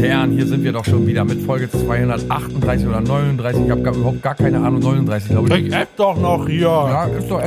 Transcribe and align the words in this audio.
Herren, 0.00 0.30
hier 0.32 0.46
sind 0.46 0.64
wir 0.64 0.72
doch 0.72 0.84
schon 0.84 1.06
wieder 1.06 1.24
mit 1.24 1.42
Folge 1.42 1.70
238 1.70 2.86
oder 2.86 3.02
39. 3.02 3.64
Ich 3.66 3.70
habe 3.70 3.80
überhaupt 3.90 4.22
gar 4.22 4.34
keine 4.34 4.58
Ahnung. 4.58 4.80
39, 4.80 5.30
glaube 5.30 5.48
ich. 5.58 5.66
Ich 5.66 5.74
esse 5.74 5.88
doch 5.96 6.18
noch 6.18 6.46
hier. 6.48 6.62
Ja, 6.62 7.04
ist 7.04 7.30
doch. 7.30 7.42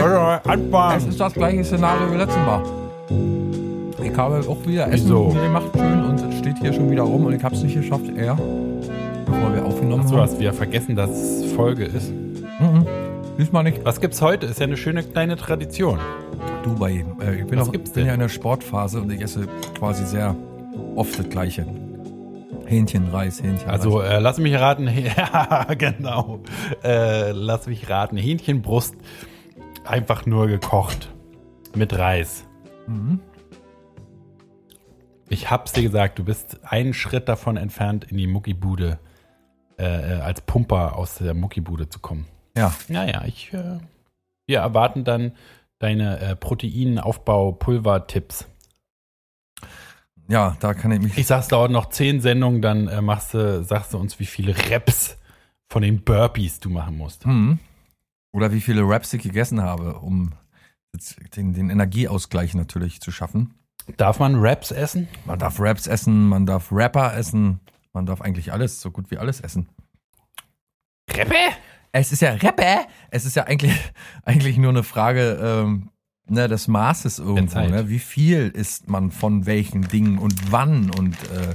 Anfang. 0.46 0.98
Es 0.98 1.06
ist 1.08 1.20
das 1.20 1.34
gleiche 1.34 1.64
Szenario 1.64 2.12
wie 2.12 2.18
letztes 2.18 2.38
Mal. 2.46 2.62
Ich 4.04 4.16
habe 4.16 4.40
auch 4.48 4.68
wieder 4.68 4.92
Essen 4.92 5.10
gemacht 5.34 5.66
schön 5.76 6.04
und 6.06 6.20
es 6.30 6.38
steht 6.38 6.60
hier 6.60 6.74
schon 6.74 6.92
wieder 6.92 7.02
rum 7.04 7.26
und 7.26 7.34
ich 7.34 7.44
habe 7.44 7.56
es 7.56 7.64
nicht 7.64 7.74
geschafft, 7.74 8.06
eher, 8.16 8.36
bevor 9.26 9.56
wir 9.56 9.66
aufgenommen 9.66 10.04
Du 10.08 10.12
haben. 10.14 10.22
hast 10.22 10.40
wieder 10.40 10.54
vergessen, 10.54 10.96
dass 10.96 11.10
es 11.10 11.52
Folge 11.54 11.86
ist. 11.86 12.12
Mhm. 12.12 12.86
Diesmal 13.40 13.64
nicht. 13.64 13.84
Was 13.84 14.00
gibt's 14.00 14.22
heute? 14.22 14.46
Ist 14.46 14.60
ja 14.60 14.68
eine 14.68 14.78
schöne 14.78 15.02
kleine 15.02 15.38
Tradition. 15.38 15.98
Du 16.64 16.76
bei, 16.76 17.04
äh, 17.26 17.40
ich 17.40 17.48
bin, 17.48 17.58
Was 17.58 17.70
auch, 17.70 17.72
gibt's 17.72 17.90
bin 17.92 18.02
denn? 18.02 18.08
ja 18.10 18.14
in 18.14 18.20
der 18.20 18.30
Sportphase 18.30 19.02
und 19.02 19.12
ich 19.12 19.22
esse 19.22 19.48
quasi 19.78 20.06
sehr 20.06 20.36
oft 20.96 21.18
das 21.18 21.28
gleiche. 21.30 21.66
Hähnchen, 22.74 23.08
Reis, 23.10 23.44
Hähnchen. 23.44 23.70
Also 23.70 24.02
äh, 24.02 24.18
lass 24.20 24.40
mich 24.40 24.56
raten. 24.56 24.88
Ja, 25.18 25.66
genau. 25.76 26.42
Äh, 26.84 27.32
lass 27.32 27.68
mich 27.68 27.88
raten. 27.88 28.18
Hähnchenbrust 28.18 28.96
einfach 29.86 30.26
nur 30.26 30.48
gekocht 30.48 31.14
mit 31.76 31.96
Reis. 31.98 32.46
Mhm. 32.88 33.20
Ich 35.30 35.52
hab's 35.52 35.74
dir 35.74 35.84
gesagt, 35.84 36.18
du 36.18 36.24
bist 36.24 36.58
einen 36.64 36.96
Schritt 36.96 37.30
davon 37.30 37.58
entfernt, 37.58 38.06
in 38.06 38.18
die 38.18 38.26
Muckibude 38.28 38.98
äh, 39.78 40.18
äh, 40.18 40.22
als 40.22 40.42
Pumper 40.42 40.98
aus 40.98 41.16
der 41.16 41.36
Muckibude 41.36 41.90
zu 41.90 42.00
kommen. 42.00 42.26
Ja, 42.58 42.74
Naja, 42.88 43.24
ich, 43.26 43.54
äh, 43.54 43.78
wir 44.48 44.60
erwarten 44.60 45.04
dann 45.04 45.34
deine 45.80 46.20
äh, 46.20 46.36
Proteinaufbau-Pulver-Tipps. 46.36 48.48
Ja, 50.28 50.56
da 50.60 50.74
kann 50.74 50.92
ich 50.92 51.02
mich. 51.02 51.18
Ich 51.18 51.28
sag's 51.28 51.48
dauert 51.48 51.72
noch 51.72 51.90
zehn 51.90 52.22
Sendungen, 52.22 52.62
dann 52.62 52.88
äh, 52.88 53.02
machst 53.02 53.34
du, 53.34 53.64
sagst 53.64 53.94
du 53.94 53.98
uns, 53.98 54.20
wie 54.20 54.26
viele 54.26 54.56
Reps 54.70 55.18
von 55.70 55.82
den 55.82 56.04
Burpees 56.04 56.60
du 56.60 56.70
machen 56.70 56.98
musst. 56.98 57.26
Mhm. 57.26 57.60
Oder 58.32 58.52
wie 58.52 58.62
viele 58.62 58.82
Raps 58.84 59.14
ich 59.14 59.22
gegessen 59.22 59.62
habe, 59.62 59.96
um 60.00 60.34
den, 61.36 61.54
den 61.54 61.70
Energieausgleich 61.70 62.54
natürlich 62.54 63.02
zu 63.02 63.12
schaffen. 63.12 63.56
Darf 63.98 64.20
man 64.20 64.36
Raps 64.36 64.72
essen? 64.72 65.08
Man 65.26 65.40
darf 65.40 65.60
Raps 65.60 65.88
essen, 65.88 66.28
man 66.28 66.46
darf 66.46 66.72
Rapper 66.72 67.16
essen, 67.16 67.60
man 67.92 68.06
darf 68.06 68.22
eigentlich 68.22 68.54
alles, 68.54 68.82
so 68.82 68.92
gut 68.92 69.12
wie 69.12 69.18
alles 69.18 69.42
essen. 69.42 69.68
Reppe? 71.12 71.36
Es 71.92 72.12
ist 72.12 72.22
ja 72.22 72.32
Rapper, 72.32 72.88
es 73.12 73.26
ist 73.26 73.36
ja 73.36 73.44
eigentlich, 73.44 73.74
eigentlich 74.24 74.58
nur 74.58 74.70
eine 74.70 74.84
Frage 74.84 75.38
ähm, 75.42 75.90
ne, 76.34 76.48
des 76.48 76.68
Maßes 76.68 77.20
irgendwo. 77.20 77.60
Ne? 77.60 77.90
Wie 77.90 78.00
viel 78.00 78.50
isst 78.50 78.90
man 78.90 79.12
von 79.12 79.46
welchen 79.46 79.88
Dingen 79.88 80.18
und 80.18 80.52
wann 80.52 80.90
und 80.92 81.16
äh, 81.32 81.54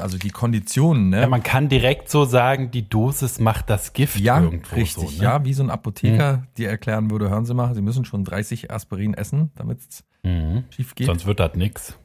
also 0.00 0.18
die 0.18 0.28
Konditionen. 0.30 1.08
Ne? 1.08 1.22
Ja, 1.22 1.26
man 1.26 1.42
kann 1.42 1.68
direkt 1.70 2.10
so 2.10 2.24
sagen, 2.26 2.70
die 2.70 2.86
Dosis 2.88 3.38
macht 3.40 3.70
das 3.70 3.92
Gift 3.94 4.18
Ja, 4.20 4.38
irgendwo. 4.40 4.74
richtig. 4.76 5.08
so, 5.10 5.16
ne? 5.16 5.22
Ja, 5.24 5.44
wie 5.44 5.54
so 5.54 5.62
ein 5.62 5.70
Apotheker, 5.70 6.42
die 6.58 6.64
erklären 6.66 7.10
würde, 7.10 7.30
hören 7.30 7.46
Sie 7.46 7.54
mal, 7.54 7.74
Sie 7.74 7.80
müssen 7.80 8.04
schon 8.04 8.24
30 8.24 8.70
Aspirin 8.70 9.14
essen, 9.14 9.50
damit 9.54 9.78
es 9.80 10.04
Mhm. 10.22 10.64
schief 10.68 10.94
geht. 10.94 11.06
Sonst 11.06 11.24
wird 11.24 11.40
das 11.40 11.54
nix. 11.54 11.96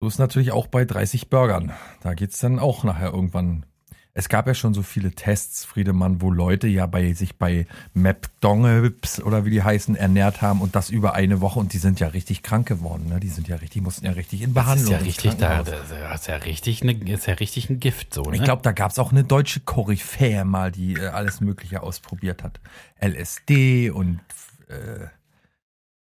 So 0.00 0.06
ist 0.08 0.18
natürlich 0.18 0.50
auch 0.52 0.66
bei 0.66 0.86
30 0.86 1.28
Burgern. 1.28 1.72
Da 2.00 2.14
geht's 2.14 2.38
dann 2.38 2.58
auch 2.58 2.84
nachher 2.84 3.12
irgendwann. 3.12 3.66
Es 4.12 4.28
gab 4.28 4.46
ja 4.48 4.54
schon 4.54 4.74
so 4.74 4.82
viele 4.82 5.12
Tests, 5.12 5.64
Friedemann, 5.64 6.20
wo 6.20 6.30
Leute 6.32 6.66
ja 6.66 6.86
bei 6.86 7.12
sich 7.12 7.36
bei 7.36 7.66
McDonalds 7.94 9.22
oder 9.22 9.44
wie 9.44 9.50
die 9.50 9.62
heißen 9.62 9.94
ernährt 9.94 10.42
haben 10.42 10.60
und 10.60 10.74
das 10.74 10.90
über 10.90 11.14
eine 11.14 11.40
Woche 11.40 11.58
und 11.60 11.72
die 11.72 11.78
sind 11.78 12.00
ja 12.00 12.08
richtig 12.08 12.42
krank 12.42 12.66
geworden. 12.66 13.06
Ne? 13.08 13.20
Die 13.20 13.28
sind 13.28 13.46
ja 13.48 13.56
richtig, 13.56 13.82
mussten 13.82 14.06
ja 14.06 14.12
richtig 14.12 14.42
in 14.42 14.52
Das 14.52 14.64
Behandlung. 14.64 14.94
ist 14.94 15.00
ja 15.00 15.06
richtig, 15.06 15.34
da, 15.36 15.62
das 15.62 15.90
ist 16.20 16.26
ja 16.26 16.36
richtig, 16.36 16.82
ne, 16.84 16.92
ist 16.92 17.26
ja 17.26 17.34
richtig 17.34 17.70
ein 17.70 17.78
Gift 17.80 18.12
so. 18.12 18.22
Ne? 18.22 18.36
Ich 18.36 18.42
glaube, 18.42 18.62
da 18.62 18.72
gab's 18.72 18.98
auch 18.98 19.12
eine 19.12 19.22
deutsche 19.24 19.60
Koryphäe 19.60 20.44
mal, 20.44 20.72
die 20.72 20.94
äh, 20.94 21.06
alles 21.08 21.40
Mögliche 21.40 21.82
ausprobiert 21.82 22.42
hat. 22.42 22.60
LSD 23.00 23.90
und 23.90 24.20
äh, 24.68 25.06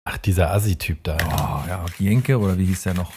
Ach, 0.06 0.18
dieser 0.18 0.50
Assi-Typ 0.50 1.02
da. 1.04 1.16
oh, 1.16 1.68
ja, 1.68 1.84
Jenke 1.98 2.38
oder 2.38 2.58
wie 2.58 2.66
hieß 2.66 2.82
der 2.82 2.94
noch? 2.94 3.12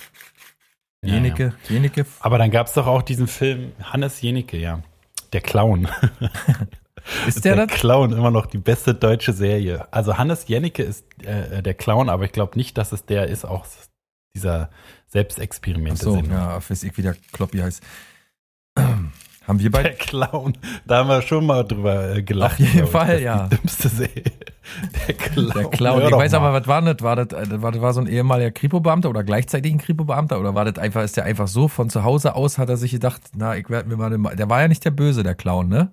Ja, 1.03 1.13
Jenike, 1.13 1.53
Jenike. 1.69 2.06
Aber 2.19 2.38
dann 2.38 2.52
gab's 2.52 2.74
doch 2.74 2.88
auch 2.88 3.02
diesen 3.02 3.28
Film 3.28 3.72
Hannes 3.81 4.22
Jenicke, 4.22 4.58
ja. 4.58 4.81
Der 5.34 5.41
Clown. 5.41 5.88
Ist 7.28 7.46
der 7.46 7.56
das? 7.56 7.72
Clown 7.72 8.12
immer 8.12 8.31
noch 8.31 8.46
die 8.46 8.58
beste 8.58 8.94
deutsche 8.94 9.34
Serie. 9.34 9.88
Also 9.91 10.18
Hannes 10.18 10.47
Jennecke 10.47 10.84
ist 10.84 11.06
äh, 11.24 11.62
der 11.63 11.74
Clown, 11.74 12.09
aber 12.09 12.25
ich 12.25 12.31
glaube 12.31 12.57
nicht, 12.57 12.78
dass 12.78 12.91
es 12.91 13.06
der 13.06 13.28
ist, 13.28 13.46
auch 13.46 13.66
dieser 14.36 14.69
Selbstexperimente. 15.07 16.07
Achso, 16.07 16.22
ja, 16.22 16.57
weiß 16.69 16.84
ich, 16.84 16.97
wie 16.97 17.02
der 17.02 17.16
Kloppi 17.31 17.59
heißt. 17.59 17.81
Haben 19.47 19.59
wir 19.59 19.69
Der 19.69 19.81
beide. 19.84 19.96
Clown. 19.96 20.58
Da 20.85 20.97
haben 20.97 21.08
wir 21.09 21.22
schon 21.22 21.46
mal 21.46 21.63
drüber 21.63 22.18
äh, 22.18 22.22
gelacht. 22.24 22.59
Auf 22.59 22.59
jeden. 22.59 22.88
Fall, 22.88 23.22
ja. 23.22 23.47
Die 23.47 23.56
dümmste 23.56 23.88
Serie. 23.88 24.24
Der 25.08 25.16
Clown. 25.16 25.52
Der 25.56 25.69
Clown. 25.69 26.02
Ich 26.03 26.12
weiß 26.12 26.34
aber, 26.34 26.52
was 26.52 26.68
war 26.68 26.81
das? 26.81 27.02
War 27.02 27.16
das, 27.16 27.28
äh, 27.50 27.62
war 27.62 27.72
das 27.72 27.81
war 27.81 27.94
so 27.94 28.02
ein 28.02 28.07
ehemaliger 28.07 28.52
Kripo-Beamter 28.52 29.09
oder 29.09 29.24
gleichzeitig 29.24 29.72
ein 29.72 29.78
Kripo-Beamter? 29.78 30.40
Oder 30.40 30.53
war 30.53 30.66
das 30.66 30.78
einfach, 30.78 31.02
ist 31.03 31.16
der 31.16 31.24
einfach 31.24 31.47
so 31.47 31.69
von 31.69 31.90
zu 31.90 32.03
Hause 32.03 32.36
aus, 32.36 32.57
hat 32.57 32.68
er 32.68 32.75
sich 32.78 32.91
gedacht, 32.91 33.22
na, 33.36 33.56
ich 33.56 33.69
werde 33.69 33.88
mir 33.88 33.96
mal, 33.96 34.09
den- 34.09 34.24
der 34.38 34.50
war 34.50 34.62
ja 34.62 34.68
nicht 34.68 34.84
der 34.84 34.91
Böse, 34.91 35.24
der 35.24 35.36
Clown, 35.36 35.69
ne? 35.69 35.91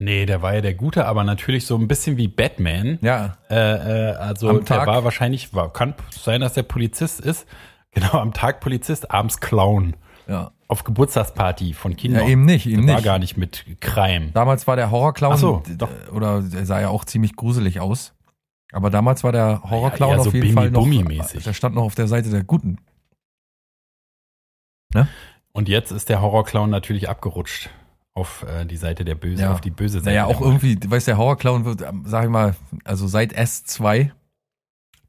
Nee, 0.00 0.26
der 0.26 0.42
war 0.42 0.52
ja 0.54 0.60
der 0.60 0.74
Gute, 0.74 1.06
aber 1.06 1.22
natürlich 1.22 1.64
so 1.64 1.76
ein 1.76 1.86
bisschen 1.86 2.16
wie 2.16 2.26
Batman. 2.26 2.98
Ja. 3.02 3.36
Äh, 3.48 3.54
äh, 4.10 4.14
also 4.16 4.48
Am 4.48 4.56
der 4.56 4.64
Tag- 4.64 4.86
war 4.88 5.04
wahrscheinlich, 5.04 5.54
war, 5.54 5.72
kann 5.72 5.94
sein, 6.10 6.40
dass 6.40 6.54
der 6.54 6.64
Polizist 6.64 7.20
ist. 7.20 7.46
Genau, 7.92 8.14
am 8.18 8.32
Tag 8.32 8.58
Polizist, 8.60 9.12
abends 9.12 9.38
Clown. 9.38 9.94
Ja. 10.26 10.50
Auf 10.72 10.84
Geburtstagsparty 10.84 11.74
von 11.74 11.92
Ja, 11.92 11.96
Kindern. 11.98 12.28
eben 12.28 12.44
nicht, 12.46 12.66
eben 12.66 12.86
War 12.88 12.94
nicht. 12.96 13.04
gar 13.04 13.18
nicht 13.18 13.36
mit 13.36 13.64
Crime. 13.80 14.30
Damals 14.32 14.66
war 14.66 14.74
der 14.76 14.90
Horrorclown, 14.90 15.34
Ach 15.34 15.38
so, 15.38 15.62
doch. 15.76 15.90
oder 16.12 16.40
der 16.40 16.64
sah 16.64 16.80
ja 16.80 16.88
auch 16.88 17.04
ziemlich 17.04 17.36
gruselig 17.36 17.78
aus. 17.80 18.14
Aber 18.72 18.88
damals 18.88 19.22
war 19.22 19.32
der 19.32 19.62
Horrorclown 19.62 20.20
so 20.22 20.28
auf 20.30 20.34
jeden 20.34 20.54
Fall 20.54 20.70
noch, 20.70 20.84
Bimmi-Bummi-mäßig. 20.86 21.44
der 21.44 21.52
stand 21.52 21.74
noch 21.74 21.82
auf 21.82 21.94
der 21.94 22.08
Seite 22.08 22.30
der 22.30 22.42
Guten. 22.42 22.78
Und 25.52 25.68
jetzt 25.68 25.90
ist 25.90 26.08
der 26.08 26.20
Horrorclown 26.22 26.70
natürlich 26.70 27.08
abgerutscht 27.08 27.70
auf 28.14 28.42
äh, 28.48 28.64
die 28.66 28.76
Seite 28.76 29.04
der 29.04 29.14
Böse, 29.14 29.42
Ja. 29.42 29.52
auf 29.52 29.60
die 29.60 29.70
böse 29.70 29.98
Seite. 30.00 30.06
Naja, 30.10 30.24
auch 30.26 30.40
irgendwie, 30.40 30.76
du 30.76 30.90
weißt, 30.90 31.06
der 31.06 31.16
Horrorclown 31.18 31.64
wird, 31.64 31.82
ähm, 31.82 32.04
sag 32.06 32.24
ich 32.24 32.30
mal, 32.30 32.54
also 32.84 33.06
seit 33.06 33.34
S2, 33.36 34.10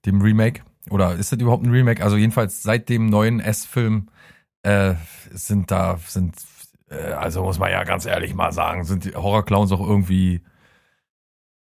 dem 0.06 0.22
Remake, 0.22 0.62
oder 0.90 1.14
ist 1.14 1.32
das 1.32 1.40
überhaupt 1.40 1.64
ein 1.66 1.72
Remake? 1.72 2.04
Also 2.04 2.16
jedenfalls 2.18 2.64
seit 2.64 2.90
dem 2.90 3.08
neuen 3.08 3.40
S-Film 3.40 4.10
äh, 4.64 4.96
sind 5.32 5.72
da, 5.72 6.00
sind, 6.06 6.36
äh, 6.90 7.14
also 7.14 7.44
muss 7.44 7.60
man 7.60 7.72
ja 7.72 7.84
ganz 7.84 8.06
ehrlich 8.06 8.34
mal 8.34 8.52
sagen, 8.52 8.84
sind 8.86 9.06
die 9.06 9.16
Horrorclowns 9.16 9.72
auch 9.72 9.82
irgendwie 9.82 10.42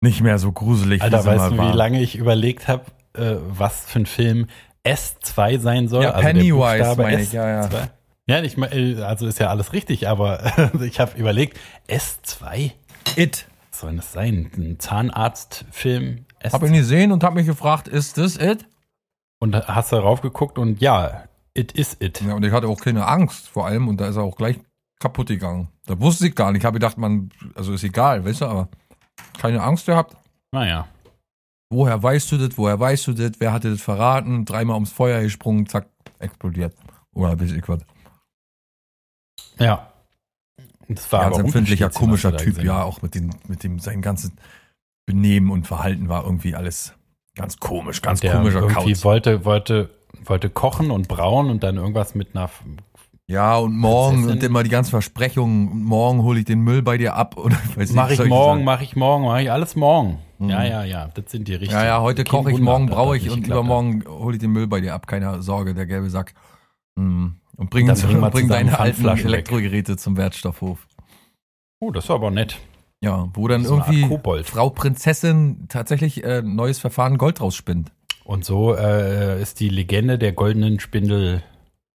nicht 0.01 0.21
mehr 0.21 0.39
so 0.39 0.53
gruselig, 0.53 1.03
Alter, 1.03 1.25
weißt 1.25 1.53
du, 1.53 1.59
wie 1.59 1.77
lange 1.77 2.01
ich 2.01 2.17
überlegt 2.17 2.69
habe, 2.69 2.85
äh, 3.15 3.37
was 3.49 3.85
für 3.87 4.01
ein 4.01 4.07
Film 4.07 4.47
S2 4.85 5.59
sein 5.61 5.89
soll? 5.89 6.05
Ja, 6.05 6.11
Also 6.11 6.27
Pennywise, 6.27 6.95
meine 6.97 7.23
ich, 7.23 7.33
ja, 7.33 7.49
ja. 7.49 7.67
S2. 7.67 7.89
Ja, 8.27 8.43
ich 8.43 8.57
meine, 8.57 9.05
also 9.07 9.27
ist 9.27 9.39
ja 9.39 9.49
alles 9.49 9.73
richtig, 9.73 10.09
aber 10.09 10.73
ich 10.83 11.01
habe 11.01 11.19
überlegt, 11.19 11.59
S2? 11.89 12.73
It. 13.17 13.47
Was 13.71 13.81
soll 13.81 13.97
das 13.97 14.13
sein? 14.13 14.51
Ein 14.57 14.79
Zahnarztfilm? 14.79 16.27
S2? 16.43 16.53
Hab 16.53 16.63
ihn 16.63 16.73
gesehen 16.75 17.13
und 17.13 17.25
hab 17.25 17.35
mich 17.35 17.47
gefragt, 17.47 17.89
ist 17.89 18.19
das 18.19 18.37
It? 18.37 18.67
Und 19.41 19.55
hast 19.55 19.93
du 19.93 19.97
raufgeguckt 19.97 20.59
und 20.59 20.81
ja, 20.81 21.25
it 21.55 21.73
is 21.73 21.97
it. 22.01 22.21
Ja, 22.21 22.35
und 22.35 22.45
ich 22.45 22.53
hatte 22.53 22.69
auch 22.69 22.81
keine 22.81 23.07
Angst 23.07 23.49
vor 23.49 23.67
allem 23.67 23.89
und 23.89 24.01
da 24.01 24.09
ist 24.09 24.17
er 24.17 24.23
auch 24.23 24.37
gleich 24.37 24.61
kaputt 25.01 25.29
gegangen. 25.29 25.69
Da 25.87 25.99
wusste 26.01 26.27
ich 26.27 26.35
gar 26.35 26.53
nicht. 26.53 26.63
Ich 26.63 26.65
habe 26.65 26.75
gedacht, 26.75 26.99
man, 26.99 27.31
also 27.55 27.73
ist 27.73 27.85
egal, 27.85 28.25
weißt 28.25 28.43
du, 28.43 28.47
aber 28.47 28.69
keine 29.39 29.63
Angst 29.63 29.87
gehabt. 29.87 30.17
Naja. 30.53 30.89
Woher 31.71 32.03
weißt 32.03 32.31
du 32.33 32.39
das? 32.39 32.57
Woher 32.57 32.79
weißt 32.79 33.07
du 33.09 33.13
das? 33.13 33.33
Wer 33.39 33.53
hatte 33.53 33.71
das 33.71 33.83
verraten? 33.83 34.45
Dreimal 34.45 34.75
ums 34.75 34.93
Feuer 34.93 35.21
gesprungen, 35.23 35.67
zack, 35.67 35.89
explodiert. 36.19 36.75
Oder 37.15 37.37
bis 37.37 37.53
ich 37.53 37.69
was. 37.69 37.81
Ja. 39.59 39.91
Das 40.89 41.11
war 41.13 41.31
Ganz 41.31 41.39
empfindlicher, 41.39 41.91
komischer 41.91 42.37
Typ, 42.37 42.63
ja, 42.63 42.83
auch 42.83 43.01
mit 43.01 43.15
dem, 43.15 43.31
mit 43.49 43.65
dem, 43.65 43.79
sein 43.79 44.03
ganzes 44.03 44.33
Benehmen 45.07 45.51
und 45.51 45.67
Verhalten 45.67 46.09
war 46.09 46.25
irgendwie 46.25 46.55
alles 46.55 46.95
ganz 47.35 47.59
komisch, 47.59 48.03
ganz 48.03 48.21
der 48.21 48.33
komischer 48.33 48.61
irgendwie 48.61 48.93
Kauz. 48.93 49.05
wollte, 49.05 49.45
wollte, 49.45 49.91
wollte 50.25 50.51
kochen 50.51 50.91
und 50.91 51.09
brauen 51.09 51.51
und 51.51 51.63
dann 51.63 51.77
irgendwas 51.77 52.15
mit 52.15 52.35
einer. 52.35 52.51
Ja, 53.27 53.57
und 53.57 53.77
morgen 53.77 54.29
und 54.29 54.43
immer 54.43 54.63
die 54.63 54.69
ganzen 54.69 54.91
Versprechungen, 54.91 55.83
morgen 55.83 56.23
hole 56.23 56.41
ich 56.41 56.45
den 56.45 56.61
Müll 56.61 56.83
bei 56.83 56.99
dir 56.99 57.15
ab 57.15 57.37
oder 57.39 57.57
weiß 57.75 57.93
Mach 57.93 58.11
ich 58.11 58.17
solche 58.19 58.29
morgen, 58.29 58.65
mach 58.65 58.83
ich 58.83 58.97
morgen, 58.97 59.25
mach 59.25 59.39
ich 59.39 59.51
alles 59.51 59.77
morgen. 59.77 60.19
Mhm. 60.39 60.51
Ja, 60.51 60.65
ja, 60.65 60.85
ja, 60.85 61.09
das 61.15 61.31
sind 61.31 61.49
die 61.49 61.55
richtigen. 61.55 61.73
Ja, 61.73 61.85
ja, 61.85 62.01
heute 62.01 62.25
koche 62.25 62.53
ich, 62.53 62.59
morgen 62.59 62.87
braue 62.87 63.17
das 63.17 63.25
ich 63.25 63.31
nicht 63.31 63.45
und 63.45 63.47
übermorgen 63.47 64.05
hole 64.07 64.35
ich 64.35 64.41
den 64.41 64.51
Müll 64.51 64.67
bei 64.67 64.81
dir 64.81 64.95
ab. 64.95 65.07
Keine 65.07 65.43
Sorge, 65.43 65.75
der 65.75 65.87
gelbe 65.87 66.11
Sack. 66.11 66.35
Mhm. 66.97 67.37
Und 67.57 67.71
bring, 67.71 67.87
wir 67.87 67.95
bring 67.95 68.49
zusammen 68.49 68.49
deine 68.49 68.79
alten. 68.79 69.07
Elektrogeräte 69.07 69.97
zum 69.97 70.17
Wertstoffhof. 70.17 70.87
Oh, 71.81 71.91
das 71.91 72.09
war 72.09 72.17
aber 72.17 72.31
nett. 72.31 72.59
Ja, 73.01 73.29
wo 73.35 73.49
dann 73.49 73.65
irgendwie. 73.65 74.09
Frau 74.45 74.71
Prinzessin 74.71 75.67
tatsächlich 75.69 76.25
äh, 76.25 76.43
neues 76.43 76.79
Verfahren 76.79 77.19
Gold 77.19 77.41
rausspinnt. 77.41 77.93
Und 78.25 78.45
so 78.45 78.75
äh, 78.75 79.41
ist 79.41 79.61
die 79.61 79.69
Legende 79.69 80.19
der 80.19 80.33
goldenen 80.33 80.81
Spindel 80.81 81.43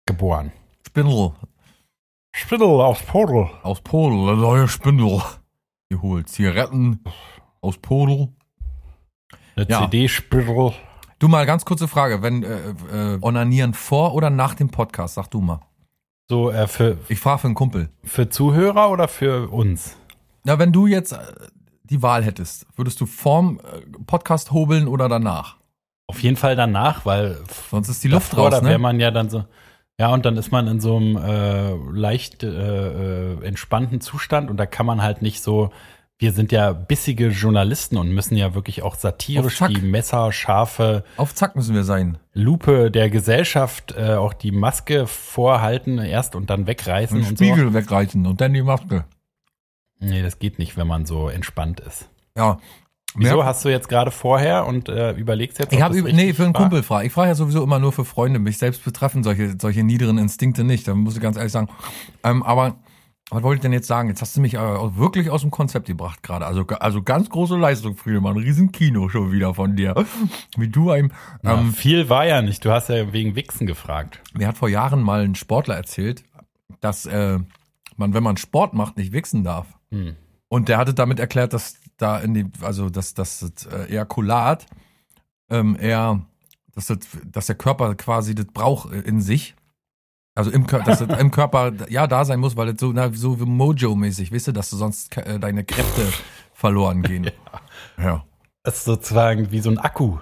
geboren. 0.07 0.53
Spindel. 0.87 1.33
Spindel 2.35 2.69
aus 2.69 3.03
Podel. 3.03 3.49
Aus 3.63 3.81
Polen, 3.81 4.27
der 4.27 4.37
neue 4.37 4.69
Spindel. 4.69 5.23
Geholt. 5.89 6.29
Zigaretten 6.29 7.03
aus 7.63 7.79
Polen. 7.79 8.37
Eine 9.57 9.67
Ja. 9.69 9.81
CD-Spindel. 9.81 10.73
Du 11.19 11.29
mal 11.29 11.47
ganz 11.47 11.65
kurze 11.65 11.89
Frage, 11.89 12.23
wenn 12.23 12.43
äh, 12.45 13.15
äh, 13.15 13.19
onanieren 13.23 13.75
vor 13.75 14.15
oder 14.15 14.31
nach 14.31 14.55
dem 14.55 14.69
Podcast, 14.69 15.15
sag 15.15 15.29
du 15.31 15.41
mal. 15.41 15.61
So, 16.29 16.51
äh, 16.51 16.69
für, 16.69 16.99
Ich 17.09 17.19
frage 17.19 17.39
für 17.41 17.47
einen 17.49 17.55
Kumpel. 17.55 17.89
für 18.05 18.29
Zuhörer 18.29 18.91
oder 18.91 19.09
für 19.09 19.49
uns? 19.51 19.97
Na, 20.45 20.59
wenn 20.59 20.73
du 20.73 20.87
jetzt 20.87 21.13
äh, 21.13 21.19
die 21.85 22.03
Wahl 22.03 22.23
hättest, 22.23 22.67
würdest 22.77 23.01
du 23.01 23.07
vorm 23.07 23.59
äh, 23.61 23.81
Podcast 24.07 24.53
hobeln 24.53 24.87
oder 24.87 25.09
danach? 25.09 25.57
Auf 26.09 26.23
jeden 26.23 26.37
Fall 26.37 26.57
danach, 26.57 27.05
weil 27.07 27.39
Sonst 27.71 27.91
ist 27.91 28.03
die 28.03 28.09
Luft 28.09 28.33
davor, 28.33 28.47
raus, 28.47 28.61
da 28.61 28.63
wäre 28.63 28.73
ne? 28.73 28.79
man 28.79 28.99
ja 28.99 29.11
dann 29.11 29.29
so. 29.31 29.45
Ja, 30.01 30.09
und 30.13 30.25
dann 30.25 30.37
ist 30.37 30.51
man 30.51 30.67
in 30.67 30.81
so 30.81 30.97
einem 30.97 31.17
äh, 31.17 31.75
leicht 31.93 32.43
äh, 32.43 32.49
äh, 32.49 33.45
entspannten 33.45 34.01
Zustand 34.01 34.49
und 34.49 34.57
da 34.57 34.65
kann 34.67 34.87
man 34.87 35.03
halt 35.03 35.23
nicht 35.23 35.43
so. 35.43 35.71
Wir 36.21 36.33
sind 36.33 36.51
ja 36.51 36.73
bissige 36.73 37.29
Journalisten 37.29 37.97
und 37.97 38.11
müssen 38.11 38.37
ja 38.37 38.55
wirklich 38.55 38.83
auch 38.83 38.97
satirisch 38.97 39.61
die 39.69 39.81
messerscharfe 39.81 41.05
Auf 41.17 41.33
Zack 41.33 41.55
müssen 41.55 41.77
wir 41.77 41.85
sein. 41.85 42.19
Lupe 42.33 42.91
der 42.91 43.09
Gesellschaft 43.09 43.95
äh, 43.97 44.15
auch 44.15 44.33
die 44.33 44.51
Maske 44.51 45.07
vorhalten 45.07 45.99
erst 45.99 46.35
und 46.35 46.51
dann 46.51 46.67
wegreißen 46.67 47.21
Den 47.21 47.29
und 47.29 47.37
Spiegel 47.37 47.73
wegreißen 47.73 48.27
und 48.27 48.41
dann 48.41 48.53
die 48.53 48.63
Maske. 48.63 49.05
so. 50.01 50.07
Nee, 50.07 50.23
das 50.23 50.41
geht 50.41 50.59
nicht, 50.59 50.77
wenn 50.77 50.89
man 50.89 51.07
so 51.07 51.29
entspannt 51.29 51.79
ist. 51.81 52.09
Ja. 52.37 52.59
Wieso 53.19 53.45
hast 53.45 53.65
du 53.65 53.69
jetzt 53.69 53.89
gerade 53.89 54.11
vorher 54.11 54.67
und 54.67 54.89
äh, 54.89 55.13
überlegst 55.13 55.59
jetzt? 55.59 55.73
Ich 55.73 55.83
habe 55.83 56.01
nee, 56.01 56.33
für 56.33 56.45
einen 56.45 56.55
war? 56.55 56.63
Kumpel 56.63 56.83
frage. 56.83 57.07
Ich 57.07 57.13
frage 57.13 57.29
ja 57.29 57.35
sowieso 57.35 57.63
immer 57.63 57.79
nur 57.79 57.93
für 57.93 58.05
Freunde. 58.05 58.39
Mich 58.39 58.59
selbst 58.59 58.85
betreffen 58.85 59.23
solche, 59.25 59.57
solche 59.61 59.83
niederen 59.83 60.19
Instinkte 60.19 60.65
nicht. 60.65 60.87
Da 60.87 60.95
muss 60.95 61.17
ich 61.17 61.23
ganz 61.23 61.37
ehrlich 61.37 61.53
sagen. 61.53 61.69
Ähm, 62.23 62.43
aber 62.43 62.77
was 63.31 63.43
wollte 63.43 63.57
ich 63.57 63.63
denn 63.63 63.73
jetzt 63.75 63.87
sagen? 63.87 64.09
Jetzt 64.09 64.23
hast 64.23 64.37
du 64.37 64.41
mich 64.41 64.55
äh, 64.55 64.59
wirklich 64.59 65.29
aus 65.29 65.43
dem 65.43 65.51
Konzept 65.51 65.87
gebracht 65.87 66.23
gerade. 66.23 66.47
Also, 66.47 66.67
also 66.67 67.03
ganz 67.03 67.29
große 67.29 67.57
Leistung, 67.57 67.97
Friedemann. 67.97 68.39
Riesen 68.39 68.73
Kino 68.73 69.09
schon 69.11 69.33
wieder 69.33 69.53
von 69.53 69.77
dir. 69.77 69.95
Wie 70.57 70.69
du 70.69 70.91
einem. 70.91 71.13
Ja, 71.43 71.59
Ähm, 71.59 71.75
viel 71.75 72.09
war 72.09 72.27
ja 72.27 72.41
nicht. 72.41 72.65
Du 72.65 72.71
hast 72.71 72.89
ja 72.89 73.13
wegen 73.13 73.37
Wichsen 73.37 73.67
gefragt. 73.67 74.21
mir 74.33 74.49
hat 74.49 74.57
vor 74.57 74.71
Jahren 74.71 75.03
mal 75.03 75.21
ein 75.23 75.35
Sportler 75.35 75.77
erzählt, 75.77 76.25
dass 76.81 77.05
äh, 77.05 77.39
man, 77.97 78.15
wenn 78.15 78.23
man 78.23 78.39
Sport 78.39 78.73
macht, 78.73 78.97
nicht 78.97 79.13
wichsen 79.13 79.45
darf. 79.45 79.67
Hm. 79.91 80.17
Und 80.49 80.69
der 80.69 80.79
hatte 80.79 80.95
damit 80.95 81.21
erklärt, 81.21 81.53
dass 81.53 81.79
da 81.99 82.19
in 82.19 82.35
die, 82.35 82.51
also 82.63 82.89
dass 82.91 83.15
das 83.15 83.43
äh, 83.71 83.91
Ejakulat 83.91 84.67
ähm, 85.51 85.77
eher, 85.79 86.25
dass, 86.75 86.87
das, 86.87 86.99
dass 87.25 87.47
der 87.47 87.57
Körper 87.57 87.95
quasi 87.95 88.35
das 88.35 88.47
braucht 88.47 88.93
äh, 88.93 89.01
in 89.01 89.21
sich. 89.21 89.55
Also 90.35 90.53
im, 90.53 90.67
dass 90.67 91.01
das 91.01 91.19
im 91.19 91.31
Körper 91.33 91.73
ja 91.89 92.07
da 92.07 92.25
sein 92.25 92.41
muss, 92.41 92.57
weil 92.57 92.73
das 92.73 92.81
so, 92.81 92.93
na, 92.93 93.13
so 93.13 93.41
wie 93.41 93.45
Mojo-mäßig, 93.45 94.33
weißt 94.33 94.49
du, 94.49 94.53
dass 94.53 94.71
du 94.71 94.77
sonst 94.77 95.17
äh, 95.17 95.41
deine 95.41 95.65
Kräfte 95.65 96.07
verloren 96.53 97.03
gehen. 97.03 97.31
Ja. 97.97 98.25
Das 98.63 98.79
ist 98.79 98.85
sozusagen 98.85 99.51
wie 99.51 99.59
so 99.59 99.71
ein 99.71 99.79
Akku. 99.79 100.19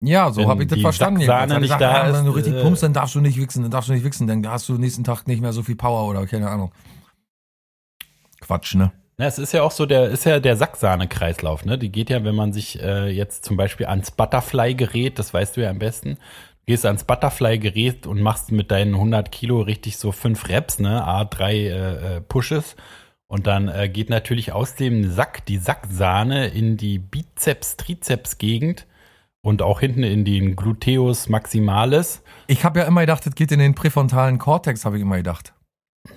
Ja, 0.00 0.30
so 0.30 0.48
habe 0.48 0.62
ich 0.62 0.68
das 0.68 0.80
verstanden. 0.80 1.20
Jedenfalls. 1.20 1.50
nicht 1.50 1.62
gesagt, 1.62 1.82
da 1.82 2.02
ah, 2.02 2.12
Wenn 2.12 2.24
du 2.24 2.30
richtig 2.30 2.54
äh, 2.54 2.62
pumpst, 2.62 2.82
dann 2.82 2.92
darfst 2.92 3.14
du 3.14 3.20
nicht 3.20 3.38
wichsen, 3.38 3.62
dann 3.62 3.70
darfst 3.70 3.88
du 3.88 3.92
nicht 3.92 4.04
wichsen, 4.04 4.26
dann 4.26 4.46
hast 4.48 4.68
du 4.68 4.78
nächsten 4.78 5.04
Tag 5.04 5.26
nicht 5.26 5.42
mehr 5.42 5.52
so 5.52 5.62
viel 5.62 5.76
Power 5.76 6.08
oder 6.08 6.26
keine 6.26 6.48
Ahnung. 6.48 6.72
Quatsch, 8.40 8.74
ne? 8.74 8.92
Na, 9.20 9.26
es 9.26 9.40
ist 9.40 9.52
ja 9.52 9.64
auch 9.64 9.72
so 9.72 9.84
der, 9.84 10.10
ist 10.10 10.26
ja 10.26 10.38
der 10.38 10.56
Sacksahne-Kreislauf, 10.56 11.64
ne? 11.64 11.76
Die 11.76 11.90
geht 11.90 12.08
ja, 12.08 12.22
wenn 12.22 12.36
man 12.36 12.52
sich 12.52 12.80
äh, 12.80 13.08
jetzt 13.08 13.44
zum 13.44 13.56
Beispiel 13.56 13.86
ans 13.86 14.12
Butterfly-Gerät, 14.12 15.18
das 15.18 15.34
weißt 15.34 15.56
du 15.56 15.62
ja 15.62 15.70
am 15.70 15.80
besten, 15.80 16.18
gehst 16.66 16.86
ans 16.86 17.02
Butterfly-Gerät 17.02 18.06
und 18.06 18.22
machst 18.22 18.52
mit 18.52 18.70
deinen 18.70 18.94
100 18.94 19.32
Kilo 19.32 19.60
richtig 19.60 19.96
so 19.96 20.12
fünf 20.12 20.48
Reps, 20.48 20.78
ne? 20.78 21.04
A3 21.04 21.50
äh, 21.50 22.16
äh, 22.16 22.20
Pushes. 22.20 22.76
Und 23.26 23.48
dann 23.48 23.66
äh, 23.66 23.88
geht 23.88 24.08
natürlich 24.08 24.52
aus 24.52 24.76
dem 24.76 25.10
Sack 25.10 25.44
die 25.46 25.58
Sacksahne 25.58 26.46
in 26.46 26.76
die 26.76 27.00
Bizeps-Trizeps-Gegend 27.00 28.86
und 29.42 29.62
auch 29.62 29.80
hinten 29.80 30.04
in 30.04 30.24
den 30.24 30.54
Gluteus 30.54 31.28
maximalis. 31.28 32.22
Ich 32.46 32.64
habe 32.64 32.78
ja 32.78 32.86
immer 32.86 33.00
gedacht, 33.00 33.26
das 33.26 33.34
geht 33.34 33.50
in 33.50 33.58
den 33.58 33.74
präfrontalen 33.74 34.38
Kortex, 34.38 34.84
habe 34.84 34.96
ich 34.96 35.02
immer 35.02 35.16
gedacht. 35.16 35.54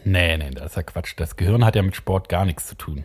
Nee, 0.04 0.38
nee, 0.38 0.50
das 0.52 0.72
ist 0.72 0.76
ja 0.76 0.84
Quatsch. 0.84 1.14
Das 1.18 1.36
Gehirn 1.36 1.66
hat 1.66 1.76
ja 1.76 1.82
mit 1.82 1.96
Sport 1.96 2.30
gar 2.30 2.46
nichts 2.46 2.68
zu 2.68 2.76
tun. 2.76 3.04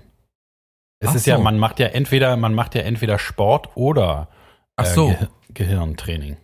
Es 0.98 1.10
Ach 1.10 1.14
ist 1.14 1.26
ja, 1.26 1.36
so. 1.36 1.42
man 1.42 1.58
macht 1.58 1.78
ja 1.78 1.88
entweder, 1.88 2.36
man 2.36 2.54
macht 2.54 2.74
ja 2.74 2.82
entweder 2.82 3.18
Sport 3.18 3.76
oder 3.76 4.28
äh, 4.76 4.84
so. 4.84 5.08
Ge 5.08 5.28
Gehirntraining. 5.54 6.36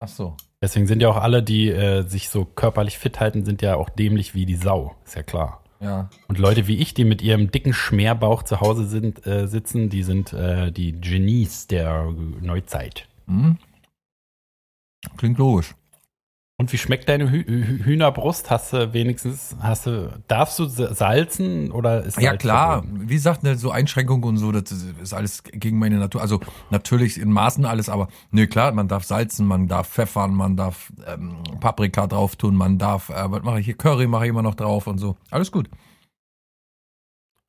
Ach 0.00 0.08
so. 0.08 0.36
Deswegen 0.62 0.86
sind 0.86 1.00
ja 1.00 1.08
auch 1.08 1.16
alle, 1.16 1.42
die 1.42 1.70
äh, 1.70 2.02
sich 2.02 2.28
so 2.28 2.44
körperlich 2.44 2.98
fit 2.98 3.20
halten, 3.20 3.44
sind 3.44 3.62
ja 3.62 3.76
auch 3.76 3.88
dämlich 3.88 4.34
wie 4.34 4.46
die 4.46 4.56
Sau. 4.56 4.96
Ist 5.04 5.16
ja 5.16 5.22
klar. 5.22 5.62
Ja. 5.80 6.10
Und 6.28 6.38
Leute 6.38 6.66
wie 6.66 6.76
ich, 6.76 6.92
die 6.92 7.04
mit 7.04 7.22
ihrem 7.22 7.50
dicken 7.50 7.72
Schmerbauch 7.72 8.42
zu 8.42 8.60
Hause 8.60 8.86
sind, 8.86 9.26
äh, 9.26 9.46
sitzen, 9.48 9.88
die 9.88 10.02
sind 10.02 10.32
äh, 10.34 10.70
die 10.70 10.92
Genies 11.00 11.66
der 11.66 12.04
Neuzeit. 12.40 13.08
Hm? 13.26 13.58
Klingt 15.16 15.38
logisch. 15.38 15.74
Und 16.60 16.70
wie 16.74 16.76
schmeckt 16.76 17.08
deine 17.08 17.30
Hü 17.30 17.42
Hü 17.46 17.84
Hühnerbrust? 17.84 18.50
Hast 18.50 18.74
du 18.74 18.92
wenigstens, 18.92 19.56
hast 19.60 19.86
du, 19.86 20.12
darfst 20.28 20.58
du 20.58 20.66
sa- 20.66 20.92
salzen 20.92 21.70
oder 21.72 22.04
ist 22.04 22.18
Ja 22.20 22.32
Salz 22.32 22.42
klar, 22.42 22.82
verboten? 22.82 23.08
wie 23.08 23.14
gesagt, 23.14 23.42
ne, 23.44 23.56
so 23.56 23.70
Einschränkungen 23.70 24.24
und 24.24 24.36
so, 24.36 24.52
das 24.52 24.70
ist 24.70 25.14
alles 25.14 25.42
gegen 25.42 25.78
meine 25.78 25.96
Natur. 25.96 26.20
Also 26.20 26.38
natürlich 26.68 27.18
in 27.18 27.32
Maßen 27.32 27.64
alles, 27.64 27.88
aber 27.88 28.08
ne 28.30 28.46
klar, 28.46 28.72
man 28.72 28.88
darf 28.88 29.04
salzen, 29.04 29.46
man 29.46 29.68
darf 29.68 29.88
pfeffern, 29.88 30.34
man 30.34 30.58
darf 30.58 30.92
ähm, 31.06 31.38
Paprika 31.60 32.06
drauf 32.06 32.36
tun, 32.36 32.54
man 32.56 32.76
darf, 32.76 33.08
äh, 33.08 33.30
was 33.30 33.42
mache 33.42 33.60
ich 33.60 33.64
hier, 33.64 33.78
Curry 33.78 34.06
mache 34.06 34.24
ich 34.26 34.28
immer 34.28 34.42
noch 34.42 34.54
drauf 34.54 34.86
und 34.86 34.98
so. 34.98 35.16
Alles 35.30 35.50
gut. 35.50 35.70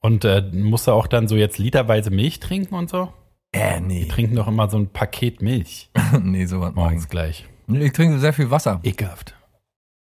Und 0.01 0.24
äh, 0.24 0.41
musst 0.53 0.88
du 0.88 0.91
auch 0.93 1.07
dann 1.07 1.27
so 1.27 1.35
jetzt 1.35 1.57
literweise 1.57 2.12
Milch 2.12 2.39
trinken 2.39 2.75
und 2.75 2.89
so? 2.89 3.12
Äh, 3.51 3.81
Die 3.81 3.85
nee. 3.88 4.05
trinken 4.05 4.38
doch 4.38 4.47
immer 4.47 4.69
so 4.69 4.77
ein 4.77 4.88
Paket 4.88 5.41
Milch 5.41 5.91
nee, 6.24 6.45
so 6.45 6.62
was 6.62 6.69
mache 6.74 6.85
morgens 6.85 7.03
ich. 7.03 7.09
gleich. 7.09 7.45
Ich 7.75 7.93
trinke 7.93 8.19
sehr 8.19 8.33
viel 8.33 8.49
Wasser. 8.51 8.79
Ekelhaft. 8.83 9.35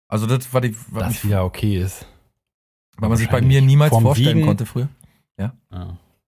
Also 0.08 0.26
das, 0.26 0.52
was, 0.52 0.64
ich, 0.64 0.76
was, 0.90 1.02
Das 1.14 1.24
wieder 1.24 1.44
okay 1.44 1.78
ist. 1.80 2.06
was 2.98 3.08
man 3.08 3.18
sich 3.18 3.28
bei 3.28 3.40
mir 3.40 3.60
niemals 3.62 3.90
vom 3.90 4.02
vorstellen 4.04 4.36
Wiegen- 4.38 4.46
konnte 4.46 4.66
früher. 4.66 4.88
Ja. 5.38 5.52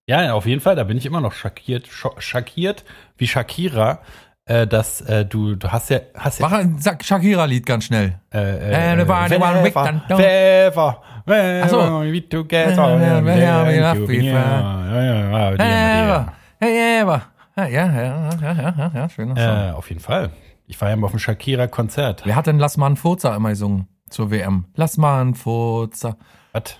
ja, 0.07 0.33
auf 0.33 0.45
jeden 0.45 0.61
Fall, 0.61 0.75
da 0.75 0.83
bin 0.83 0.97
ich 0.97 1.05
immer 1.05 1.21
noch 1.21 1.31
schockiert, 1.33 1.87
scho- 1.87 2.19
schockiert 2.19 2.83
wie 3.17 3.27
Shakira, 3.27 3.99
äh, 4.45 4.67
dass 4.67 5.01
äh, 5.01 5.25
du, 5.25 5.55
du 5.55 5.69
hast 5.71 5.89
ja, 5.89 5.99
hast 6.15 6.39
ja 6.39 6.47
Mach 6.49 6.57
ein 6.57 6.79
Sag- 6.79 7.03
Shakira-Lied 7.05 7.65
ganz 7.65 7.85
schnell. 7.85 8.19
äh, 8.33 8.37
Äh, 8.39 8.71
äh, 8.71 8.75
ein 8.75 8.99
so. 11.69 11.77
wherever 11.77 12.01
we 12.11 12.27
together, 12.27 12.75
Ja, 12.75 12.99
ja, 12.99 13.19
ja, 13.21 13.21
ja, 13.21 13.71
ja, 13.71 13.71
ja, 13.71 13.95
ja, 15.69 16.05
ja. 16.05 16.33
Ja, 16.59 17.65
ja, 17.65 17.91
ja, 17.91 18.29
ja, 18.39 18.51
ja, 18.53 18.71
ja, 18.77 18.91
ja. 18.93 19.09
Song. 19.09 19.35
Äh, 19.37 19.71
auf 19.71 19.89
jeden 19.89 20.01
Fall. 20.01 20.29
Ich 20.67 20.79
war 20.81 20.89
ja 20.89 20.95
mal 20.95 21.05
auf 21.05 21.11
dem 21.11 21.19
Shakira-Konzert. 21.19 22.25
Wer 22.25 22.35
hat 22.35 22.47
denn 22.47 22.59
Lass 22.59 22.77
mal 22.77 22.87
einen 22.87 22.97
Furzer 22.97 23.35
immer 23.35 23.49
gesungen 23.49 23.87
zur 24.09 24.31
WM? 24.31 24.65
Lass 24.75 24.97
mal 24.97 25.21
einen 25.21 25.33
Furzer. 25.35 26.17
Was? 26.51 26.75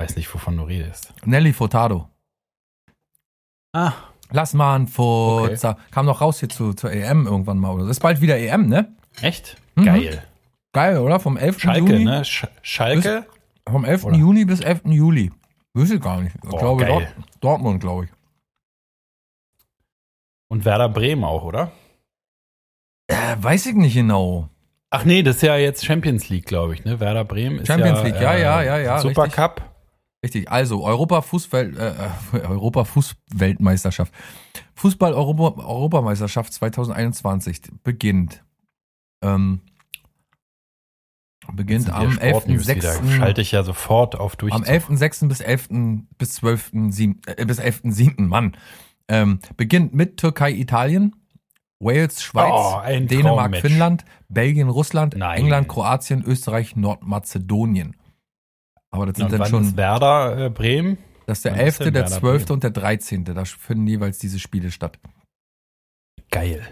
Weiß 0.00 0.16
nicht, 0.16 0.32
wovon 0.34 0.56
du 0.56 0.64
redest. 0.64 1.14
Nelly 1.24 1.52
Furtado. 1.52 2.08
Ah, 3.72 3.92
Lass 4.34 4.54
mal 4.54 4.74
einen 4.76 4.88
Furzer. 4.88 5.76
Kam 5.90 6.06
doch 6.06 6.20
raus 6.20 6.40
hier 6.40 6.48
zu, 6.48 6.72
zur 6.72 6.90
EM 6.90 7.26
irgendwann 7.26 7.58
mal. 7.58 7.70
Oder? 7.74 7.84
so. 7.84 7.90
Ist 7.90 8.00
bald 8.00 8.20
wieder 8.20 8.38
EM, 8.38 8.66
ne? 8.68 8.94
echt? 9.20 9.56
Mhm. 9.76 9.84
Geil. 9.84 10.22
Geil, 10.72 10.98
oder? 10.98 11.20
Vom 11.20 11.36
11. 11.36 11.60
Schalke, 11.60 11.92
Juni. 11.92 12.04
ne? 12.04 12.24
Sch 12.24 12.46
Schalke? 12.62 13.26
Vom 13.68 13.84
11. 13.84 14.04
Oder? 14.04 14.16
Juni 14.16 14.44
bis 14.46 14.60
11. 14.60 14.80
Juli. 14.86 15.30
Wüsste 15.74 15.96
ich 15.96 16.00
gar 16.00 16.20
nicht. 16.20 16.34
Ich 16.34 16.48
Boah, 16.48 16.58
glaube, 16.58 16.84
geil. 16.84 17.12
Dort, 17.14 17.44
Dortmund, 17.44 17.80
glaube 17.80 18.04
ich. 18.06 18.10
Und 20.48 20.64
Werder 20.64 20.88
Bremen 20.88 21.24
auch, 21.24 21.44
oder? 21.44 21.72
Äh, 23.12 23.36
weiß 23.42 23.66
ich 23.66 23.74
nicht 23.74 23.94
genau. 23.94 24.48
Ach 24.90 25.04
nee, 25.04 25.22
das 25.22 25.36
ist 25.36 25.42
ja 25.42 25.56
jetzt 25.56 25.84
Champions 25.84 26.28
League, 26.28 26.46
glaube 26.46 26.74
ich, 26.74 26.84
ne? 26.84 27.00
Werder 27.00 27.24
Bremen 27.24 27.60
ist 27.60 27.66
Champions 27.66 27.98
ja, 27.98 28.04
League, 28.04 28.20
ja, 28.20 28.34
äh, 28.34 28.42
ja, 28.42 28.62
ja, 28.62 28.78
ja, 28.78 28.98
Super 29.00 29.24
richtig. 29.24 29.36
Cup. 29.36 29.72
Richtig, 30.24 30.50
also 30.50 30.84
Europa 30.84 31.20
Fußwelt, 31.20 31.76
äh, 31.76 31.90
äh, 31.90 32.40
Europa 32.42 32.84
Fußweltmeisterschaft. 32.84 34.12
Fußball 34.74 35.14
Europa, 35.14 35.62
Europameisterschaft 35.62 36.52
2021 36.52 37.62
beginnt. 37.82 38.44
Ähm, 39.22 39.60
beginnt 41.52 41.90
am 41.90 42.18
hier 42.18 42.30
Sportnews 42.30 42.68
wieder. 42.68 42.92
11.6. 42.92 43.16
Schalte 43.16 43.40
ich 43.40 43.52
ja 43.52 43.64
sofort 43.64 44.14
auf 44.14 44.36
durch. 44.36 44.52
Am 44.52 44.62
11.6. 44.62 45.28
bis 45.28 45.40
11. 45.40 45.68
bis 46.18 46.40
12.7. 46.40 47.16
Äh, 47.26 47.44
bis 47.44 47.60
11.7. 47.60 48.22
Mann. 48.22 48.56
Ähm, 49.08 49.40
beginnt 49.56 49.92
mit 49.92 50.18
Türkei, 50.18 50.52
Italien, 50.52 51.16
Wales, 51.82 52.22
Schweiz, 52.22 52.52
Oh, 52.54 52.80
Dänemark. 53.06 53.56
Finnland, 53.56 54.04
Belgien, 54.28 54.68
Russland, 54.68 55.16
Nein. 55.16 55.40
England, 55.40 55.68
Kroatien, 55.68 56.22
Österreich, 56.24 56.76
Nordmazedonien. 56.76 57.96
Aber 58.90 59.06
das 59.06 59.16
sind 59.16 59.32
Und 59.32 59.38
dann 59.38 59.48
schon. 59.48 59.62
ist 59.64 59.76
Werder 59.76 60.46
äh, 60.46 60.50
Bremen? 60.50 60.98
Das 61.26 61.38
ist 61.38 61.44
der 61.44 61.52
Wann 61.52 61.60
ist 61.60 61.64
11., 61.66 61.78
denn 61.78 61.94
der 61.94 62.02
Werder 62.04 62.20
12. 62.20 62.44
Bremen? 62.44 62.54
und 62.54 62.62
der 62.62 62.70
13. 62.70 63.24
Da 63.24 63.44
finden 63.44 63.86
jeweils 63.86 64.18
diese 64.18 64.38
Spiele 64.38 64.70
statt. 64.70 64.98
Geil. 66.30 66.62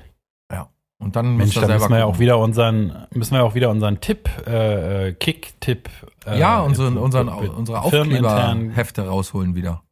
Ja. 0.52 0.69
Und 0.99 1.17
dann 1.17 1.37
Mensch, 1.37 1.55
da 1.55 1.67
müssen 1.67 1.90
wir 1.90 1.99
ja 1.99 2.05
auch 2.05 2.19
wieder 2.19 2.38
unseren, 2.38 3.07
müssen 3.12 3.35
wir 3.35 3.43
auch 3.45 3.55
wieder 3.55 3.71
unseren 3.71 4.00
Tipp, 4.00 4.29
äh, 4.47 5.09
äh, 5.09 5.12
Kick-Tipp. 5.14 5.88
Äh, 6.26 6.38
ja, 6.38 6.61
unseren, 6.61 6.97
äh, 6.97 7.00
unseren, 7.00 7.29
unsere 7.29 7.81
Aufkleberhefte 7.81 9.07
rausholen 9.07 9.55
wieder. 9.55 9.83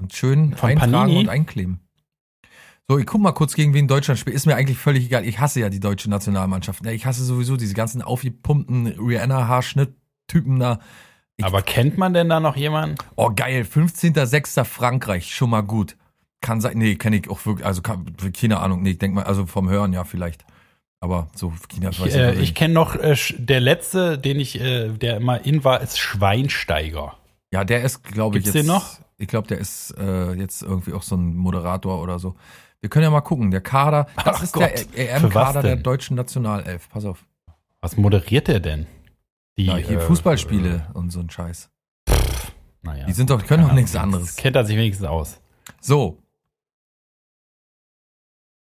Und 0.00 0.12
schön 0.14 0.54
Von 0.56 0.70
eintragen 0.70 0.92
Panini? 0.92 1.20
und 1.20 1.28
einkleben. 1.28 1.80
So, 2.88 2.98
ich 2.98 3.06
guck 3.06 3.20
mal 3.20 3.32
kurz, 3.32 3.54
gegen 3.54 3.74
wen 3.74 3.86
Deutschland 3.88 4.18
spielt. 4.18 4.36
Ist 4.36 4.46
mir 4.46 4.56
eigentlich 4.56 4.76
völlig 4.76 5.04
egal. 5.06 5.24
Ich 5.24 5.38
hasse 5.38 5.60
ja 5.60 5.68
die 5.70 5.80
deutsche 5.80 6.10
Nationalmannschaft. 6.10 6.82
ne? 6.82 6.92
Ich 6.92 7.06
hasse 7.06 7.24
sowieso 7.24 7.56
diese 7.56 7.74
ganzen 7.74 8.02
aufgepumpten 8.02 8.86
Rihanna-Haarschnitt-Typen 8.88 10.58
da. 10.58 10.78
Ich- 11.36 11.44
Aber 11.44 11.62
kennt 11.62 11.96
man 11.96 12.12
denn 12.12 12.28
da 12.28 12.40
noch 12.40 12.56
jemanden? 12.56 12.96
Oh, 13.16 13.30
geil. 13.34 13.62
15.06. 13.64 14.64
Frankreich. 14.64 15.34
Schon 15.34 15.50
mal 15.50 15.62
gut. 15.62 15.96
Kann 16.40 16.60
sein. 16.60 16.76
Nee, 16.76 16.96
kenne 16.96 17.16
ich 17.16 17.30
auch 17.30 17.44
wirklich. 17.46 17.64
Also, 17.66 17.82
kann, 17.82 18.14
keine 18.38 18.58
Ahnung. 18.60 18.82
Nee, 18.82 18.90
ich 18.90 18.98
denk 18.98 19.14
mal, 19.14 19.24
also 19.24 19.46
vom 19.46 19.70
Hören 19.70 19.92
ja 19.92 20.04
vielleicht. 20.04 20.44
Aber 21.00 21.28
so, 21.34 21.52
China, 21.68 21.88
weiß 21.88 22.06
Ich, 22.06 22.14
äh, 22.14 22.30
nicht. 22.32 22.42
ich 22.42 22.54
kenne 22.54 22.74
noch, 22.74 22.94
äh, 22.96 23.16
der 23.38 23.60
letzte, 23.60 24.18
den 24.18 24.38
ich, 24.38 24.60
äh, 24.60 24.88
der 24.88 25.16
immer 25.16 25.44
in 25.44 25.64
war, 25.64 25.80
ist 25.80 25.98
Schweinsteiger. 25.98 27.16
Ja, 27.52 27.64
der 27.64 27.82
ist, 27.82 28.02
glaube 28.04 28.38
ich, 28.38 28.44
Gibt's 28.44 28.54
jetzt. 28.56 28.66
den 28.66 28.72
noch? 28.72 28.98
Ich 29.18 29.28
glaube, 29.28 29.46
der 29.48 29.58
ist 29.58 29.92
äh, 29.98 30.32
jetzt 30.34 30.62
irgendwie 30.62 30.92
auch 30.92 31.02
so 31.02 31.16
ein 31.16 31.36
Moderator 31.36 32.00
oder 32.02 32.18
so. 32.18 32.34
Wir 32.82 32.90
können 32.90 33.04
ja 33.04 33.10
mal 33.10 33.20
gucken. 33.22 33.50
Der 33.50 33.60
Kader, 33.62 34.06
das 34.16 34.36
Ach 34.36 34.42
ist 34.42 34.52
Gott. 34.52 34.62
der 34.62 34.76
Für 34.78 34.86
was 34.88 35.22
EM-Kader 35.24 35.62
der 35.62 35.76
deutschen 35.76 36.16
Nationalelf. 36.16 36.88
Pass 36.90 37.04
auf. 37.04 37.24
Was 37.80 37.96
moderiert 37.96 38.48
der 38.48 38.60
denn? 38.60 38.86
Die, 39.56 39.66
Ja, 39.66 39.76
hier 39.76 39.98
äh, 39.98 40.00
Fußballspiele 40.00 40.88
und 40.94 41.10
so 41.10 41.20
ein 41.20 41.30
Scheiß. 41.30 41.70
Äh, 42.08 42.14
naja. 42.82 43.06
Die 43.06 43.12
sind 43.12 43.30
doch, 43.30 43.44
können 43.46 43.66
doch 43.66 43.74
nichts 43.74 43.94
anderes. 43.96 44.36
Kennt 44.36 44.56
er 44.56 44.64
sich 44.64 44.76
wenigstens 44.76 45.06
aus. 45.06 45.40
So. 45.80 46.18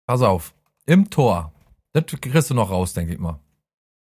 Pass 0.07 0.23
auf. 0.23 0.55
Im 0.87 1.11
Tor. 1.11 1.53
Das 1.93 2.05
kriegst 2.07 2.51
du 2.51 2.55
noch 2.55 2.71
raus, 2.71 2.93
denke 2.93 3.15
ich 3.15 3.19
mal. 3.19 3.41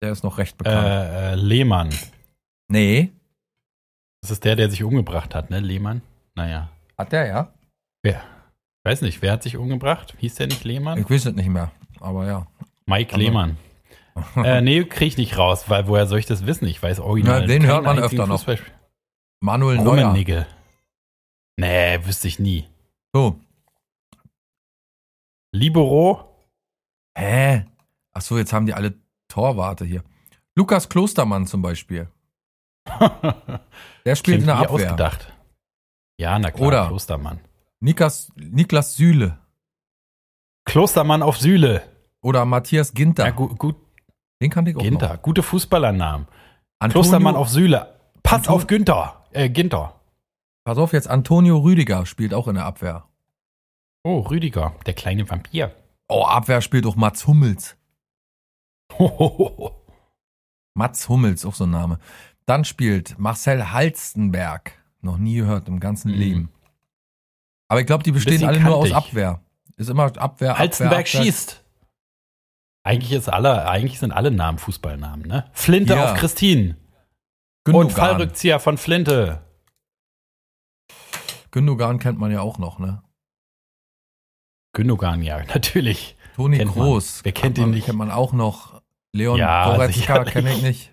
Der 0.01 0.11
ist 0.11 0.23
noch 0.23 0.37
recht 0.37 0.57
bekannt. 0.57 0.85
Äh, 0.87 1.31
äh, 1.31 1.35
Lehmann. 1.35 1.89
nee. 2.67 3.11
Das 4.21 4.31
ist 4.31 4.43
der, 4.43 4.55
der 4.55 4.71
sich 4.71 4.83
umgebracht 4.83 5.35
hat, 5.35 5.51
ne? 5.51 5.59
Lehmann? 5.59 6.01
Naja. 6.33 6.69
Hat 6.97 7.11
der, 7.11 7.27
ja? 7.27 7.53
Wer? 8.01 8.23
Weiß 8.85 9.01
nicht, 9.01 9.21
wer 9.23 9.31
hat 9.31 9.41
sich 9.43 9.57
umgebracht? 9.57 10.13
Hieß 10.19 10.35
der 10.35 10.45
nicht 10.47 10.63
Lehmann? 10.63 10.99
Ich 10.99 11.09
weiß 11.09 11.25
es 11.25 11.33
nicht 11.33 11.49
mehr. 11.49 11.71
Aber 11.99 12.27
ja. 12.27 12.47
Mike 12.85 13.13
Aber- 13.15 13.23
Lehmann. 13.23 13.57
äh, 14.37 14.61
nee, 14.61 14.85
krieg 14.85 15.07
ich 15.09 15.17
nicht 15.17 15.37
raus, 15.37 15.65
weil 15.69 15.87
woher 15.87 16.05
soll 16.07 16.19
ich 16.19 16.27
das 16.27 16.45
wissen? 16.45 16.67
Ich 16.67 16.81
weiß 16.81 16.99
original. 16.99 17.41
Na, 17.41 17.47
den 17.47 17.65
hört 17.65 17.83
man 17.83 17.99
öfter 17.99 18.27
noch. 18.27 18.45
Manuel 19.41 19.77
Neuer. 19.79 20.05
Rummenigge. 20.05 20.45
Nee, 21.57 21.99
wüsste 22.05 22.27
ich 22.27 22.39
nie. 22.39 22.67
So. 23.13 23.39
Libero? 25.51 26.29
Hä? 27.17 27.65
Ach 28.13 28.21
so, 28.21 28.37
jetzt 28.37 28.53
haben 28.53 28.65
die 28.67 28.73
alle 28.73 28.93
Torwarte 29.27 29.83
hier. 29.83 30.03
Lukas 30.55 30.87
Klostermann 30.87 31.47
zum 31.47 31.61
Beispiel. 31.61 32.07
Der 34.05 34.15
spielt 34.15 34.41
in 34.41 34.45
der 34.45 34.57
Abwehr. 34.57 34.69
ausgedacht. 34.91 35.33
Ja, 36.19 36.37
na 36.39 36.51
klar, 36.51 36.67
Oder- 36.67 36.87
Klostermann. 36.87 37.39
Niklas, 37.81 38.31
Niklas 38.35 38.95
Süle 38.95 39.37
Klostermann 40.65 41.21
auf 41.21 41.37
Sühle. 41.37 41.83
oder 42.21 42.45
Matthias 42.45 42.93
Ginter. 42.93 43.25
Ja, 43.25 43.31
gut, 43.31 43.57
gut 43.59 43.75
Den 44.41 44.49
kannte 44.49 44.71
ich 44.71 44.77
auch 44.77 44.81
Ginter. 44.81 45.13
noch. 45.15 45.21
Gute 45.21 45.43
Fußballernamen. 45.43 46.27
Antonio, 46.79 47.01
Klostermann 47.03 47.35
auf 47.35 47.49
Sühle. 47.49 47.99
Pass 48.23 48.39
Anton- 48.47 48.53
auf 48.55 48.67
Günther. 48.67 49.25
Äh, 49.31 49.49
Ginter. 49.49 49.99
Pass 50.63 50.77
auf 50.79 50.93
jetzt, 50.93 51.07
Antonio 51.07 51.59
Rüdiger 51.59 52.05
spielt 52.07 52.33
auch 52.33 52.47
in 52.47 52.55
der 52.55 52.65
Abwehr. 52.65 53.07
Oh, 54.03 54.19
Rüdiger, 54.21 54.73
der 54.87 54.93
kleine 54.95 55.29
Vampir. 55.29 55.71
Oh, 56.07 56.23
Abwehr 56.23 56.61
spielt 56.61 56.85
auch 56.87 56.95
Mats 56.95 57.27
Hummels. 57.27 57.75
Mats 60.73 61.07
Hummels, 61.09 61.45
auch 61.45 61.53
so 61.55 61.65
ein 61.65 61.71
Name. 61.71 61.99
Dann 62.45 62.65
spielt 62.65 63.17
Marcel 63.19 63.71
Halstenberg. 63.71 64.71
Noch 65.01 65.17
nie 65.17 65.35
gehört 65.37 65.67
im 65.67 65.79
ganzen 65.79 66.11
Mhm. 66.11 66.17
Leben. 66.17 66.49
Aber 67.67 67.79
ich 67.81 67.87
glaube, 67.87 68.03
die 68.03 68.11
bestehen 68.11 68.43
alle 68.45 68.59
nur 68.59 68.75
aus 68.75 68.89
kantig. 68.89 68.95
Abwehr. 68.95 69.41
Ist 69.77 69.89
immer 69.89 70.03
Abwehr, 70.05 70.21
Abwehr, 70.23 70.57
Halzenberg 70.57 71.07
Abwehr. 71.07 71.23
schießt. 71.23 71.63
Eigentlich 72.83 73.11
ist 73.13 73.27
alle, 73.29 73.67
eigentlich 73.67 73.99
sind 73.99 74.11
alle 74.11 74.31
Namen 74.31 74.59
Fußballnamen, 74.59 75.27
ne? 75.27 75.49
Flinte 75.53 75.95
Ja. 75.95 76.11
auf 76.11 76.17
Christine. 76.19 76.77
Gündogan. 77.63 77.87
Und 77.87 77.93
Fallrückzieher 77.93 78.59
von 78.59 78.77
Flinte. 78.77 79.41
Gündogan 81.51 81.99
kennt 81.99 82.19
man 82.19 82.31
ja 82.31 82.41
auch 82.41 82.57
noch, 82.59 82.79
ne? 82.79 83.01
Gündogan, 84.73 85.23
ja, 85.23 85.43
natürlich. 85.53 86.15
Toni 86.35 86.57
man. 86.57 86.67
Kroos. 86.73 87.21
Wer 87.23 87.31
kennt 87.31 87.57
man, 87.57 87.67
ihn 87.69 87.73
nicht? 87.73 87.85
Kennt 87.85 87.97
man 87.97 88.11
auch 88.11 88.33
noch. 88.33 88.81
Leon 89.13 89.37
Ja, 89.39 89.65
Goretzka 89.73 90.23
kenne 90.25 90.53
ich 90.53 90.61
nicht. 90.61 90.91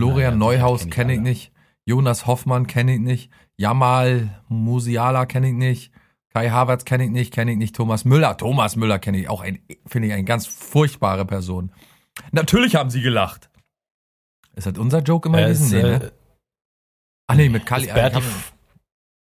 Florian 0.00 0.34
sicher 0.34 0.36
Neuhaus 0.36 0.80
kenn 0.82 0.88
ich 0.88 0.94
kenne 0.94 1.12
ich 1.14 1.20
nicht. 1.20 1.52
Jonas 1.84 2.26
Hoffmann 2.26 2.66
kenne 2.68 2.94
ich 2.94 3.00
nicht. 3.00 3.30
Jamal 3.56 4.42
Musiala 4.48 5.26
kenne 5.26 5.48
ich 5.48 5.54
nicht. 5.54 5.92
Kai 6.34 6.48
Havertz 6.50 6.84
kenne 6.84 7.04
ich 7.04 7.10
nicht. 7.10 7.32
Kenne 7.32 7.52
ich 7.52 7.58
nicht. 7.58 7.76
Thomas 7.76 8.04
Müller. 8.04 8.36
Thomas 8.36 8.76
Müller 8.76 8.98
kenne 8.98 9.18
ich 9.18 9.28
auch. 9.28 9.44
Finde 9.86 10.08
ich 10.08 10.14
eine 10.14 10.24
ganz 10.24 10.46
furchtbare 10.46 11.24
Person. 11.26 11.72
Natürlich 12.30 12.74
haben 12.74 12.90
sie 12.90 13.02
gelacht. 13.02 13.50
Ist 14.54 14.66
das 14.66 14.78
unser 14.78 15.00
Joke 15.00 15.28
immer 15.28 15.38
Äh, 15.38 15.44
gewesen? 15.44 15.64
ist, 15.66 15.72
Nee, 15.72 15.78
äh, 15.80 15.98
ne? 15.98 16.12
Ach 17.26 17.34
nee, 17.36 17.48
mit 17.48 17.64
Kali. 17.66 17.86
Berti, 17.86 18.18
äh, 18.18 18.22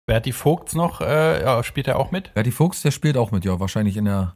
Berti 0.06 0.32
Vogts 0.32 0.74
noch, 0.76 1.02
äh, 1.02 1.42
ja, 1.44 1.64
spielt 1.64 1.88
er 1.88 1.98
auch 2.00 2.12
mit? 2.12 2.34
Berti 2.34 2.52
Fuchs, 2.52 2.82
der 2.82 2.92
spielt 2.92 3.18
auch 3.18 3.32
mit, 3.32 3.46
ja. 3.46 3.60
Wahrscheinlich 3.60 3.98
in 3.98 4.06
der 4.06 4.36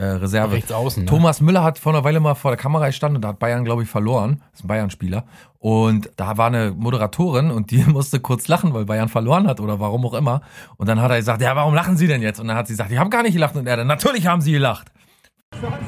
äh, 0.00 0.12
Reserve. 0.12 0.54
Rechts 0.54 0.72
außen, 0.72 1.04
ne? 1.04 1.08
Thomas 1.10 1.42
Müller 1.42 1.62
hat 1.62 1.78
vor 1.78 1.92
einer 1.92 2.02
Weile 2.04 2.20
mal 2.20 2.34
vor 2.34 2.50
der 2.50 2.58
Kamera 2.58 2.86
gestanden 2.86 3.16
und 3.16 3.22
da 3.22 3.28
hat 3.28 3.38
Bayern, 3.38 3.64
glaube 3.64 3.82
ich, 3.82 3.88
verloren. 3.88 4.42
Das 4.50 4.60
ist 4.60 4.64
ein 4.64 4.68
Bayern-Spieler. 4.68 5.24
Und 5.58 6.10
da 6.16 6.38
war 6.38 6.46
eine 6.46 6.70
Moderatorin 6.70 7.50
und 7.50 7.70
die 7.70 7.78
musste 7.86 8.18
kurz 8.18 8.48
lachen, 8.48 8.72
weil 8.72 8.86
Bayern 8.86 9.10
verloren 9.10 9.46
hat 9.46 9.60
oder 9.60 9.78
warum 9.78 10.06
auch 10.06 10.14
immer. 10.14 10.40
Und 10.78 10.88
dann 10.88 11.02
hat 11.02 11.10
er 11.10 11.18
gesagt, 11.18 11.42
ja, 11.42 11.54
warum 11.54 11.74
lachen 11.74 11.98
Sie 11.98 12.06
denn 12.06 12.22
jetzt? 12.22 12.40
Und 12.40 12.48
dann 12.48 12.56
hat 12.56 12.66
sie 12.66 12.72
gesagt, 12.72 12.90
ich 12.90 12.98
habe 12.98 13.10
gar 13.10 13.22
nicht 13.22 13.34
gelacht. 13.34 13.56
Und 13.56 13.66
er 13.66 13.76
dann, 13.76 13.86
natürlich 13.86 14.26
haben 14.26 14.40
Sie 14.40 14.52
gelacht. 14.52 14.90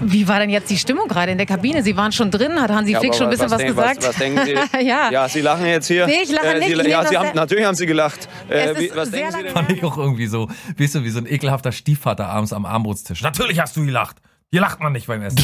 Wie 0.03 0.27
war 0.29 0.41
denn 0.41 0.51
jetzt 0.51 0.69
die 0.71 0.77
Stimmung 0.77 1.09
gerade 1.09 1.33
in 1.33 1.39
der 1.39 1.47
Kabine? 1.47 1.83
Sie 1.83 1.97
waren 1.97 2.13
schon 2.13 2.31
drin, 2.31 2.61
hat 2.61 2.71
Hansi 2.71 2.93
Ja, 2.93 2.99
Flick 3.01 3.15
schon 3.15 3.27
ein 3.29 3.31
bisschen 3.31 3.51
was, 3.51 3.59
denk- 3.59 3.71
gesagt? 3.71 3.99
Was, 3.99 4.09
was 4.09 4.17
denken 4.17 4.41
Sie? 4.45 4.53
ja. 4.87 5.11
Ja, 5.11 5.29
Sie 5.29 5.41
lachen 5.41 5.67
jetzt 5.67 5.87
hier. 5.87 6.07
Nee, 6.07 6.23
ich 6.25 6.33
lache 6.33 6.59
nicht, 6.59 6.67
Sie, 6.67 6.81
ich 6.83 6.87
ja, 6.89 7.05
Sie 7.07 7.17
haben, 7.17 7.35
natürlich 7.35 7.65
haben 7.65 7.75
Sie 7.77 7.87
gelacht. 7.87 8.29
Äh, 8.51 8.71
Es 8.71 8.79
wie, 8.79 8.85
ist 8.87 8.97
was 8.97 9.11
sehr 9.11 9.21
denken 9.31 9.37
Sie 9.39 9.43
denn? 9.45 9.53
Fand 9.53 9.71
ich 9.71 9.85
auch 9.85 9.97
irgendwie 9.97 10.27
so, 10.27 10.49
weißt 10.77 10.97
du, 10.97 11.05
wie 11.05 11.11
so 11.11 11.19
ein 11.21 11.27
ekelhafter 11.27 11.73
Stiefvater 11.73 12.27
abends 12.29 12.53
am 12.53 12.67
Armbrutstisch. 12.67 13.23
Natürlich 13.23 13.61
hast 13.61 13.77
du 13.77 13.85
gelacht. 13.85 14.17
Hier 14.51 14.61
lacht 14.61 14.81
man 14.81 14.93
nicht 14.93 15.07
beim 15.07 15.23
Essen. 15.23 15.39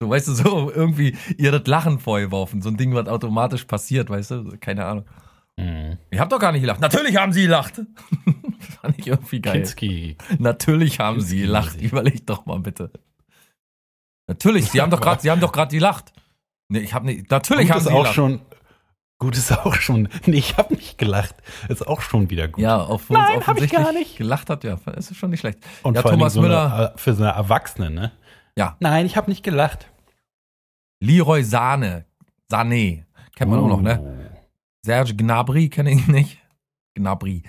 So, 0.00 0.10
weißt 0.10 0.28
du, 0.28 0.34
so 0.34 0.72
irgendwie 0.74 1.16
ihr 1.38 1.52
das 1.52 1.66
Lachen 1.66 1.98
vorgeworfen. 2.00 2.60
So 2.62 2.68
ein 2.68 2.76
Ding, 2.76 2.94
was 2.94 3.06
automatisch 3.06 3.64
passiert, 3.64 4.10
weißt 4.10 4.30
du? 4.32 4.56
Keine 4.60 4.84
Ahnung. 4.86 5.04
Mhm. 5.56 5.98
Ich 6.10 6.18
hab 6.18 6.28
doch 6.30 6.38
gar 6.40 6.52
nicht 6.52 6.62
gelacht. 6.62 6.80
Natürlich 6.80 7.16
haben 7.16 7.32
sie 7.32 7.42
gelacht. 7.42 7.74
Fand 8.82 8.98
ich 8.98 9.06
irgendwie 9.06 9.40
geil. 9.40 9.52
Kinski. 9.54 10.16
Natürlich 10.38 10.98
haben 10.98 11.20
sie 11.20 11.40
gelacht. 11.42 11.80
Überleg 11.80 12.26
doch 12.26 12.44
mal 12.44 12.58
bitte. 12.58 12.90
Natürlich, 14.30 14.70
sie 14.70 14.80
haben 14.80 14.90
doch 14.90 15.00
gerade, 15.00 15.20
sie 15.20 15.30
haben 15.30 15.40
doch 15.40 15.50
gerade 15.52 15.74
gelacht. 15.74 16.12
Nee, 16.68 16.78
ich 16.78 16.94
habe 16.94 17.06
nicht. 17.06 17.30
Natürlich 17.30 17.66
Gut 17.66 17.70
haben 17.72 17.78
ist 17.80 17.86
sie 17.88 17.92
auch 17.92 18.02
gelacht. 18.02 18.14
schon. 18.14 18.40
Gut 19.18 19.36
ist 19.36 19.52
auch 19.52 19.74
schon. 19.74 20.08
Nee, 20.24 20.38
ich 20.38 20.56
habe 20.56 20.72
nicht 20.74 20.96
gelacht. 20.98 21.34
Ist 21.68 21.86
auch 21.86 22.00
schon 22.00 22.30
wieder 22.30 22.46
gut. 22.48 22.62
ja, 22.62 22.78
auf 22.78 23.10
Nein, 23.10 23.22
hab 23.46 23.60
ich 23.60 23.70
gar 23.70 23.80
offensichtlich 23.80 23.92
nicht. 23.94 24.16
gelacht 24.16 24.48
hat, 24.48 24.64
ja, 24.64 24.78
ist 24.96 25.14
schon 25.16 25.30
nicht 25.30 25.40
schlecht. 25.40 25.58
Und 25.82 25.96
ja, 25.96 26.02
vor 26.02 26.12
allem 26.12 26.20
Thomas 26.20 26.32
so 26.34 26.40
Müller, 26.42 26.72
Eine, 26.72 26.92
für 26.96 27.12
so 27.14 27.24
eine 27.24 27.32
Erwachsene, 27.32 27.90
ne? 27.90 28.12
ja, 28.56 28.76
Nein, 28.80 29.04
ich 29.04 29.16
habe 29.16 29.28
nicht 29.28 29.42
gelacht. 29.42 29.90
Leroy 31.02 31.42
Sahne, 31.42 32.06
Sané, 32.50 33.04
kennt 33.34 33.50
man 33.50 33.60
auch 33.60 33.68
noch, 33.68 33.82
ne? 33.82 34.00
Uh. 34.00 34.30
Serge 34.86 35.14
Gnabry 35.14 35.68
kenne 35.68 35.90
ich 35.90 36.06
nicht. 36.06 36.38
Gnabry. 36.94 37.42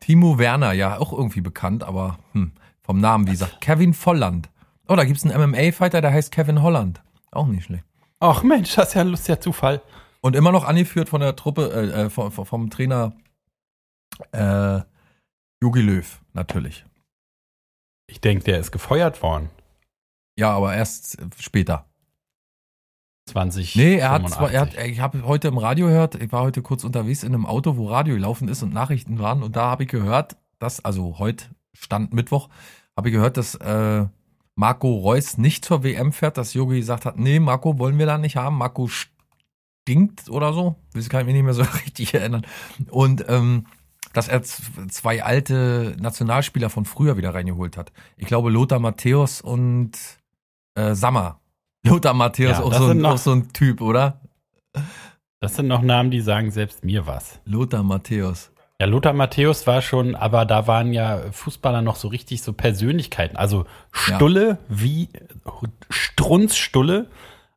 Timo 0.00 0.38
Werner, 0.38 0.72
ja, 0.72 0.98
auch 0.98 1.12
irgendwie 1.12 1.40
bekannt, 1.40 1.82
aber 1.84 2.18
hm, 2.32 2.52
vom 2.80 3.00
Namen, 3.00 3.26
wie 3.26 3.32
gesagt. 3.32 3.60
Kevin 3.60 3.92
Volland. 3.92 4.48
Oh, 4.88 4.96
da 4.96 5.04
gibt's 5.04 5.24
einen 5.24 5.50
MMA-Fighter, 5.50 6.00
der 6.00 6.12
heißt 6.12 6.32
Kevin 6.32 6.62
Holland. 6.62 7.02
Auch 7.30 7.46
nicht 7.46 7.64
schlecht. 7.64 7.84
Ach 8.20 8.42
Mensch, 8.42 8.74
das 8.74 8.88
ist 8.88 8.94
ja 8.94 9.02
ein 9.02 9.08
lustiger 9.08 9.40
Zufall. 9.40 9.82
Und 10.20 10.34
immer 10.34 10.50
noch 10.50 10.64
angeführt 10.64 11.08
von 11.08 11.20
der 11.20 11.36
Truppe, 11.36 11.70
äh, 11.70 12.04
äh, 12.04 12.10
vom, 12.10 12.32
vom 12.32 12.70
Trainer 12.70 13.12
äh, 14.32 14.80
Jogi 15.62 15.82
Löw, 15.82 16.20
natürlich. 16.32 16.84
Ich 18.08 18.20
denke, 18.20 18.44
der 18.44 18.58
ist 18.58 18.72
gefeuert 18.72 19.22
worden. 19.22 19.50
Ja, 20.38 20.52
aber 20.52 20.74
erst 20.74 21.18
später. 21.38 21.84
20. 23.26 23.76
Nee, 23.76 23.96
er 23.96 24.10
hat 24.10 24.28
zwar, 24.30 24.48
85. 24.48 24.54
er 24.54 24.60
hat, 24.84 24.90
ich 24.90 25.00
habe 25.00 25.22
heute 25.24 25.48
im 25.48 25.58
Radio 25.58 25.88
gehört, 25.88 26.14
ich 26.14 26.32
war 26.32 26.42
heute 26.42 26.62
kurz 26.62 26.82
unterwegs 26.84 27.22
in 27.22 27.34
einem 27.34 27.44
Auto, 27.44 27.76
wo 27.76 27.88
Radio 27.88 28.14
gelaufen 28.14 28.48
ist 28.48 28.62
und 28.62 28.72
Nachrichten 28.72 29.18
waren 29.18 29.42
und 29.42 29.54
da 29.54 29.70
habe 29.70 29.82
ich 29.82 29.90
gehört, 29.90 30.36
dass, 30.58 30.82
also 30.82 31.18
heute 31.18 31.44
stand 31.74 32.14
Mittwoch, 32.14 32.48
habe 32.96 33.10
ich 33.10 33.14
gehört, 33.14 33.36
dass 33.36 33.54
äh, 33.56 34.06
Marco 34.58 34.92
Reus 34.96 35.38
nicht 35.38 35.64
zur 35.64 35.84
WM 35.84 36.12
fährt, 36.12 36.36
dass 36.36 36.52
Jogi 36.52 36.80
gesagt 36.80 37.04
hat, 37.06 37.16
nee, 37.16 37.38
Marco 37.38 37.78
wollen 37.78 37.96
wir 37.96 38.06
da 38.06 38.18
nicht 38.18 38.34
haben, 38.36 38.56
Marco 38.58 38.88
stinkt 38.88 40.28
oder 40.28 40.52
so, 40.52 40.74
das 40.94 41.08
kann 41.08 41.20
ich 41.20 41.26
mich 41.26 41.34
nicht 41.36 41.44
mehr 41.44 41.54
so 41.54 41.62
richtig 41.86 42.12
erinnern. 42.12 42.44
Und 42.90 43.24
ähm, 43.28 43.66
dass 44.14 44.26
er 44.26 44.42
zwei 44.42 45.22
alte 45.22 45.94
Nationalspieler 46.00 46.70
von 46.70 46.86
früher 46.86 47.16
wieder 47.16 47.34
reingeholt 47.34 47.76
hat. 47.76 47.92
Ich 48.16 48.26
glaube 48.26 48.50
Lothar 48.50 48.80
Matthäus 48.80 49.40
und 49.40 49.92
äh, 50.74 50.94
Sammer. 50.94 51.40
Lothar 51.86 52.14
Matthäus, 52.14 52.58
Ja, 52.58 52.64
auch, 52.64 52.74
so 52.74 52.86
ein, 52.88 52.98
noch- 52.98 53.12
auch 53.12 53.18
so 53.18 53.30
ein 53.32 53.52
Typ, 53.52 53.80
oder? 53.80 54.20
Das 55.40 55.54
sind 55.54 55.68
noch 55.68 55.82
Namen, 55.82 56.10
die 56.10 56.20
sagen 56.20 56.50
selbst 56.50 56.84
mir 56.84 57.06
was. 57.06 57.38
Lothar 57.44 57.84
Matthäus. 57.84 58.50
Ja, 58.80 58.86
Lothar 58.86 59.12
Matthäus 59.12 59.66
war 59.66 59.82
schon, 59.82 60.14
aber 60.14 60.44
da 60.44 60.68
waren 60.68 60.92
ja 60.92 61.20
Fußballer 61.32 61.82
noch 61.82 61.96
so 61.96 62.08
richtig 62.08 62.42
so 62.42 62.52
Persönlichkeiten. 62.52 63.36
Also 63.36 63.64
Stulle 63.90 64.58
wie 64.68 65.08
Strunz 65.90 66.56
Stulle, 66.56 67.08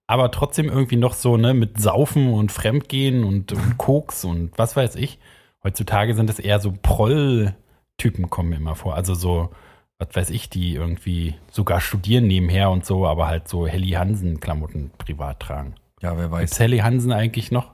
aber 0.07 0.31
trotzdem 0.31 0.67
irgendwie 0.67 0.95
noch 0.95 1.13
so, 1.13 1.37
ne, 1.37 1.53
mit 1.53 1.79
Saufen 1.79 2.33
und 2.33 2.51
Fremdgehen 2.51 3.23
und, 3.23 3.51
und 3.51 3.77
Koks 3.77 4.25
und 4.25 4.57
was 4.57 4.75
weiß 4.75 4.95
ich. 4.95 5.19
Heutzutage 5.63 6.15
sind 6.15 6.27
es 6.31 6.39
eher 6.39 6.59
so 6.59 6.73
Proll-Typen, 6.81 8.31
kommen 8.31 8.49
mir 8.49 8.55
immer 8.55 8.75
vor. 8.75 8.95
Also 8.95 9.13
so, 9.13 9.51
was 9.99 10.15
weiß 10.15 10.31
ich, 10.31 10.49
die 10.49 10.73
irgendwie 10.73 11.35
sogar 11.51 11.81
studieren 11.81 12.25
nebenher 12.25 12.71
und 12.71 12.83
so, 12.83 13.05
aber 13.05 13.27
halt 13.27 13.47
so 13.47 13.67
Helly 13.67 13.91
Hansen-Klamotten 13.91 14.89
privat 14.97 15.39
tragen. 15.39 15.75
Ja, 16.01 16.17
wer 16.17 16.31
weiß. 16.31 16.49
Ist 16.49 16.59
Helly 16.59 16.79
Hansen 16.79 17.11
eigentlich 17.11 17.51
noch? 17.51 17.71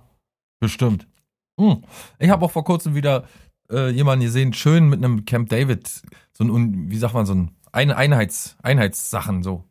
Bestimmt. 0.60 1.08
Hm. 1.60 1.84
Ich 2.20 2.30
habe 2.30 2.46
auch 2.46 2.52
vor 2.52 2.64
kurzem 2.64 2.96
wieder 2.96 3.26
äh, 3.72 3.90
jemanden 3.90 4.26
gesehen, 4.26 4.54
schön 4.54 4.90
mit 4.90 5.04
einem 5.04 5.26
Camp 5.26 5.50
David, 5.50 5.90
so 6.34 6.44
ein, 6.44 6.90
wie 6.90 6.98
sagt 6.98 7.14
man, 7.14 7.26
so 7.26 7.34
ein 7.34 7.58
ein 7.72 7.92
Einheits, 7.92 8.58
Einheitssachen 8.64 9.44
so. 9.44 9.64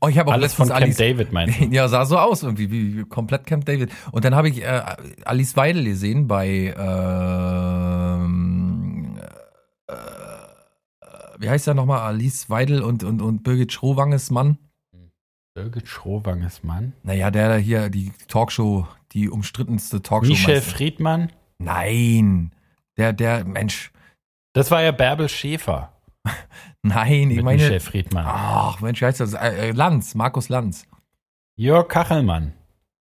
Oh, 0.00 0.08
ich 0.08 0.18
habe 0.18 0.30
auch 0.30 0.34
Alles 0.34 0.54
von 0.54 0.68
letztens 0.68 0.78
Camp 0.78 0.84
Alice, 0.84 0.96
David, 0.96 1.32
meinst 1.32 1.60
du? 1.60 1.64
Ja, 1.70 1.88
sah 1.88 2.04
so 2.04 2.18
aus 2.18 2.42
irgendwie, 2.42 2.70
wie, 2.70 2.98
wie 2.98 3.04
komplett 3.04 3.46
Camp 3.46 3.64
David. 3.64 3.92
Und 4.12 4.24
dann 4.24 4.34
habe 4.34 4.48
ich 4.48 4.62
äh, 4.62 4.82
Alice 5.24 5.56
Weidel 5.56 5.84
gesehen 5.84 6.26
bei, 6.26 6.74
ähm, 6.76 8.26
äh, 9.86 9.94
wie 11.38 11.48
heißt 11.48 11.68
er 11.68 11.74
nochmal? 11.74 12.00
Alice 12.00 12.50
Weidel 12.50 12.82
und, 12.82 13.04
und, 13.04 13.22
und 13.22 13.42
Birgit 13.42 13.72
Schrowanges 13.72 14.30
Mann. 14.30 14.58
Birgit 15.54 15.88
Schrowanges 15.88 16.62
Mann. 16.62 16.92
Naja, 17.02 17.30
der 17.30 17.48
da 17.48 17.56
hier, 17.56 17.90
die 17.90 18.12
Talkshow, 18.28 18.86
die 19.12 19.28
umstrittenste 19.28 20.00
Talkshow. 20.02 20.30
Michel? 20.30 20.60
Friedmann. 20.60 21.32
Nein, 21.58 22.52
der, 22.96 23.12
der, 23.12 23.44
Mensch, 23.44 23.92
Das 24.52 24.70
war 24.70 24.82
ja 24.82 24.92
Bärbel 24.92 25.28
Schäfer 25.28 25.92
nein, 26.82 27.30
ich 27.30 27.42
meine, 27.42 27.62
Michel 27.62 27.80
Friedmann. 27.80 28.26
ach 28.26 28.80
Mensch, 28.80 29.00
wie 29.00 29.06
heißt 29.06 29.20
das? 29.20 29.34
Äh, 29.34 29.68
äh, 29.68 29.70
Lanz, 29.72 30.14
Markus 30.14 30.48
Lanz. 30.48 30.86
Jörg 31.56 31.88
Kachelmann. 31.88 32.52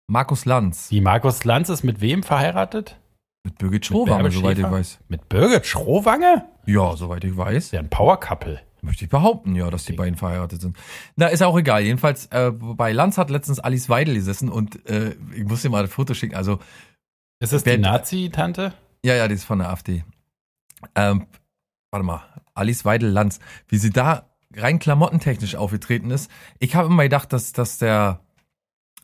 Markus 0.09 0.45
Lanz. 0.45 0.89
Die 0.89 1.01
Markus 1.01 1.45
Lanz 1.45 1.69
ist 1.69 1.83
mit 1.83 2.01
wem 2.01 2.23
verheiratet? 2.23 2.99
Mit 3.45 3.59
Birgit 3.59 3.87
Schrowange, 3.87 4.31
soweit 4.31 4.59
ich 4.59 4.71
weiß. 4.71 5.01
Mit 5.09 5.29
Birgit 5.29 5.67
Schrowange? 5.67 6.47
Ja, 6.67 6.97
soweit 6.97 7.25
ich 7.25 7.37
weiß. 7.37 7.71
Der 7.71 7.81
ein 7.81 7.91
Power-Couple. 7.91 8.61
Möchte 8.85 9.05
ich 9.05 9.11
behaupten, 9.11 9.55
ja, 9.55 9.71
dass 9.71 9.85
die 9.85 9.93
beiden 9.93 10.17
verheiratet 10.17 10.61
sind. 10.61 10.77
Na, 11.15 11.29
ist 11.29 11.39
ja 11.41 11.47
auch 11.47 11.57
egal. 11.57 11.83
Jedenfalls, 11.83 12.27
äh, 12.27 12.51
bei 12.51 12.93
Lanz 12.93 13.17
hat 13.17 13.31
letztens 13.31 13.61
Alice 13.61 13.89
Weidel 13.89 14.15
gesessen 14.15 14.49
und 14.49 14.85
äh, 14.89 15.15
ich 15.37 15.45
muss 15.45 15.63
dir 15.63 15.71
mal 15.71 15.85
ein 15.85 15.89
Foto 15.89 16.15
schicken. 16.15 16.35
Also, 16.35 16.59
Ist 17.41 17.53
es 17.53 17.65
Wer- 17.65 17.77
die 17.77 17.83
Nazi-Tante? 17.83 18.75
ja, 19.05 19.15
ja, 19.15 19.29
die 19.29 19.35
ist 19.35 19.45
von 19.45 19.61
der 19.61 19.71
AfD. 19.71 20.05
Ähm, 20.97 21.27
warte 21.93 22.05
mal, 22.05 22.23
Alice 22.55 22.85
Weidel 22.85 23.09
Lanz, 23.11 23.39
wie 23.69 23.79
sie 23.79 23.91
da 23.91 24.29
rein 24.55 24.81
klamottentechnisch 24.81 25.55
aufgetreten 25.55 26.11
ist. 26.11 26.29
Ich 26.59 26.75
habe 26.75 26.89
immer 26.89 27.05
gedacht, 27.05 27.33
dass, 27.33 27.53
dass 27.53 27.79
der 27.79 28.21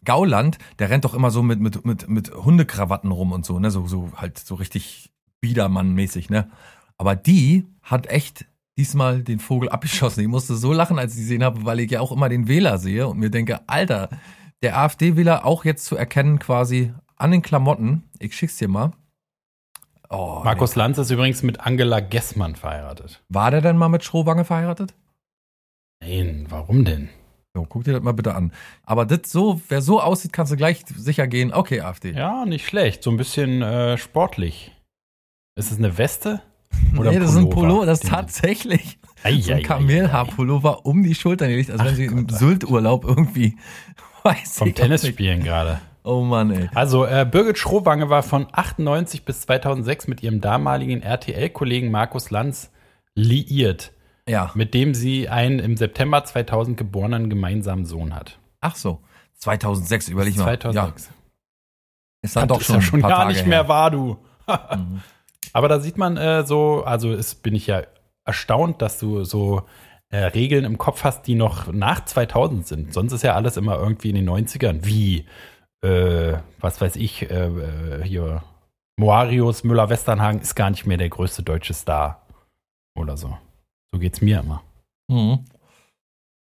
Gauland, 0.05 0.59
der 0.81 0.91
rennt 0.91 1.05
doch 1.05 1.15
immer 1.15 1.31
so 1.31 1.43
mit, 1.43 1.61
mit, 1.61 1.85
mit, 1.85 2.09
mit 2.09 2.31
Hundekrawatten 2.35 3.13
rum 3.13 3.31
und 3.33 3.47
so, 3.47 3.59
ne? 3.61 3.71
So, 3.71 3.87
so 3.87 4.11
halt 4.17 4.39
so 4.39 4.57
richtig 4.57 5.11
Biedermann-mäßig, 5.41 6.31
ne? 6.31 6.51
Aber 6.97 7.15
die 7.15 7.67
hat 7.83 8.09
echt 8.09 8.45
diesmal 8.79 9.23
den 9.23 9.41
Vogel 9.41 9.69
abgeschossen. 9.69 10.21
Ich 10.23 10.29
musste 10.29 10.57
so 10.57 10.73
lachen, 10.73 10.99
als 10.99 11.15
ich 11.15 11.21
gesehen 11.21 11.45
habe, 11.45 11.65
weil 11.65 11.81
ich 11.81 11.91
ja 11.91 12.01
auch 12.01 12.13
immer 12.13 12.29
den 12.29 12.49
Wähler 12.49 12.79
sehe 12.79 13.07
und 13.09 13.19
mir 13.19 13.29
denke, 13.29 13.61
Alter, 13.69 14.09
der 14.63 14.79
AfD-Wähler 14.79 15.45
auch 15.45 15.65
jetzt 15.65 15.85
zu 15.85 15.97
erkennen 15.97 16.39
quasi 16.39 16.95
an 17.17 17.33
den 17.33 17.43
Klamotten. 17.43 18.05
Ich 18.19 18.35
schick's 18.37 18.57
dir 18.57 18.69
mal. 18.69 18.93
Oh, 20.11 20.41
Markus 20.43 20.75
Lanz 20.75 20.97
ist 20.97 21.11
übrigens 21.11 21.43
mit 21.43 21.61
Angela 21.61 22.01
Gessmann 22.01 22.57
verheiratet. 22.57 23.23
War 23.29 23.51
der 23.51 23.61
denn 23.61 23.77
mal 23.77 23.91
mit 23.91 24.05
Schrowange 24.05 24.45
verheiratet? 24.45 24.95
Nein, 26.01 26.47
warum 26.49 26.85
denn? 26.85 27.11
So, 27.55 27.67
guck 27.69 27.85
dir 27.85 27.93
das 27.93 28.03
mal 28.03 28.13
bitte 28.13 28.35
an. 28.35 28.53
Aber 28.85 29.05
das 29.05 29.31
so, 29.31 29.61
wer 29.69 29.83
so 29.83 30.01
aussieht, 30.01 30.33
kannst 30.33 30.53
du 30.53 30.57
gleich 30.57 30.85
sicher 30.87 31.27
gehen. 31.27 31.53
Okay, 31.53 31.81
AfD. 31.81 32.13
Ja, 32.13 32.47
nicht 32.47 32.65
schlecht. 32.67 33.03
So 33.03 33.11
ein 33.11 33.17
bisschen 33.17 33.61
äh, 33.61 33.99
sportlich. 33.99 34.75
Ist 35.57 35.73
es 35.73 35.79
eine 35.79 35.99
Weste? 35.99 36.41
Oder 36.99 37.11
nee, 37.13 37.19
das 37.19 37.31
ist 37.31 37.37
ein 37.37 37.51
Pullover? 37.51 37.87
Das 37.87 38.01
ist 38.03 38.09
tatsächlich 38.09 38.99
Ei, 39.23 39.41
so 39.41 39.51
ei, 39.51 39.55
ein 39.57 39.61
ei, 39.61 39.63
Kamelhaarpullover 39.63 40.87
um 40.87 41.03
die 41.03 41.15
Schultern 41.15 41.49
gelegt, 41.51 41.71
als 41.71 41.85
wenn 41.85 41.95
sie 41.95 42.05
im 42.07 42.29
Sylt-Urlaub 42.29 43.05
irgendwie, 43.05 43.57
weiß 44.23 44.59
Vom 44.59 44.69
ich 44.69 44.75
Tennis 44.75 45.07
spielen 45.07 45.43
gerade. 45.43 45.81
Oh 46.05 46.23
Mann, 46.23 46.51
ey. 46.51 46.71
Also, 46.75 47.05
äh, 47.05 47.27
Birgit 47.31 47.59
Schrowange 47.59 48.09
war 48.09 48.23
von 48.23 48.47
98 48.53 49.25
bis 49.25 49.43
2006 49.43 50.07
mit 50.09 50.23
ihrem 50.23 50.41
damaligen 50.41 51.03
RTL-Kollegen 51.03 51.91
Markus 51.91 52.31
Lanz 52.31 52.71
liiert, 53.15 53.93
Ja, 54.27 54.51
mit 54.55 54.73
dem 54.75 54.95
sie 54.95 55.29
einen 55.29 55.59
im 55.59 55.77
September 55.77 56.25
2000 56.25 56.77
geborenen 56.79 57.29
gemeinsamen 57.29 57.85
Sohn 57.85 58.15
hat. 58.15 58.39
ach 58.61 58.77
so. 58.77 59.01
2006, 59.35 60.09
überleg 60.09 60.37
mal. 60.37 60.45
2006. 60.45 61.07
Ja, 61.07 61.13
ist 62.23 62.37
dann 62.37 62.49
doch 62.49 62.61
ist 62.61 62.67
schon, 62.67 62.75
ja 62.77 62.83
schon 62.83 62.99
ein 62.99 63.03
paar 63.03 63.11
gar 63.11 63.19
Tage 63.21 63.29
nicht 63.33 63.41
her. 63.43 63.49
mehr 63.49 63.69
wahr, 63.69 63.91
du. 63.91 64.17
Mhm. 64.49 65.01
Aber 65.53 65.69
da 65.69 65.81
sieht 65.81 65.99
man 65.99 66.17
äh, 66.17 66.47
so, 66.47 66.85
also 66.85 67.13
es 67.13 67.35
bin 67.35 67.55
ich 67.55 67.67
ja 67.67 67.83
erstaunt, 68.25 68.83
dass 68.83 68.99
du 68.99 69.25
so 69.25 69.63
äh, 70.11 70.19
Regeln 70.19 70.65
im 70.65 70.79
Kopf 70.79 71.05
hast, 71.05 71.27
die 71.27 71.35
noch 71.35 71.73
nach 71.73 72.05
2000 72.05 72.67
sind. 72.67 72.93
Sonst 72.95 73.13
ist 73.13 73.23
ja 73.23 73.35
alles 73.35 73.57
immer 73.57 73.77
irgendwie 73.77 74.11
in 74.11 74.17
den 74.17 74.29
90ern. 74.29 74.85
Wie, 74.85 75.27
äh, 75.83 76.39
was 76.61 76.81
weiß 76.81 76.97
ich, 76.97 77.31
äh, 77.31 77.47
äh, 77.47 78.05
hier, 78.05 78.43
Moarius 78.99 79.65
Müller-Westernhagen 79.65 80.41
ist 80.41 80.55
gar 80.55 80.71
nicht 80.71 80.87
mehr 80.87 80.97
der 80.97 81.09
größte 81.09 81.43
deutsche 81.43 81.75
Star. 81.75 82.27
Oder 82.97 83.17
so. 83.17 83.37
So 83.93 83.99
geht's 83.99 84.21
mir 84.21 84.41
immer. 84.41 84.63
Mhm. 85.09 85.45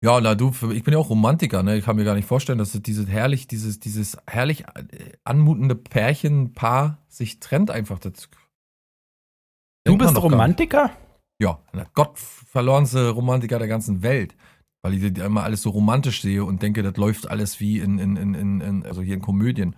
Ja, 0.04 0.20
na 0.20 0.36
du, 0.36 0.52
ich 0.74 0.84
bin 0.84 0.94
ja 0.94 1.00
auch 1.00 1.10
Romantiker, 1.10 1.64
ne? 1.64 1.78
Ich 1.78 1.86
kann 1.86 1.96
mir 1.96 2.04
gar 2.04 2.16
nicht 2.16 2.28
vorstellen, 2.28 2.58
dass 2.58 2.74
dieses 2.74 3.08
herrlich, 3.08 3.48
dieses, 3.48 3.80
dieses 3.80 4.18
herrlich 4.28 4.66
äh, 4.76 5.14
anmutende 5.24 5.76
Pärchenpaar 5.76 6.98
sich 7.08 7.40
trennt 7.40 7.72
einfach. 7.72 8.00
Das 8.00 8.30
Du 9.84 9.98
bist. 9.98 10.22
Romantiker? 10.22 10.92
Ja, 11.40 11.60
na 11.74 11.86
Gott 11.94 12.18
verlorenste 12.18 13.10
Romantiker 13.10 13.60
der 13.60 13.68
ganzen 13.68 14.04
Welt. 14.04 14.36
Weil 14.82 14.96
ich 14.96 15.18
immer 15.18 15.44
alles 15.44 15.62
so 15.62 15.70
romantisch 15.70 16.22
sehe 16.22 16.44
und 16.44 16.62
denke, 16.62 16.84
das 16.84 16.98
läuft 16.98 17.30
alles 17.30 17.60
wie 17.60 17.80
in, 17.80 18.00
in, 18.00 18.18
in, 18.18 18.62
in, 18.62 18.86
also 18.86 19.02
hier 19.02 19.14
in 19.14 19.22
Komödien. 19.22 19.76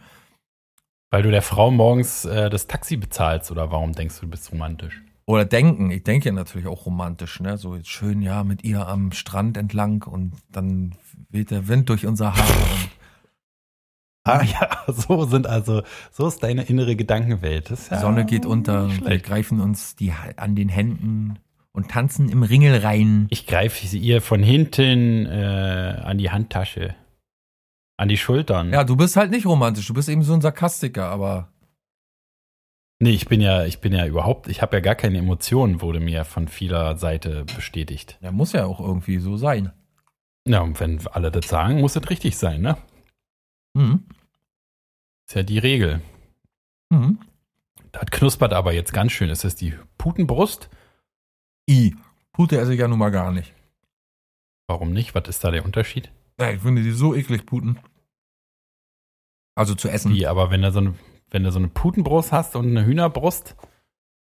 Weil 1.12 1.22
du 1.22 1.30
der 1.32 1.44
Frau 1.44 1.70
morgens 1.70 2.26
äh, 2.26 2.50
das 2.50 2.68
Taxi 2.68 2.98
bezahlst 2.98 3.52
oder 3.52 3.72
warum 3.72 3.94
denkst 3.94 4.16
du, 4.16 4.26
du 4.26 4.32
bist 4.32 4.52
romantisch? 4.52 5.02
Oder 5.28 5.46
denken, 5.46 5.92
ich 5.92 6.04
denke 6.04 6.32
natürlich 6.32 6.68
auch 6.68 6.86
romantisch, 6.86 7.40
ne? 7.40 7.58
So 7.58 7.76
jetzt 7.76 7.90
schön, 7.90 8.22
ja, 8.22 8.44
mit 8.44 8.64
ihr 8.64 8.88
am 8.88 9.12
Strand 9.12 9.58
entlang 9.58 10.04
und 10.04 10.34
dann 10.52 10.96
weht 11.30 11.52
der 11.52 11.68
Wind 11.68 11.90
durch 11.90 12.06
unser 12.06 12.36
Haar 12.36 12.48
und 12.48 12.90
Ah 14.26 14.44
ja, 14.60 14.70
so 14.92 15.26
sind 15.26 15.48
also, 15.48 15.84
so 16.12 16.28
ist 16.28 16.42
deine 16.44 16.64
innere 16.64 16.96
Gedankenwelt. 16.96 17.72
Das 17.72 17.90
ja 17.90 18.00
Sonne 18.00 18.26
geht 18.26 18.46
unter 18.46 18.90
wir 18.90 19.20
greifen 19.20 19.62
uns 19.62 19.96
die 19.96 20.12
an 20.36 20.56
den 20.56 20.68
Händen 20.68 21.40
und 21.72 21.90
tanzen 21.90 22.30
im 22.30 22.42
Ringel 22.42 22.80
rein. 22.80 23.28
Ich 23.30 23.46
greife 23.46 23.86
sie 23.86 24.00
ihr 24.00 24.22
von 24.22 24.42
hinten 24.42 25.28
äh, 25.28 26.02
an 26.04 26.18
die 26.18 26.32
Handtasche, 26.32 26.96
an 27.98 28.10
die 28.10 28.18
Schultern. 28.18 28.74
Ja, 28.74 28.84
du 28.84 28.96
bist 28.96 29.16
halt 29.16 29.30
nicht 29.30 29.46
romantisch, 29.46 29.88
du 29.88 29.94
bist 29.94 30.10
eben 30.10 30.24
so 30.24 30.34
ein 30.34 30.42
Sarkastiker, 30.42 31.08
aber 31.08 31.50
Nee, 33.00 33.12
ich 33.12 33.28
bin 33.28 33.42
ja, 33.42 33.66
ich 33.66 33.80
bin 33.82 33.94
ja 33.94 34.08
überhaupt, 34.08 34.48
ich 34.48 34.62
habe 34.62 34.78
ja 34.78 34.80
gar 34.80 34.96
keine 34.96 35.18
Emotionen, 35.18 35.82
wurde 35.82 36.00
mir 36.00 36.24
von 36.24 36.48
vieler 36.48 36.98
Seite 36.98 37.44
bestätigt. 37.44 38.18
der 38.22 38.32
muss 38.32 38.54
ja 38.54 38.66
auch 38.66 38.80
irgendwie 38.80 39.20
so 39.20 39.36
sein. 39.36 39.74
Ja, 40.48 40.62
und 40.62 40.80
wenn 40.80 41.06
alle 41.08 41.30
das 41.30 41.50
sagen, 41.50 41.82
muss 41.82 41.96
es 41.96 42.10
richtig 42.10 42.38
sein, 42.38 42.62
ne? 42.62 42.78
Mhm. 43.74 44.06
Ist 45.28 45.36
ja 45.36 45.44
die 45.44 45.58
Regel. 45.60 46.02
Mhm. 46.90 47.20
Das 47.92 48.06
knuspert 48.12 48.54
aber 48.54 48.74
jetzt 48.74 48.94
ganz 48.94 49.12
schön. 49.12 49.30
Ist 49.30 49.44
das 49.44 49.56
die 49.56 49.74
Putenbrust? 49.98 50.70
I. 51.70 51.96
Pute 52.34 52.60
esse 52.60 52.74
ich 52.74 52.80
ja 52.80 52.88
nun 52.88 53.00
mal 53.00 53.10
gar 53.12 53.32
nicht. 53.32 53.54
Warum 54.68 54.92
nicht? 54.92 55.16
Was 55.16 55.28
ist 55.30 55.44
da 55.44 55.52
der 55.52 55.64
Unterschied? 55.66 56.12
Ja, 56.40 56.52
ich 56.52 56.62
finde 56.62 56.84
die 56.84 56.92
so 56.92 57.16
eklig, 57.16 57.46
Puten. 57.46 57.80
Also 59.56 59.74
zu 59.76 59.88
essen. 59.90 60.14
Wie, 60.14 60.28
aber 60.28 60.52
wenn 60.52 60.62
du 60.62 60.72
so 60.72 60.80
eine, 60.80 60.96
wenn 61.30 61.44
du 61.44 61.52
so 61.52 61.60
eine 61.60 61.70
Putenbrust 61.70 62.32
hast 62.32 62.56
und 62.56 62.68
eine 62.68 62.86
Hühnerbrust, 62.86 63.56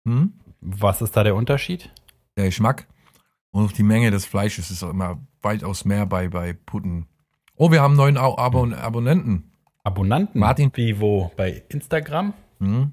Hm? 0.05 0.35
was 0.61 1.01
ist 1.01 1.17
da 1.17 1.23
der 1.23 1.37
Unterschied? 1.37 1.91
Der 2.37 2.47
Geschmack 2.47 2.87
und 3.51 3.65
auch 3.65 3.73
die 3.73 3.83
Menge 3.85 4.11
des 4.11 4.27
Fleisches 4.27 4.71
ist 4.71 4.83
auch 4.83 4.91
immer 4.91 5.21
weitaus 5.41 5.85
mehr 5.85 6.07
bei, 6.07 6.29
bei 6.29 6.53
Puten. 6.53 7.07
Oh, 7.55 7.71
wir 7.71 7.81
haben 7.81 7.95
neuen 7.95 8.19
Au- 8.19 8.37
Abon 8.37 8.75
Abonnenten. 8.75 9.52
Abonnanten? 9.85 10.41
Martin. 10.41 10.71
Wie 10.75 11.01
wo? 11.01 11.33
Bei 11.37 11.63
Instagram? 11.69 12.35
Hm? 12.59 12.93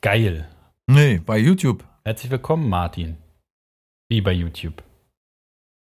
Geil. 0.00 0.48
Nee, 0.86 1.18
bei 1.18 1.38
YouTube. 1.38 1.84
Herzlich 2.04 2.30
willkommen, 2.30 2.68
Martin. 2.68 3.18
Wie 4.08 4.20
bei 4.20 4.32
YouTube. 4.32 4.82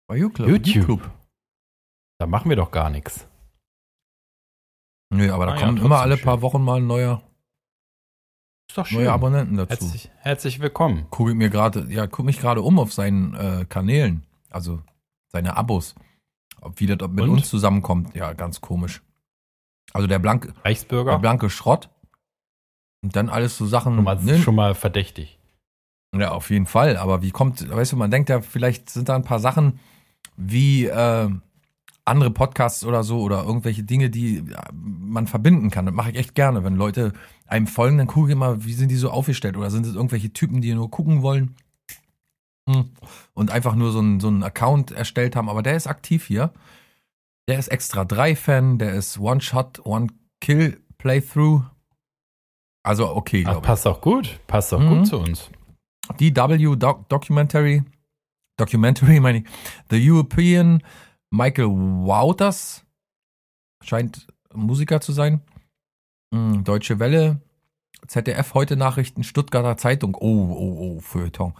Bei 0.09 0.17
YouTube. 0.17 0.49
YouTube. 0.49 1.11
Da 2.19 2.27
machen 2.27 2.49
wir 2.49 2.57
doch 2.57 2.71
gar 2.71 2.91
nichts. 2.91 3.27
Nö, 5.11 5.31
aber 5.33 5.47
da 5.47 5.53
Ah 5.53 5.55
ja, 5.55 5.61
kommen 5.61 5.77
trotzdem 5.77 5.87
immer 5.87 6.01
alle 6.01 6.17
schön. 6.17 6.25
paar 6.25 6.43
Wochen 6.43 6.63
mal 6.63 6.79
ein 6.81 6.87
neuer, 6.87 7.23
Ist 8.69 8.77
doch 8.77 8.91
neue 8.91 9.11
Abonnenten 9.13 9.57
dazu. 9.57 9.71
Herzlich, 9.71 10.11
herzlich 10.19 10.61
willkommen. 10.61 11.07
Gucke 11.11 11.31
ich 11.31 11.37
mir 11.37 11.49
gerade, 11.49 11.87
ja, 11.91 12.07
guck 12.07 12.27
mich 12.27 12.39
gerade 12.41 12.61
um 12.61 12.79
auf 12.79 12.93
seinen 12.93 13.35
äh, 13.35 13.65
Kanälen, 13.67 14.27
also 14.51 14.83
seine 15.29 15.57
Abos. 15.57 15.95
Ob 16.61 16.79
wie 16.81 16.87
das 16.87 17.09
mit 17.09 17.25
Und? 17.25 17.31
uns 17.31 17.49
zusammenkommt, 17.49 18.15
ja, 18.15 18.33
ganz 18.35 18.61
komisch. 18.61 19.01
Also 19.93 20.07
der 20.07 20.19
blanke, 20.19 20.53
der 20.53 20.65
Reichsbürger. 20.65 21.19
blanke 21.19 21.51
Schrott. 21.51 21.89
Und 23.03 23.15
dann 23.17 23.29
alles 23.29 23.57
so 23.57 23.67
Sachen. 23.67 23.95
Schon 23.95 24.05
mal, 24.05 24.17
ne? 24.17 24.39
schon 24.39 24.55
mal 24.55 24.75
verdächtig. 24.75 25.39
Ja, 26.17 26.33
auf 26.33 26.51
jeden 26.51 26.67
Fall. 26.67 26.97
Aber 26.97 27.23
wie 27.23 27.31
kommt, 27.31 27.69
weißt 27.69 27.93
du, 27.93 27.97
man 27.97 28.11
denkt 28.11 28.29
ja, 28.29 28.41
vielleicht 28.41 28.91
sind 28.91 29.09
da 29.09 29.15
ein 29.15 29.25
paar 29.25 29.41
Sachen 29.41 29.79
wie 30.37 30.87
äh, 30.87 31.31
andere 32.05 32.31
Podcasts 32.31 32.85
oder 32.85 33.05
so 33.05 33.21
oder 33.21 33.45
irgendwelche 33.45 33.83
Dinge, 33.83 34.11
die 34.11 34.45
ja, 34.51 34.65
man 34.73 35.27
verbinden 35.27 35.71
kann. 35.71 35.87
Das 35.87 35.95
mache 35.95 36.11
ich 36.11 36.17
echt 36.17 36.35
gerne. 36.35 36.65
Wenn 36.65 36.77
Leute 36.77 37.13
einem 37.47 37.67
folgen, 37.67 37.99
dann 37.99 38.07
gucke 38.07 38.29
ich 38.29 38.33
immer, 38.33 38.65
wie 38.65 38.73
sind 38.73 38.91
die 38.91 38.97
so 38.97 39.11
aufgestellt 39.11 39.57
oder 39.57 39.71
sind 39.71 39.87
es 39.87 39.95
irgendwelche 39.95 40.33
Typen, 40.33 40.61
die 40.61 40.75
nur 40.75 40.91
gucken 40.91 41.23
wollen 41.23 41.55
Hm. 42.69 42.91
und 43.33 43.51
einfach 43.51 43.75
nur 43.75 43.93
so 43.93 43.99
einen 43.99 44.21
so 44.21 44.29
einen 44.29 44.43
Account 44.43 44.91
erstellt 44.91 45.37
haben. 45.37 45.49
Aber 45.49 45.63
der 45.63 45.77
ist 45.77 45.87
aktiv 45.87 46.27
hier. 46.27 46.53
Der 47.49 47.59
ist 47.59 47.69
extra 47.69 48.03
3-Fan, 48.03 48.79
der 48.79 48.93
ist 48.95 49.19
One-Shot, 49.19 49.85
One-Kill-Playthrough. 49.85 51.63
Also 52.85 53.15
okay, 53.17 53.43
glaube 53.43 53.59
ich. 53.59 53.65
passt 53.65 53.87
auch 53.87 54.01
gut. 54.01 54.39
Passt 54.47 54.73
auch 54.75 54.81
Mhm. 54.81 54.89
gut 54.89 55.07
zu 55.07 55.19
uns. 55.19 55.51
DW 56.19 56.77
Doc 56.77 57.09
Documentary, 57.09 57.83
Documentary 58.59 59.21
meine 59.21 59.39
ich, 59.39 59.45
The 59.91 60.11
European 60.11 60.83
Michael 61.31 61.69
Wouters, 61.69 62.85
scheint 63.83 64.27
Musiker 64.55 65.01
zu 65.01 65.13
sein, 65.13 65.43
Hm, 66.35 66.65
Deutsche 66.65 66.99
Welle, 66.99 67.41
ZDF 68.07 68.55
Heute 68.55 68.77
Nachrichten, 68.77 69.23
Stuttgarter 69.25 69.77
Zeitung, 69.77 70.15
oh, 70.15 70.55
oh, 70.55 70.77
oh, 70.97 71.01
Feuilleton, 71.01 71.55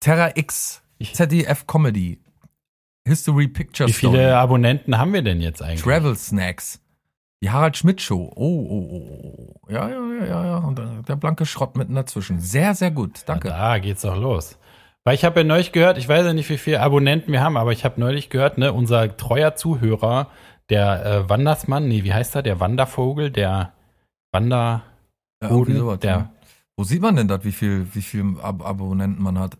Terra 0.00 0.32
X, 0.36 0.82
ZDF 1.02 1.66
Comedy, 1.66 2.20
History 3.08 3.48
Picture 3.48 3.88
Wie 3.88 3.92
viele 3.92 4.36
Abonnenten 4.36 4.98
haben 4.98 5.12
wir 5.12 5.22
denn 5.22 5.40
jetzt 5.40 5.62
eigentlich? 5.62 5.82
Travel 5.82 6.14
Snacks, 6.16 6.80
die 7.42 7.50
Harald 7.50 7.76
Schmidt 7.76 8.00
Show, 8.00 8.32
oh, 8.36 8.66
oh, 8.68 8.88
oh, 8.90 9.58
oh, 9.66 9.72
ja, 9.72 9.88
ja, 9.88 10.00
ja, 10.20 10.24
ja, 10.26 10.44
ja, 10.46 10.56
und 10.58 10.80
der 11.08 11.16
blanke 11.16 11.46
Schrott 11.46 11.76
mitten 11.76 11.94
dazwischen, 11.94 12.40
sehr, 12.40 12.74
sehr 12.74 12.90
gut, 12.90 13.22
danke. 13.26 13.48
Na, 13.48 13.72
da 13.74 13.78
geht's 13.78 14.02
doch 14.02 14.16
los. 14.16 14.58
Weil 15.04 15.14
ich 15.14 15.24
habe 15.24 15.40
ja 15.40 15.44
neulich 15.44 15.72
gehört, 15.72 15.96
ich 15.98 16.08
weiß 16.08 16.26
ja 16.26 16.32
nicht, 16.34 16.50
wie 16.50 16.58
viele 16.58 16.80
Abonnenten 16.80 17.32
wir 17.32 17.40
haben, 17.40 17.56
aber 17.56 17.72
ich 17.72 17.84
habe 17.84 17.98
neulich 18.00 18.28
gehört, 18.30 18.58
ne, 18.58 18.72
unser 18.72 19.16
treuer 19.16 19.54
Zuhörer, 19.56 20.28
der 20.70 21.06
äh, 21.06 21.28
Wandersmann, 21.30 21.88
nee, 21.88 22.04
wie 22.04 22.12
heißt 22.12 22.34
er, 22.36 22.42
der 22.42 22.60
Wandervogel, 22.60 23.30
der 23.30 23.72
Wander, 24.32 24.82
Ja, 25.42 25.48
sowas, 25.48 25.98
der- 26.00 26.10
ja. 26.10 26.30
Wo 26.76 26.84
sieht 26.84 27.02
man 27.02 27.16
denn 27.16 27.26
das, 27.26 27.42
wie 27.44 27.50
viel, 27.50 27.88
wie 27.92 28.02
viel 28.02 28.36
Ab 28.40 28.64
Abonnenten 28.64 29.20
man 29.22 29.36
hat? 29.38 29.56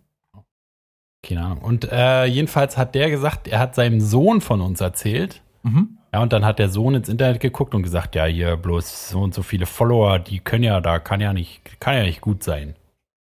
Keine 1.28 1.44
Ahnung. 1.44 1.58
Und 1.58 1.90
äh, 1.90 2.24
jedenfalls 2.24 2.76
hat 2.76 2.94
der 2.94 3.10
gesagt, 3.10 3.48
er 3.48 3.58
hat 3.58 3.74
seinem 3.74 4.00
Sohn 4.00 4.40
von 4.40 4.60
uns 4.60 4.80
erzählt. 4.80 5.42
Mhm. 5.62 5.98
Ja, 6.12 6.22
und 6.22 6.32
dann 6.32 6.44
hat 6.44 6.58
der 6.58 6.70
Sohn 6.70 6.94
ins 6.94 7.08
Internet 7.08 7.40
geguckt 7.40 7.74
und 7.74 7.82
gesagt, 7.82 8.14
ja, 8.14 8.24
hier 8.24 8.56
bloß 8.56 9.10
so 9.10 9.20
und 9.20 9.34
so 9.34 9.42
viele 9.42 9.66
Follower, 9.66 10.18
die 10.18 10.40
können 10.40 10.64
ja, 10.64 10.80
da 10.80 10.98
kann 10.98 11.20
ja 11.20 11.32
nicht, 11.34 11.80
kann 11.80 11.94
ja 11.96 12.02
nicht 12.02 12.22
gut 12.22 12.42
sein. 12.42 12.74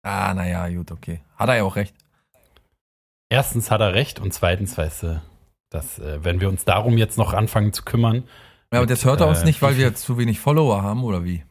Ah, 0.03 0.33
naja, 0.33 0.69
gut, 0.69 0.91
okay. 0.91 1.19
Hat 1.35 1.49
er 1.49 1.57
ja 1.57 1.63
auch 1.63 1.75
recht. 1.75 1.93
Erstens 3.29 3.71
hat 3.71 3.81
er 3.81 3.93
recht 3.93 4.19
und 4.21 4.33
zweitens, 4.33 4.77
weißt 4.77 5.03
du, 5.03 5.21
dass, 5.69 5.99
äh, 5.99 6.23
wenn 6.23 6.39
wir 6.39 6.47
uns 6.47 6.63
darum 6.63 6.97
jetzt 6.97 7.17
noch 7.17 7.33
anfangen 7.33 7.73
zu 7.73 7.83
kümmern, 7.83 8.23
Ja, 8.71 8.79
aber 8.79 8.87
das 8.87 9.03
hört 9.03 9.19
er 9.19 9.27
uns 9.27 9.41
äh, 9.41 9.45
nicht, 9.45 9.61
weil 9.61 9.75
wir 9.75 9.93
zu 9.95 10.17
wenig 10.17 10.39
Follower 10.39 10.81
haben, 10.81 11.03
oder 11.03 11.25
wie? 11.25 11.43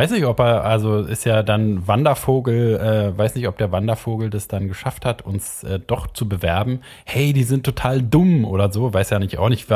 Weiß 0.00 0.12
nicht, 0.12 0.24
ob 0.24 0.40
er, 0.40 0.64
also 0.64 1.00
ist 1.00 1.24
ja 1.26 1.42
dann 1.42 1.86
Wandervogel, 1.86 2.78
äh, 2.78 3.18
weiß 3.18 3.34
nicht, 3.34 3.46
ob 3.48 3.58
der 3.58 3.70
Wandervogel 3.70 4.30
das 4.30 4.48
dann 4.48 4.66
geschafft 4.66 5.04
hat, 5.04 5.20
uns 5.20 5.62
äh, 5.62 5.78
doch 5.78 6.06
zu 6.06 6.26
bewerben. 6.26 6.80
Hey, 7.04 7.34
die 7.34 7.42
sind 7.42 7.64
total 7.64 8.00
dumm 8.00 8.46
oder 8.46 8.72
so, 8.72 8.94
weiß 8.94 9.10
ja 9.10 9.18
nicht 9.18 9.36
auch 9.36 9.50
nicht, 9.50 9.68
wie 9.68 9.74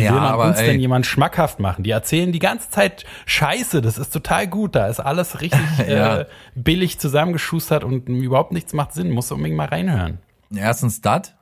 Ja, 0.00 0.12
will 0.14 0.20
man 0.20 0.32
aber 0.32 0.46
uns 0.46 0.60
ey. 0.60 0.68
denn 0.68 0.80
jemand 0.80 1.04
schmackhaft 1.04 1.60
machen? 1.60 1.84
Die 1.84 1.90
erzählen 1.90 2.32
die 2.32 2.38
ganze 2.38 2.70
Zeit 2.70 3.04
Scheiße, 3.26 3.82
das 3.82 3.98
ist 3.98 4.14
total 4.14 4.46
gut, 4.48 4.74
da 4.74 4.86
ist 4.86 4.98
alles 4.98 5.42
richtig 5.42 5.60
Ja. 5.86 6.20
äh, 6.20 6.26
billig 6.54 6.98
zusammengeschustert 6.98 7.84
und 7.84 8.08
überhaupt 8.08 8.52
nichts 8.52 8.72
macht 8.72 8.94
Sinn, 8.94 9.10
musst 9.10 9.30
du 9.30 9.34
unbedingt 9.34 9.58
mal 9.58 9.68
reinhören. 9.68 10.20
Erstens 10.54 11.02
das, 11.02 11.34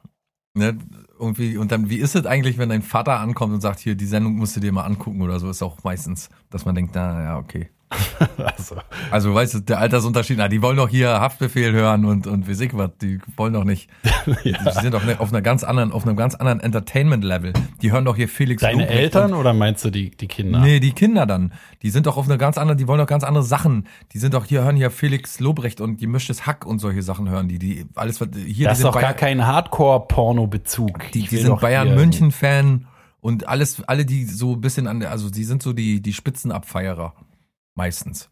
ne, 0.54 0.76
irgendwie, 1.20 1.56
und 1.56 1.70
dann, 1.70 1.88
wie 1.88 1.98
ist 1.98 2.16
es 2.16 2.26
eigentlich, 2.26 2.58
wenn 2.58 2.68
dein 2.68 2.82
Vater 2.82 3.20
ankommt 3.20 3.54
und 3.54 3.60
sagt, 3.60 3.78
hier, 3.78 3.94
die 3.94 4.06
Sendung 4.06 4.34
musst 4.34 4.56
du 4.56 4.60
dir 4.60 4.72
mal 4.72 4.82
angucken 4.82 5.22
oder 5.22 5.38
so, 5.38 5.48
ist 5.48 5.62
auch 5.62 5.84
meistens, 5.84 6.30
dass 6.50 6.64
man 6.64 6.74
denkt, 6.74 6.96
na, 6.96 7.22
ja, 7.22 7.38
okay. 7.38 7.70
Also, 8.56 8.76
Also, 9.10 9.34
weißt 9.34 9.54
du, 9.54 9.60
der 9.60 9.78
Altersunterschied, 9.78 10.36
na, 10.38 10.48
die 10.48 10.60
wollen 10.62 10.76
doch 10.76 10.88
hier 10.88 11.08
Haftbefehl 11.20 11.72
hören 11.72 12.04
und, 12.04 12.26
und 12.26 12.48
wie 12.48 12.70
was, 12.74 12.90
die 13.00 13.18
wollen 13.36 13.52
doch 13.52 13.64
nicht, 13.64 13.88
die 14.44 14.54
sind 14.80 14.94
doch 14.94 15.02
auf 15.18 15.30
einer 15.32 15.42
ganz 15.42 15.64
anderen, 15.64 15.92
auf 15.92 16.06
einem 16.06 16.16
ganz 16.16 16.34
anderen 16.34 16.60
Entertainment-Level. 16.60 17.52
Die 17.82 17.92
hören 17.92 18.04
doch 18.04 18.16
hier 18.16 18.28
Felix 18.28 18.62
deine 18.62 18.82
Lobrecht 18.82 18.98
Eltern 18.98 19.32
und- 19.32 19.40
oder 19.40 19.52
meinst 19.52 19.84
du 19.84 19.90
die, 19.90 20.10
die 20.10 20.28
Kinder? 20.28 20.60
Nee, 20.60 20.80
die 20.80 20.92
Kinder 20.92 21.26
dann. 21.26 21.52
Die 21.82 21.90
sind 21.90 22.06
doch 22.06 22.16
auf 22.16 22.26
einer 22.26 22.38
ganz 22.38 22.56
anderen, 22.58 22.78
die 22.78 22.86
wollen 22.88 22.98
doch 23.00 23.06
ganz 23.06 23.24
andere 23.24 23.44
Sachen. 23.44 23.86
Die 24.12 24.18
sind 24.18 24.34
doch 24.34 24.44
hier, 24.44 24.64
hören 24.64 24.76
hier 24.76 24.90
Felix 24.90 25.40
Lobrecht 25.40 25.80
und 25.80 25.98
gemischtes 25.98 26.46
Hack 26.46 26.64
und 26.66 26.78
solche 26.78 27.02
Sachen 27.02 27.28
hören 27.28 27.48
die. 27.48 27.58
Die 27.58 27.86
alles, 27.94 28.18
hier, 28.46 28.68
das 28.68 28.78
ist 28.78 28.84
doch 28.84 28.92
sind 28.94 29.00
gar 29.02 29.12
Bayern- 29.12 29.16
kein 29.16 29.46
Hardcore-Porno-Bezug. 29.46 31.10
die, 31.12 31.22
die 31.22 31.36
sind 31.36 31.48
doch 31.48 31.60
Bayern 31.60 31.88
hier- 31.88 31.96
München 31.96 32.30
Fan 32.32 32.86
und 33.20 33.48
alles, 33.48 33.82
alle 33.86 34.04
die 34.04 34.24
so 34.26 34.52
ein 34.54 34.60
bisschen 34.60 34.86
an 34.86 35.00
der, 35.00 35.10
also 35.10 35.30
die 35.30 35.44
sind 35.44 35.62
so 35.62 35.72
die, 35.72 36.00
die 36.02 36.12
Spitzenabfeierer. 36.12 37.14
Meistens. 37.74 38.30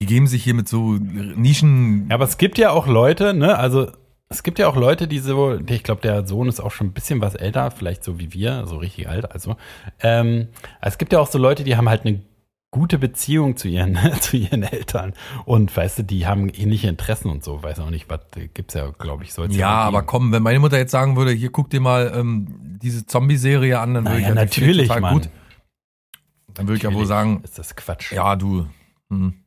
Die 0.00 0.06
geben 0.06 0.26
sich 0.26 0.44
hier 0.44 0.54
mit 0.54 0.68
so 0.68 0.92
Nischen. 0.94 2.08
Ja, 2.08 2.16
aber 2.16 2.24
es 2.24 2.38
gibt 2.38 2.58
ja 2.58 2.70
auch 2.70 2.86
Leute, 2.86 3.32
ne, 3.32 3.58
also 3.58 3.90
es 4.28 4.42
gibt 4.42 4.58
ja 4.58 4.68
auch 4.68 4.76
Leute, 4.76 5.06
die 5.06 5.20
so, 5.20 5.56
ich 5.58 5.82
glaube, 5.84 6.00
der 6.00 6.26
Sohn 6.26 6.48
ist 6.48 6.60
auch 6.60 6.72
schon 6.72 6.88
ein 6.88 6.92
bisschen 6.92 7.20
was 7.20 7.34
älter, 7.34 7.70
vielleicht 7.70 8.02
so 8.02 8.18
wie 8.18 8.32
wir, 8.32 8.66
so 8.66 8.76
richtig 8.76 9.08
alt, 9.08 9.30
also. 9.30 9.56
Ähm, 10.00 10.48
es 10.82 10.98
gibt 10.98 11.12
ja 11.12 11.20
auch 11.20 11.28
so 11.28 11.38
Leute, 11.38 11.64
die 11.64 11.76
haben 11.76 11.88
halt 11.88 12.04
eine 12.04 12.20
gute 12.72 12.98
Beziehung 12.98 13.56
zu 13.56 13.68
ihren, 13.68 13.96
zu 14.20 14.36
ihren 14.36 14.64
Eltern. 14.64 15.14
Und 15.44 15.74
weißt 15.74 16.00
du, 16.00 16.02
die 16.02 16.26
haben 16.26 16.48
ähnliche 16.48 16.88
Interessen 16.88 17.30
und 17.30 17.44
so, 17.44 17.62
weiß 17.62 17.78
auch 17.78 17.90
nicht, 17.90 18.10
was 18.10 18.20
gibt's 18.52 18.74
ja, 18.74 18.90
glaube 18.98 19.24
ich, 19.24 19.32
soll's 19.32 19.56
ja, 19.56 19.70
aber 19.70 20.02
komm, 20.02 20.32
wenn 20.32 20.42
meine 20.42 20.58
Mutter 20.58 20.76
jetzt 20.76 20.90
sagen 20.90 21.16
würde, 21.16 21.30
hier 21.30 21.50
guck 21.50 21.70
dir 21.70 21.80
mal 21.80 22.12
ähm, 22.14 22.78
diese 22.82 23.06
Zombie-Serie 23.06 23.78
an, 23.78 23.94
dann 23.94 24.04
würde 24.04 24.16
Naja, 24.16 24.28
ich 24.28 24.28
ja, 24.28 24.34
natürlich, 24.34 24.88
total 24.88 25.00
Mann. 25.00 25.14
gut. 25.14 25.28
Dann 26.56 26.66
würde 26.66 26.76
ich 26.78 26.82
ja 26.82 26.92
wohl 26.92 27.06
sagen, 27.06 27.42
Ist 27.44 27.58
das 27.58 27.76
Quatsch. 27.76 28.12
ja, 28.12 28.34
du, 28.36 28.66
hm, 29.10 29.44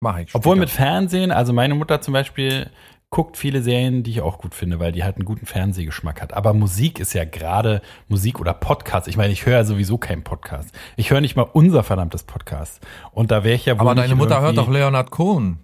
mach 0.00 0.18
ich. 0.18 0.34
Obwohl 0.34 0.56
später. 0.56 0.60
mit 0.60 0.70
Fernsehen, 0.70 1.30
also 1.32 1.52
meine 1.52 1.74
Mutter 1.74 2.00
zum 2.00 2.12
Beispiel 2.12 2.70
guckt 3.10 3.36
viele 3.36 3.60
Serien, 3.62 4.04
die 4.04 4.12
ich 4.12 4.20
auch 4.20 4.38
gut 4.38 4.54
finde, 4.54 4.78
weil 4.78 4.92
die 4.92 5.02
halt 5.02 5.16
einen 5.16 5.24
guten 5.24 5.44
Fernsehgeschmack 5.46 6.22
hat. 6.22 6.32
Aber 6.32 6.54
Musik 6.54 7.00
ist 7.00 7.12
ja 7.12 7.24
gerade 7.24 7.82
Musik 8.08 8.38
oder 8.38 8.54
Podcast. 8.54 9.08
Ich 9.08 9.16
meine, 9.16 9.32
ich 9.32 9.46
höre 9.46 9.54
ja 9.58 9.64
sowieso 9.64 9.98
keinen 9.98 10.22
Podcast. 10.22 10.72
Ich 10.96 11.10
höre 11.10 11.20
nicht 11.20 11.34
mal 11.34 11.42
unser 11.42 11.82
verdammtes 11.82 12.22
Podcast. 12.22 12.80
Und 13.10 13.32
da 13.32 13.42
wäre 13.42 13.56
ich 13.56 13.66
ja 13.66 13.74
wohl 13.74 13.80
Aber 13.80 13.94
deine 13.96 14.14
Mutter 14.14 14.40
hört 14.40 14.56
doch 14.56 14.68
Leonard 14.68 15.10
Cohen. 15.10 15.58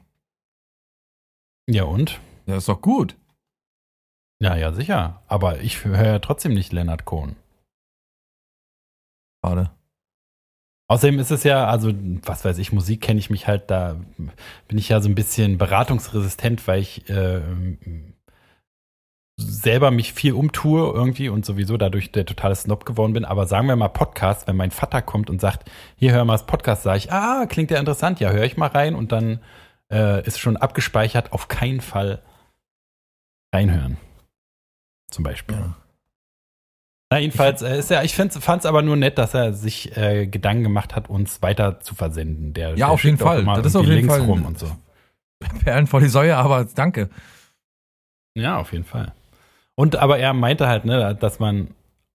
Ja 1.68 1.84
und? 1.84 2.20
Ja, 2.46 2.56
ist 2.56 2.68
doch 2.68 2.80
gut. 2.80 3.16
Ja, 4.40 4.56
ja, 4.56 4.72
sicher. 4.72 5.22
Aber 5.28 5.60
ich 5.60 5.84
höre 5.84 6.04
ja 6.04 6.18
trotzdem 6.18 6.52
nicht 6.52 6.72
Leonard 6.72 7.04
Cohen. 7.04 7.36
Schade. 9.44 9.70
Außerdem 10.88 11.18
ist 11.18 11.32
es 11.32 11.42
ja, 11.42 11.66
also, 11.66 11.92
was 12.22 12.44
weiß 12.44 12.58
ich, 12.58 12.72
Musik 12.72 13.00
kenne 13.00 13.18
ich 13.18 13.28
mich 13.28 13.48
halt, 13.48 13.70
da 13.70 13.96
bin 14.68 14.78
ich 14.78 14.88
ja 14.88 15.00
so 15.00 15.08
ein 15.08 15.16
bisschen 15.16 15.58
beratungsresistent, 15.58 16.66
weil 16.68 16.80
ich 16.80 17.08
äh, 17.10 17.40
selber 19.36 19.90
mich 19.90 20.12
viel 20.12 20.32
umtue 20.32 20.92
irgendwie 20.92 21.28
und 21.28 21.44
sowieso 21.44 21.76
dadurch 21.76 22.12
der 22.12 22.24
totale 22.24 22.54
Snob 22.54 22.86
geworden 22.86 23.12
bin. 23.12 23.24
Aber 23.24 23.46
sagen 23.46 23.66
wir 23.66 23.76
mal 23.76 23.88
Podcast, 23.88 24.46
wenn 24.46 24.56
mein 24.56 24.70
Vater 24.70 25.02
kommt 25.02 25.28
und 25.28 25.40
sagt, 25.40 25.68
hier 25.96 26.12
hör 26.12 26.24
mal 26.24 26.34
das 26.34 26.46
Podcast, 26.46 26.84
sage 26.84 26.98
ich, 26.98 27.12
ah, 27.12 27.46
klingt 27.46 27.70
ja 27.72 27.78
interessant, 27.78 28.20
ja, 28.20 28.30
höre 28.30 28.44
ich 28.44 28.56
mal 28.56 28.68
rein 28.68 28.94
und 28.94 29.10
dann 29.10 29.40
äh, 29.90 30.24
ist 30.24 30.38
schon 30.38 30.56
abgespeichert, 30.56 31.32
auf 31.32 31.48
keinen 31.48 31.80
Fall 31.80 32.22
reinhören. 33.52 33.98
Zum 35.10 35.24
Beispiel. 35.24 35.56
Ja. 35.56 35.76
Na, 37.10 37.18
jedenfalls, 37.18 37.62
äh, 37.62 37.78
ist 37.78 37.90
ja, 37.90 38.02
ich 38.02 38.14
fand 38.14 38.34
es 38.34 38.66
aber 38.66 38.82
nur 38.82 38.96
nett, 38.96 39.16
dass 39.18 39.32
er 39.32 39.52
sich 39.52 39.96
äh, 39.96 40.26
Gedanken 40.26 40.64
gemacht 40.64 40.96
hat, 40.96 41.08
uns 41.08 41.40
weiter 41.40 41.78
zu 41.80 41.94
versenden. 41.94 42.52
Der, 42.52 42.74
der 42.74 42.88
auf 42.88 43.04
jeden 43.04 43.18
Fall. 43.18 43.44
Das 43.44 43.66
ist 43.66 43.76
auf 43.76 43.86
jeden 43.86 44.08
Fall- 44.08 44.22
rum 44.22 44.44
und 44.44 44.58
so. 44.58 44.66
Perlen 45.64 45.86
vor 45.86 46.00
die 46.00 46.08
Säue, 46.08 46.36
aber 46.36 46.64
danke. 46.64 47.10
Ja, 48.34 48.58
auf 48.58 48.72
jeden 48.72 48.84
Fall. 48.84 49.12
Und 49.76 49.96
aber 49.96 50.18
er 50.18 50.32
meinte 50.32 50.66
halt, 50.66 50.84
ne, 50.84 51.14
dass 51.14 51.38
man, 51.38 51.68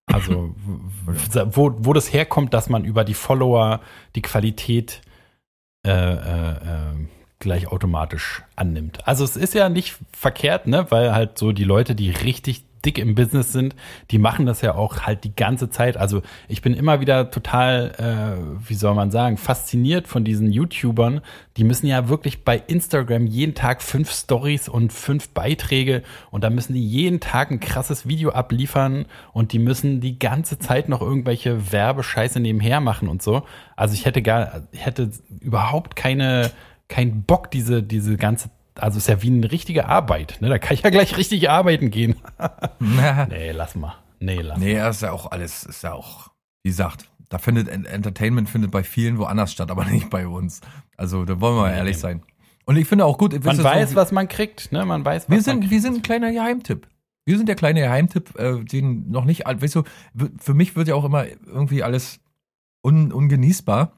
also 0.08 0.56
wo, 1.06 1.73
wo 1.77 1.93
das 1.93 2.12
herkommt, 2.12 2.54
dass 2.54 2.67
man 2.67 2.84
über 2.84 3.04
die 3.04 3.13
Follower 3.13 3.80
die 4.15 4.21
Qualität 4.21 5.01
äh, 5.86 5.91
äh, 5.91 6.51
äh, 6.51 7.08
gleich 7.39 7.67
automatisch 7.67 8.43
annimmt. 8.56 9.08
Also 9.08 9.23
es 9.23 9.38
ist 9.38 9.54
ja 9.54 9.69
nicht 9.69 9.97
verkehrt, 10.12 10.67
ne, 10.67 10.88
weil 10.89 11.13
halt 11.13 11.38
so 11.38 11.51
die 11.54 11.63
Leute, 11.63 11.95
die 11.95 12.10
richtig 12.10 12.65
dick 12.85 12.97
im 12.97 13.15
Business 13.15 13.51
sind, 13.51 13.75
die 14.11 14.17
machen 14.17 14.45
das 14.45 14.61
ja 14.61 14.75
auch 14.75 15.01
halt 15.01 15.23
die 15.23 15.35
ganze 15.35 15.69
Zeit. 15.69 15.97
Also 15.97 16.21
ich 16.47 16.61
bin 16.61 16.73
immer 16.73 16.99
wieder 17.01 17.31
total, 17.31 17.91
äh, 17.97 18.69
wie 18.69 18.75
soll 18.75 18.93
man 18.95 19.11
sagen, 19.11 19.37
fasziniert 19.37 20.07
von 20.07 20.23
diesen 20.23 20.51
YouTubern. 20.51 21.21
Die 21.57 21.63
müssen 21.63 21.87
ja 21.87 22.09
wirklich 22.09 22.43
bei 22.43 22.61
Instagram 22.67 23.27
jeden 23.27 23.55
Tag 23.55 23.81
fünf 23.81 24.11
Stories 24.11 24.69
und 24.69 24.93
fünf 24.93 25.29
Beiträge 25.29 26.03
und 26.31 26.43
da 26.43 26.49
müssen 26.49 26.73
die 26.73 26.85
jeden 26.85 27.19
Tag 27.19 27.51
ein 27.51 27.59
krasses 27.59 28.07
Video 28.07 28.31
abliefern 28.31 29.05
und 29.33 29.53
die 29.53 29.59
müssen 29.59 30.01
die 30.01 30.17
ganze 30.17 30.59
Zeit 30.59 30.89
noch 30.89 31.01
irgendwelche 31.01 31.71
Werbescheiße 31.71 32.39
nebenher 32.39 32.79
machen 32.79 33.07
und 33.07 33.21
so. 33.21 33.43
Also 33.75 33.93
ich 33.93 34.05
hätte 34.05 34.21
gar, 34.21 34.63
ich 34.71 34.85
hätte 34.85 35.11
überhaupt 35.39 35.95
keine, 35.95 36.51
keinen 36.87 37.23
Bock, 37.23 37.51
diese, 37.51 37.83
diese 37.83 38.17
ganze 38.17 38.49
also 38.75 38.97
ist 38.97 39.07
ja 39.07 39.21
wie 39.21 39.27
eine 39.27 39.51
richtige 39.51 39.88
Arbeit. 39.88 40.38
Ne? 40.41 40.49
Da 40.49 40.57
kann 40.60 40.73
ich 40.73 40.81
ja 40.84 40.89
gleich 40.89 41.17
richtig 41.17 41.49
arbeiten 41.49 41.91
gehen. 41.91 42.15
nee, 42.79 43.51
lass 43.51 43.75
mal. 43.75 43.95
Nee, 44.19 44.41
lass 44.41 44.60
Nee, 44.60 44.77
mal. 44.79 44.89
ist 44.89 45.01
ja 45.01 45.12
auch 45.12 45.31
alles, 45.31 45.63
ist 45.63 45.84
ja 45.84 45.93
auch, 45.93 46.29
wie 46.63 46.69
gesagt, 46.69 47.05
da 47.29 47.38
findet 47.38 47.67
En- 47.69 47.86
Entertainment 47.86 48.49
findet 48.49 48.71
bei 48.71 48.84
vielen 48.84 49.17
woanders 49.17 49.51
statt, 49.51 49.71
aber 49.71 49.86
nicht 49.91 50.10
bei 50.10 50.27
uns. 50.27 50.62
Also 50.97 51.25
da 51.25 51.39
wollen 51.41 51.55
wir 51.55 51.62
mal 51.62 51.71
Nee, 51.71 51.77
ehrlich 51.77 51.95
nee. 51.97 52.01
sein. 52.01 52.23
Und 52.65 52.77
ich 52.77 52.88
finde 52.88 53.05
auch 53.05 53.17
gut, 53.17 53.34
Man 53.43 53.63
weiß, 53.63 53.89
so, 53.91 53.95
was 53.95 54.12
man 54.12 54.27
kriegt. 54.27 54.71
Ne? 54.71 54.86
Man 54.86 55.03
weiß, 55.03 55.23
was 55.23 55.29
wir 55.29 55.36
man 55.38 55.43
sind, 55.43 55.60
kriegt. 55.62 55.71
wir 55.71 55.81
sind 55.81 55.95
ein 55.97 56.01
kleiner 56.03 56.31
Geheimtipp. 56.31 56.88
Wir 57.25 57.38
sind 57.38 57.47
der 57.47 57.55
kleine 57.55 57.81
Geheimtipp, 57.81 58.38
äh, 58.39 58.63
den 58.63 59.10
noch 59.12 59.25
nicht, 59.25 59.45
weißt 59.45 59.75
du, 59.75 59.84
für 60.39 60.53
mich 60.53 60.75
wird 60.75 60.88
ja 60.88 60.95
auch 60.95 61.03
immer 61.05 61.25
irgendwie 61.45 61.84
alles 61.84 62.19
un, 62.84 63.12
ungenießbar. 63.12 63.93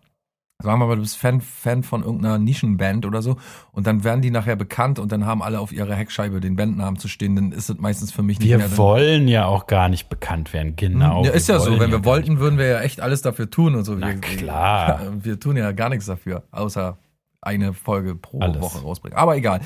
Sagen 0.64 0.80
wir 0.80 0.88
mal, 0.88 0.96
du 0.96 1.02
bist 1.02 1.18
Fan, 1.18 1.42
Fan 1.42 1.84
von 1.84 2.04
irgendeiner 2.04 2.40
Nischenband 2.40 3.06
oder 3.06 3.22
so 3.22 3.38
und 3.72 3.86
dann 3.86 4.04
werden 4.04 4.22
die 4.22 4.32
nachher 4.32 4.56
bekannt 4.56 4.98
und 4.98 5.12
dann 5.12 5.26
haben 5.26 5.44
alle 5.44 5.60
auf 5.60 5.72
ihrer 5.72 5.94
Heckscheibe 5.94 6.40
den 6.40 6.56
Bandnamen 6.56 6.98
zu 6.98 7.08
stehen, 7.08 7.36
dann 7.36 7.52
ist 7.52 7.70
es 7.70 7.78
meistens 7.78 8.12
für 8.12 8.24
mich 8.24 8.40
nicht 8.40 8.50
mehr. 8.50 8.72
Wir 8.72 8.78
wollen 8.78 9.28
ja 9.28 9.46
auch 9.46 9.68
gar 9.68 9.90
nicht 9.90 10.10
bekannt 10.10 10.54
werden. 10.54 10.76
Genau. 10.76 11.26
Ja, 11.26 11.32
ist 11.32 11.48
wir 11.50 11.56
ja 11.56 11.62
so, 11.62 11.80
wenn 11.80 11.92
wir 11.92 12.06
wollten, 12.06 12.40
würden 12.40 12.58
wir 12.58 12.68
ja 12.68 12.82
echt 12.82 13.02
alles 13.02 13.22
dafür 13.22 13.50
tun 13.50 13.76
und 13.76 13.84
so. 13.84 13.94
Na 13.94 14.08
wir, 14.08 14.22
klar. 14.22 15.02
Wir, 15.02 15.26
wir 15.26 15.40
tun 15.40 15.58
ja 15.58 15.72
gar 15.74 15.90
nichts 15.90 16.06
dafür, 16.06 16.44
außer 16.52 16.98
eine 17.42 17.74
Folge 17.74 18.16
pro 18.16 18.40
Alles. 18.40 18.62
Woche 18.62 18.80
rausbringen. 18.80 19.18
Aber 19.18 19.36
egal. 19.36 19.62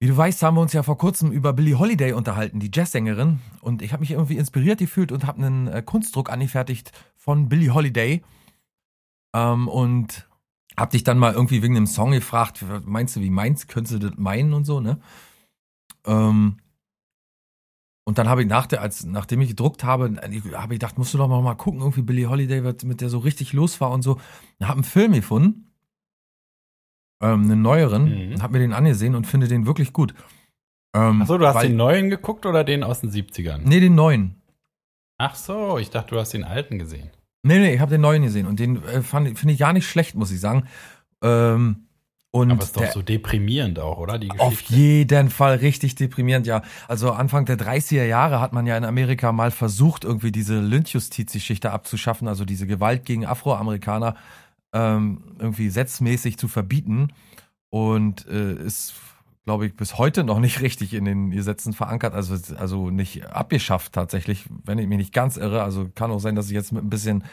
Wie 0.00 0.06
du 0.06 0.16
weißt, 0.16 0.42
haben 0.42 0.56
wir 0.56 0.60
uns 0.60 0.72
ja 0.72 0.84
vor 0.84 0.96
kurzem 0.96 1.32
über 1.32 1.52
Billie 1.52 1.78
Holiday 1.78 2.12
unterhalten, 2.12 2.60
die 2.60 2.70
Jazzsängerin. 2.72 3.40
Und 3.60 3.82
ich 3.82 3.92
habe 3.92 4.00
mich 4.00 4.12
irgendwie 4.12 4.36
inspiriert 4.36 4.78
gefühlt 4.78 5.10
und 5.10 5.26
habe 5.26 5.44
einen 5.44 5.66
äh, 5.66 5.82
Kunstdruck 5.82 6.30
angefertigt 6.30 6.92
von 7.16 7.48
Billie 7.48 7.74
Holiday. 7.74 8.22
Ähm, 9.34 9.66
und 9.66 10.27
hab 10.78 10.90
dich 10.90 11.04
dann 11.04 11.18
mal 11.18 11.32
irgendwie 11.32 11.62
wegen 11.62 11.74
dem 11.74 11.86
Song 11.86 12.12
gefragt, 12.12 12.64
meinst 12.84 13.16
du, 13.16 13.20
wie 13.20 13.30
meinst, 13.30 13.68
könntest 13.68 13.94
du 14.02 14.08
das 14.08 14.16
meinen 14.18 14.52
und 14.54 14.64
so, 14.64 14.80
ne? 14.80 15.00
Ähm, 16.06 16.58
und 18.06 18.16
dann 18.16 18.28
habe 18.28 18.42
ich 18.42 18.48
nach 18.48 18.66
der, 18.66 18.80
als, 18.80 19.04
nachdem 19.04 19.40
ich 19.42 19.50
gedruckt 19.50 19.84
habe, 19.84 20.16
habe 20.22 20.34
ich 20.74 20.80
gedacht, 20.80 20.96
musst 20.96 21.12
du 21.12 21.18
doch 21.18 21.28
mal, 21.28 21.42
mal 21.42 21.54
gucken, 21.56 21.80
irgendwie 21.80 22.02
Billie 22.02 22.28
Holiday, 22.30 22.64
was 22.64 22.82
mit 22.84 23.00
der 23.02 23.10
so 23.10 23.18
richtig 23.18 23.52
los 23.52 23.80
war 23.82 23.90
und 23.90 24.00
so. 24.02 24.18
Habe 24.62 24.74
einen 24.74 24.84
Film 24.84 25.12
gefunden, 25.12 25.72
ähm, 27.22 27.42
einen 27.42 27.60
neueren, 27.60 28.04
Mhm. 28.28 28.32
und 28.34 28.42
habe 28.42 28.54
mir 28.54 28.60
den 28.60 28.72
angesehen 28.72 29.14
und 29.14 29.26
finde 29.26 29.48
den 29.48 29.66
wirklich 29.66 29.92
gut. 29.92 30.14
Ähm, 30.94 31.20
Achso, 31.20 31.36
du 31.36 31.46
hast 31.46 31.56
weil- 31.56 31.68
den 31.68 31.76
neuen 31.76 32.08
geguckt 32.08 32.46
oder 32.46 32.64
den 32.64 32.82
aus 32.82 33.00
den 33.00 33.10
70ern? 33.10 33.62
Nee, 33.64 33.80
den 33.80 33.94
neuen. 33.94 34.40
Ach 35.18 35.34
so, 35.34 35.76
ich 35.78 35.90
dachte, 35.90 36.14
du 36.14 36.20
hast 36.20 36.32
den 36.32 36.44
alten 36.44 36.78
gesehen. 36.78 37.10
Nee, 37.48 37.58
nee, 37.58 37.74
ich 37.74 37.80
habe 37.80 37.90
den 37.90 38.02
neuen 38.02 38.22
gesehen 38.22 38.46
und 38.46 38.60
den 38.60 38.82
äh, 38.84 39.02
finde 39.02 39.52
ich 39.52 39.58
gar 39.58 39.72
nicht 39.72 39.88
schlecht, 39.88 40.14
muss 40.14 40.30
ich 40.30 40.38
sagen. 40.38 40.68
Ähm, 41.22 41.88
und 42.30 42.52
Aber 42.52 42.62
ist 42.62 42.76
doch 42.76 42.82
der, 42.82 42.92
so 42.92 43.00
deprimierend 43.00 43.78
auch, 43.78 43.96
oder? 43.96 44.18
Die 44.18 44.30
Auf 44.38 44.60
jeden 44.60 45.30
Fall 45.30 45.56
richtig 45.56 45.94
deprimierend, 45.94 46.46
ja. 46.46 46.60
Also 46.86 47.12
Anfang 47.12 47.46
der 47.46 47.56
30er 47.56 48.04
Jahre 48.04 48.40
hat 48.40 48.52
man 48.52 48.66
ja 48.66 48.76
in 48.76 48.84
Amerika 48.84 49.32
mal 49.32 49.50
versucht, 49.50 50.04
irgendwie 50.04 50.30
diese 50.30 50.60
Lynchjustizgeschichte 50.60 51.72
abzuschaffen, 51.72 52.28
also 52.28 52.44
diese 52.44 52.66
Gewalt 52.66 53.06
gegen 53.06 53.24
Afroamerikaner 53.24 54.14
ähm, 54.74 55.22
irgendwie 55.38 55.70
setzmäßig 55.70 56.36
zu 56.36 56.48
verbieten. 56.48 57.08
Und 57.70 58.26
äh, 58.28 58.54
ist, 58.62 58.92
glaube 59.48 59.64
ich, 59.64 59.74
bis 59.74 59.96
heute 59.96 60.24
noch 60.24 60.40
nicht 60.40 60.60
richtig 60.60 60.92
in 60.92 61.06
den 61.06 61.30
Gesetzen 61.30 61.72
verankert, 61.72 62.12
also, 62.12 62.36
also 62.56 62.90
nicht 62.90 63.24
abgeschafft 63.28 63.94
tatsächlich, 63.94 64.44
wenn 64.64 64.76
ich 64.76 64.86
mich 64.86 64.98
nicht 64.98 65.14
ganz 65.14 65.38
irre. 65.38 65.62
Also 65.62 65.88
kann 65.94 66.10
auch 66.10 66.18
sein, 66.18 66.34
dass 66.34 66.48
ich 66.48 66.52
jetzt 66.52 66.70
mit 66.70 66.84
ein 66.84 66.90
bisschen 66.90 67.24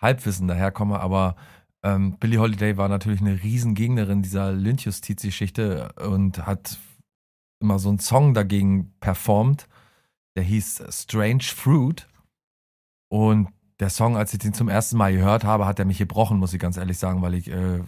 Halbwissen 0.00 0.46
daherkomme, 0.46 1.00
aber 1.00 1.34
ähm, 1.82 2.16
Billie 2.20 2.38
Holiday 2.38 2.76
war 2.76 2.88
natürlich 2.88 3.20
eine 3.20 3.42
Riesengegnerin 3.42 4.22
dieser 4.22 4.52
Lynchjustizgeschichte 4.52 5.92
und 6.06 6.46
hat 6.46 6.78
immer 7.60 7.80
so 7.80 7.88
einen 7.88 7.98
Song 7.98 8.34
dagegen 8.34 8.94
performt, 9.00 9.66
der 10.36 10.44
hieß 10.44 10.84
Strange 10.90 11.42
Fruit. 11.42 12.06
Und 13.08 13.48
der 13.80 13.90
Song, 13.90 14.16
als 14.16 14.32
ich 14.32 14.38
den 14.38 14.54
zum 14.54 14.68
ersten 14.68 14.96
Mal 14.96 15.12
gehört 15.12 15.42
habe, 15.42 15.66
hat 15.66 15.80
er 15.80 15.86
mich 15.86 15.98
gebrochen, 15.98 16.38
muss 16.38 16.54
ich 16.54 16.60
ganz 16.60 16.76
ehrlich 16.76 16.98
sagen, 16.98 17.20
weil 17.20 17.34
ich 17.34 17.50
äh, 17.50 17.80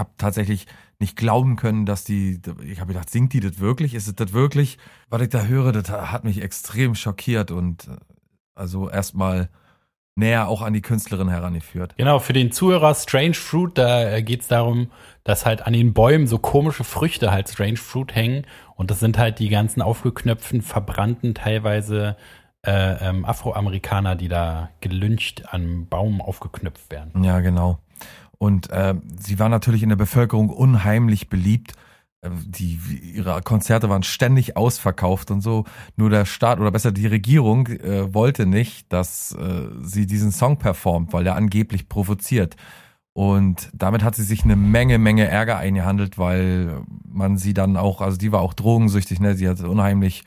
habe 0.00 0.10
tatsächlich 0.18 0.66
nicht 0.98 1.16
glauben 1.16 1.54
können, 1.54 1.86
dass 1.86 2.02
die, 2.02 2.40
ich 2.64 2.80
habe 2.80 2.92
gedacht, 2.92 3.08
singt 3.08 3.32
die 3.32 3.40
das 3.40 3.60
wirklich? 3.60 3.94
Ist 3.94 4.08
es 4.08 4.16
das 4.16 4.32
wirklich? 4.32 4.78
Was 5.08 5.22
ich 5.22 5.28
da 5.28 5.44
höre, 5.44 5.70
das 5.70 5.88
hat 5.90 6.24
mich 6.24 6.42
extrem 6.42 6.96
schockiert 6.96 7.52
und 7.52 7.86
äh, 7.86 7.96
also 8.54 8.90
erstmal 8.90 9.48
näher 10.16 10.48
auch 10.48 10.62
an 10.62 10.72
die 10.72 10.82
Künstlerin 10.82 11.28
herangeführt. 11.28 11.94
Genau, 11.96 12.18
für 12.18 12.32
den 12.32 12.52
Zuhörer 12.52 12.94
Strange 12.94 13.34
Fruit, 13.34 13.76
da 13.78 14.20
geht 14.20 14.42
es 14.42 14.48
darum, 14.48 14.90
dass 15.24 15.46
halt 15.46 15.66
an 15.66 15.72
den 15.72 15.92
Bäumen 15.94 16.26
so 16.26 16.38
komische 16.38 16.84
Früchte 16.84 17.30
halt 17.30 17.48
Strange 17.48 17.76
Fruit 17.76 18.14
hängen. 18.14 18.46
Und 18.76 18.90
das 18.90 19.00
sind 19.00 19.18
halt 19.18 19.38
die 19.38 19.48
ganzen 19.48 19.82
aufgeknöpften, 19.82 20.62
verbrannten, 20.62 21.34
teilweise 21.34 22.16
äh, 22.62 23.08
ähm, 23.08 23.24
Afroamerikaner, 23.24 24.16
die 24.16 24.28
da 24.28 24.70
gelyncht 24.80 25.52
am 25.52 25.86
Baum 25.86 26.20
aufgeknöpft 26.20 26.90
werden. 26.90 27.24
Ja, 27.24 27.40
genau. 27.40 27.78
Und 28.42 28.70
äh, 28.70 28.94
sie 29.18 29.38
war 29.38 29.50
natürlich 29.50 29.82
in 29.82 29.90
der 29.90 29.96
Bevölkerung 29.96 30.48
unheimlich 30.48 31.28
beliebt. 31.28 31.74
Äh, 32.22 32.30
Die, 32.46 32.80
ihre 33.14 33.42
Konzerte 33.42 33.90
waren 33.90 34.02
ständig 34.02 34.56
ausverkauft 34.56 35.30
und 35.30 35.42
so. 35.42 35.66
Nur 35.96 36.08
der 36.08 36.24
Staat 36.24 36.58
oder 36.58 36.70
besser 36.70 36.90
die 36.90 37.06
Regierung 37.06 37.66
äh, 37.66 38.14
wollte 38.14 38.46
nicht, 38.46 38.90
dass 38.92 39.32
äh, 39.32 39.68
sie 39.82 40.06
diesen 40.06 40.32
Song 40.32 40.58
performt, 40.58 41.12
weil 41.12 41.26
er 41.26 41.36
angeblich 41.36 41.88
provoziert. 41.90 42.56
Und 43.12 43.68
damit 43.74 44.02
hat 44.02 44.14
sie 44.16 44.22
sich 44.22 44.44
eine 44.44 44.56
Menge, 44.56 44.98
Menge 44.98 45.26
Ärger 45.28 45.58
eingehandelt, 45.58 46.16
weil 46.16 46.82
man 47.04 47.36
sie 47.36 47.52
dann 47.52 47.76
auch, 47.76 48.00
also 48.00 48.16
die 48.16 48.32
war 48.32 48.40
auch 48.40 48.54
drogensüchtig, 48.54 49.20
ne? 49.20 49.34
Sie 49.34 49.48
hatte 49.48 49.68
unheimlich 49.68 50.22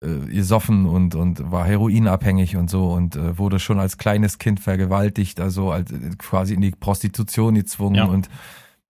äh, 0.00 0.30
gesoffen 0.32 0.86
und, 0.86 1.14
und 1.14 1.50
war 1.50 1.64
heroinabhängig 1.66 2.56
und 2.56 2.70
so 2.70 2.92
und 2.92 3.16
äh, 3.16 3.36
wurde 3.36 3.58
schon 3.58 3.80
als 3.80 3.98
kleines 3.98 4.38
Kind 4.38 4.60
vergewaltigt, 4.60 5.40
also 5.40 5.72
als, 5.72 5.90
äh, 5.90 6.10
quasi 6.18 6.54
in 6.54 6.60
die 6.60 6.70
Prostitution 6.70 7.54
gezwungen 7.54 7.96
Ja. 7.96 8.04
und 8.04 8.28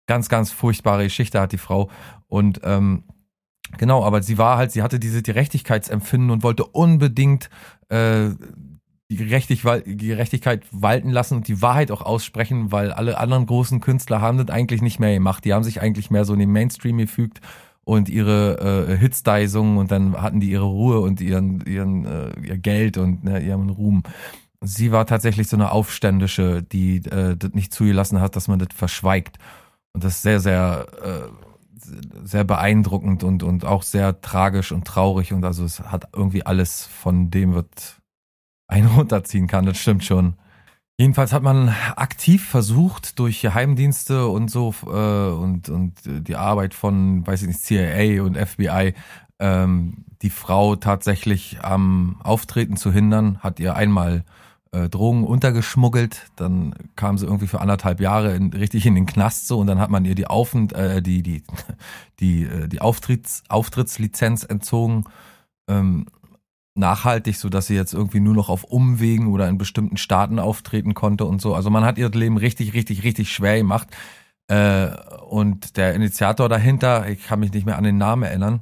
ganz, 0.05 0.27
ganz 0.29 0.51
furchtbare 0.51 1.03
Geschichte 1.03 1.39
hat 1.39 1.51
die 1.51 1.57
Frau. 1.57 1.89
Und 2.27 2.59
ähm, 2.63 3.03
genau, 3.77 4.03
aber 4.03 4.21
sie 4.21 4.37
war 4.37 4.57
halt, 4.57 4.71
sie 4.71 4.81
hatte 4.81 4.99
diese 4.99 5.21
Gerechtigkeitsempfinden 5.21 6.29
und 6.29 6.43
wollte 6.43 6.65
unbedingt 6.65 7.49
äh, 7.89 8.29
die 9.09 9.15
Gerechtig 9.15 9.61
Gerechtigkeit 9.61 10.65
walten 10.71 11.09
lassen 11.09 11.37
und 11.37 11.47
die 11.47 11.61
Wahrheit 11.61 11.91
auch 11.91 12.01
aussprechen, 12.01 12.73
weil 12.73 12.91
alle 12.91 13.17
anderen 13.17 13.45
großen 13.45 13.79
Künstler 13.79 14.19
haben 14.19 14.37
das 14.37 14.49
eigentlich 14.49 14.81
nicht 14.81 14.99
mehr 14.99 15.13
gemacht. 15.13 15.45
Die 15.45 15.53
haben 15.53 15.63
sich 15.63 15.81
eigentlich 15.81 16.11
mehr 16.11 16.25
so 16.25 16.33
in 16.33 16.39
den 16.39 16.51
Mainstream 16.51 16.97
gefügt 16.97 17.39
und 17.87 18.09
ihre 18.09 18.89
äh, 18.89 18.97
Hits 18.97 19.23
da 19.23 19.39
gesungen 19.39 19.77
und 19.77 19.91
dann 19.91 20.21
hatten 20.21 20.41
die 20.41 20.51
ihre 20.51 20.65
Ruhe 20.65 20.99
und 20.99 21.21
ihren, 21.21 21.61
ihren 21.65 22.05
äh, 22.05 22.37
ihr 22.41 22.57
Geld 22.57 22.97
und 22.97 23.23
ne, 23.23 23.39
ihren 23.39 23.69
Ruhm. 23.69 24.03
Sie 24.59 24.91
war 24.91 25.05
tatsächlich 25.05 25.47
so 25.47 25.55
eine 25.55 25.71
Aufständische, 25.71 26.63
die 26.63 26.97
äh, 27.05 27.37
das 27.37 27.53
nicht 27.53 27.73
zugelassen 27.73 28.19
hat, 28.19 28.35
dass 28.35 28.49
man 28.49 28.59
das 28.59 28.75
verschweigt. 28.75 29.37
Und 29.93 30.03
das 30.03 30.15
ist 30.15 30.21
sehr, 30.23 30.41
sehr, 30.41 30.85
äh, 31.01 32.25
sehr 32.25 32.43
beeindruckend 32.43 33.23
und, 33.23 33.41
und 33.41 33.63
auch 33.63 33.83
sehr 33.83 34.19
tragisch 34.19 34.73
und 34.73 34.83
traurig. 34.83 35.31
Und 35.31 35.45
also 35.45 35.63
es 35.63 35.79
hat 35.79 36.09
irgendwie 36.13 36.45
alles 36.45 36.85
von 36.85 37.31
dem, 37.31 37.55
was 37.55 38.01
einen 38.67 38.87
runterziehen 38.97 39.47
kann, 39.47 39.65
das 39.65 39.77
stimmt 39.77 40.03
schon. 40.03 40.33
Jedenfalls 40.99 41.31
hat 41.31 41.43
man 41.43 41.69
aktiv 41.95 42.43
versucht, 42.43 43.19
durch 43.19 43.41
Geheimdienste 43.41 44.27
und 44.27 44.49
so 44.49 44.73
äh, 44.87 44.89
und, 44.89 45.69
und 45.69 45.93
die 46.05 46.35
Arbeit 46.35 46.73
von, 46.73 47.25
weiß 47.25 47.43
ich 47.43 47.47
nicht, 47.49 47.61
CIA 47.61 48.23
und 48.23 48.35
FBI, 48.35 48.95
ähm, 49.37 50.05
die 50.23 50.31
Frau 50.31 50.75
tatsächlich 50.75 51.59
am 51.61 52.19
Auftreten 52.23 52.77
zu 52.77 52.91
hindern, 52.91 53.37
hat 53.41 53.59
ihr 53.59 53.75
einmal 53.75 54.23
äh, 54.71 54.89
Drogen 54.89 55.23
untergeschmuggelt, 55.23 56.31
dann 56.35 56.73
kam 56.95 57.19
sie 57.19 57.27
irgendwie 57.27 57.47
für 57.47 57.61
anderthalb 57.61 58.01
Jahre 58.01 58.35
in, 58.35 58.51
richtig 58.51 58.87
in 58.87 58.95
den 58.95 59.05
Knast 59.05 59.47
so 59.47 59.59
und 59.59 59.67
dann 59.67 59.79
hat 59.79 59.91
man 59.91 60.03
ihr 60.03 60.15
die 60.15 60.27
Aufent 60.27 60.73
äh, 60.73 61.03
die 61.03 61.21
die 61.21 61.43
die 62.19 62.43
äh, 62.43 62.67
die 62.67 62.81
Auftritts 62.81 63.43
Auftrittslizenz 63.49 64.43
entzogen. 64.43 65.05
Ähm, 65.67 66.07
nachhaltig, 66.77 67.37
so 67.37 67.49
dass 67.49 67.67
sie 67.67 67.75
jetzt 67.75 67.93
irgendwie 67.93 68.19
nur 68.19 68.33
noch 68.33 68.49
auf 68.49 68.63
Umwegen 68.63 69.27
oder 69.27 69.47
in 69.47 69.57
bestimmten 69.57 69.97
Staaten 69.97 70.39
auftreten 70.39 70.93
konnte 70.93 71.25
und 71.25 71.41
so. 71.41 71.55
Also 71.55 71.69
man 71.69 71.83
hat 71.85 71.97
ihr 71.97 72.09
Leben 72.09 72.37
richtig 72.37 72.73
richtig 72.73 73.03
richtig 73.03 73.31
schwer 73.31 73.57
gemacht. 73.57 73.87
Äh, 74.49 74.89
und 75.27 75.77
der 75.77 75.93
Initiator 75.93 76.47
dahinter, 76.49 77.09
ich 77.09 77.23
kann 77.25 77.39
mich 77.39 77.51
nicht 77.51 77.65
mehr 77.65 77.77
an 77.77 77.83
den 77.83 77.97
Namen 77.97 78.23
erinnern, 78.23 78.61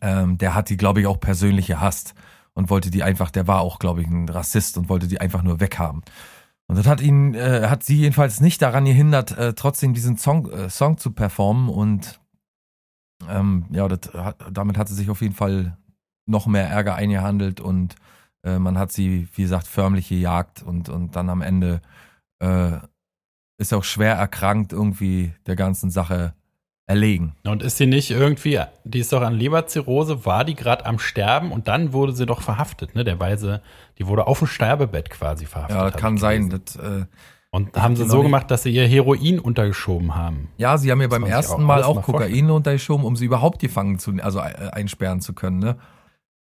ähm, 0.00 0.38
der 0.38 0.54
hat 0.54 0.70
die, 0.70 0.76
glaube 0.76 1.00
ich, 1.00 1.06
auch 1.06 1.20
persönlich 1.20 1.68
gehasst 1.68 2.14
und 2.54 2.70
wollte 2.70 2.90
die 2.90 3.02
einfach, 3.02 3.30
der 3.30 3.46
war 3.46 3.60
auch, 3.60 3.78
glaube 3.78 4.02
ich, 4.02 4.08
ein 4.08 4.28
Rassist 4.28 4.76
und 4.78 4.88
wollte 4.88 5.08
die 5.08 5.20
einfach 5.20 5.42
nur 5.42 5.60
weghaben. 5.60 6.02
Und 6.66 6.76
das 6.78 6.86
hat 6.86 7.00
ihn, 7.00 7.34
äh, 7.34 7.68
hat 7.68 7.84
sie 7.84 7.96
jedenfalls 7.98 8.40
nicht 8.40 8.62
daran 8.62 8.84
gehindert, 8.84 9.36
äh, 9.36 9.52
trotzdem 9.54 9.94
diesen 9.94 10.16
Song, 10.16 10.50
äh, 10.50 10.70
Song 10.70 10.98
zu 10.98 11.12
performen 11.12 11.68
und 11.68 12.20
ähm, 13.28 13.66
ja, 13.70 13.86
das 13.86 14.00
damit 14.50 14.76
hat 14.78 14.88
sie 14.88 14.94
sich 14.94 15.08
auf 15.08 15.20
jeden 15.20 15.34
Fall 15.34 15.76
noch 16.32 16.46
mehr 16.46 16.68
Ärger 16.68 16.96
eingehandelt 16.96 17.60
und 17.60 17.94
äh, 18.42 18.58
man 18.58 18.76
hat 18.76 18.90
sie, 18.90 19.28
wie 19.34 19.42
gesagt, 19.42 19.68
förmlich 19.68 20.08
gejagt 20.08 20.62
und, 20.62 20.88
und 20.88 21.14
dann 21.14 21.28
am 21.30 21.42
Ende 21.42 21.80
äh, 22.40 22.78
ist 23.58 23.72
auch 23.72 23.84
schwer 23.84 24.14
erkrankt 24.14 24.72
irgendwie 24.72 25.32
der 25.46 25.54
ganzen 25.54 25.90
Sache 25.90 26.34
erlegen. 26.86 27.34
Und 27.44 27.62
ist 27.62 27.76
sie 27.76 27.86
nicht 27.86 28.10
irgendwie, 28.10 28.60
die 28.84 28.98
ist 28.98 29.12
doch 29.12 29.22
an 29.22 29.34
Leberzirrhose, 29.34 30.26
war 30.26 30.44
die 30.44 30.54
gerade 30.54 30.84
am 30.84 30.98
Sterben 30.98 31.52
und 31.52 31.68
dann 31.68 31.92
wurde 31.92 32.12
sie 32.12 32.26
doch 32.26 32.42
verhaftet, 32.42 32.96
ne? 32.96 33.04
Der 33.04 33.20
Weise, 33.20 33.62
die 33.98 34.06
wurde 34.06 34.26
auf 34.26 34.38
dem 34.40 34.48
Sterbebett 34.48 35.08
quasi 35.10 35.46
verhaftet. 35.46 35.76
Ja, 35.76 35.90
das 35.90 36.00
kann 36.00 36.18
sein. 36.18 36.50
Das, 36.50 36.76
äh, 36.76 37.04
und 37.50 37.76
haben 37.76 37.96
sie 37.96 38.08
so 38.08 38.16
nicht. 38.16 38.24
gemacht, 38.24 38.50
dass 38.50 38.62
sie 38.62 38.70
ihr 38.70 38.88
Heroin 38.88 39.38
untergeschoben 39.38 40.14
haben. 40.14 40.48
Ja, 40.56 40.78
sie 40.78 40.90
haben 40.90 40.98
mir 40.98 41.08
beim 41.08 41.24
ersten 41.24 41.62
auch 41.62 41.66
Mal 41.66 41.82
auch 41.82 42.02
Kokain 42.02 42.28
vorstellen. 42.30 42.50
untergeschoben, 42.50 43.04
um 43.04 43.14
sie 43.14 43.26
überhaupt 43.26 43.60
gefangen 43.60 43.98
zu, 43.98 44.12
also 44.22 44.40
äh, 44.40 44.70
einsperren 44.72 45.20
zu 45.20 45.34
können, 45.34 45.58
ne? 45.58 45.76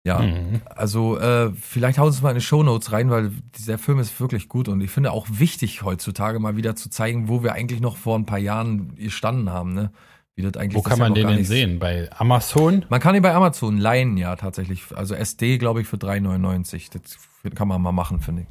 Ja, 0.05 0.19
mhm. 0.19 0.61
also 0.65 1.17
äh, 1.17 1.51
vielleicht 1.59 1.97
hauen 1.97 2.11
Sie 2.11 2.17
es 2.17 2.21
mal 2.21 2.29
in 2.29 2.35
die 2.35 2.41
Shownotes 2.41 2.91
rein, 2.91 3.09
weil 3.09 3.31
dieser 3.57 3.79
Film 3.79 3.97
ist 3.97 4.19
wirklich 4.19 4.47
gut 4.47 4.67
und 4.67 4.79
ich 4.81 4.91
finde 4.91 5.11
auch 5.11 5.25
wichtig 5.31 5.81
heutzutage 5.81 6.37
mal 6.39 6.55
wieder 6.55 6.75
zu 6.75 6.91
zeigen, 6.91 7.27
wo 7.27 7.41
wir 7.41 7.53
eigentlich 7.53 7.81
noch 7.81 7.97
vor 7.97 8.15
ein 8.15 8.27
paar 8.27 8.37
Jahren 8.37 8.95
gestanden 8.95 9.49
haben, 9.49 9.73
ne? 9.73 9.91
Wie 10.35 10.43
das 10.43 10.57
eigentlich 10.57 10.75
Wo 10.75 10.81
kann 10.81 10.99
man 10.99 11.13
den 11.13 11.27
denn 11.27 11.45
sehen? 11.45 11.79
Bei 11.79 12.09
Amazon? 12.17 12.85
Man 12.89 12.99
kann 12.99 13.15
ihn 13.15 13.21
bei 13.21 13.33
Amazon 13.33 13.77
leihen, 13.77 14.17
ja, 14.17 14.35
tatsächlich. 14.35 14.83
Also 14.93 15.15
SD, 15.15 15.57
glaube 15.57 15.81
ich, 15.81 15.87
für 15.87 15.95
3,99. 15.95 16.91
Das 16.91 17.17
kann 17.55 17.69
man 17.69 17.81
mal 17.81 17.93
machen, 17.93 18.19
finde 18.19 18.41
ich. 18.41 18.47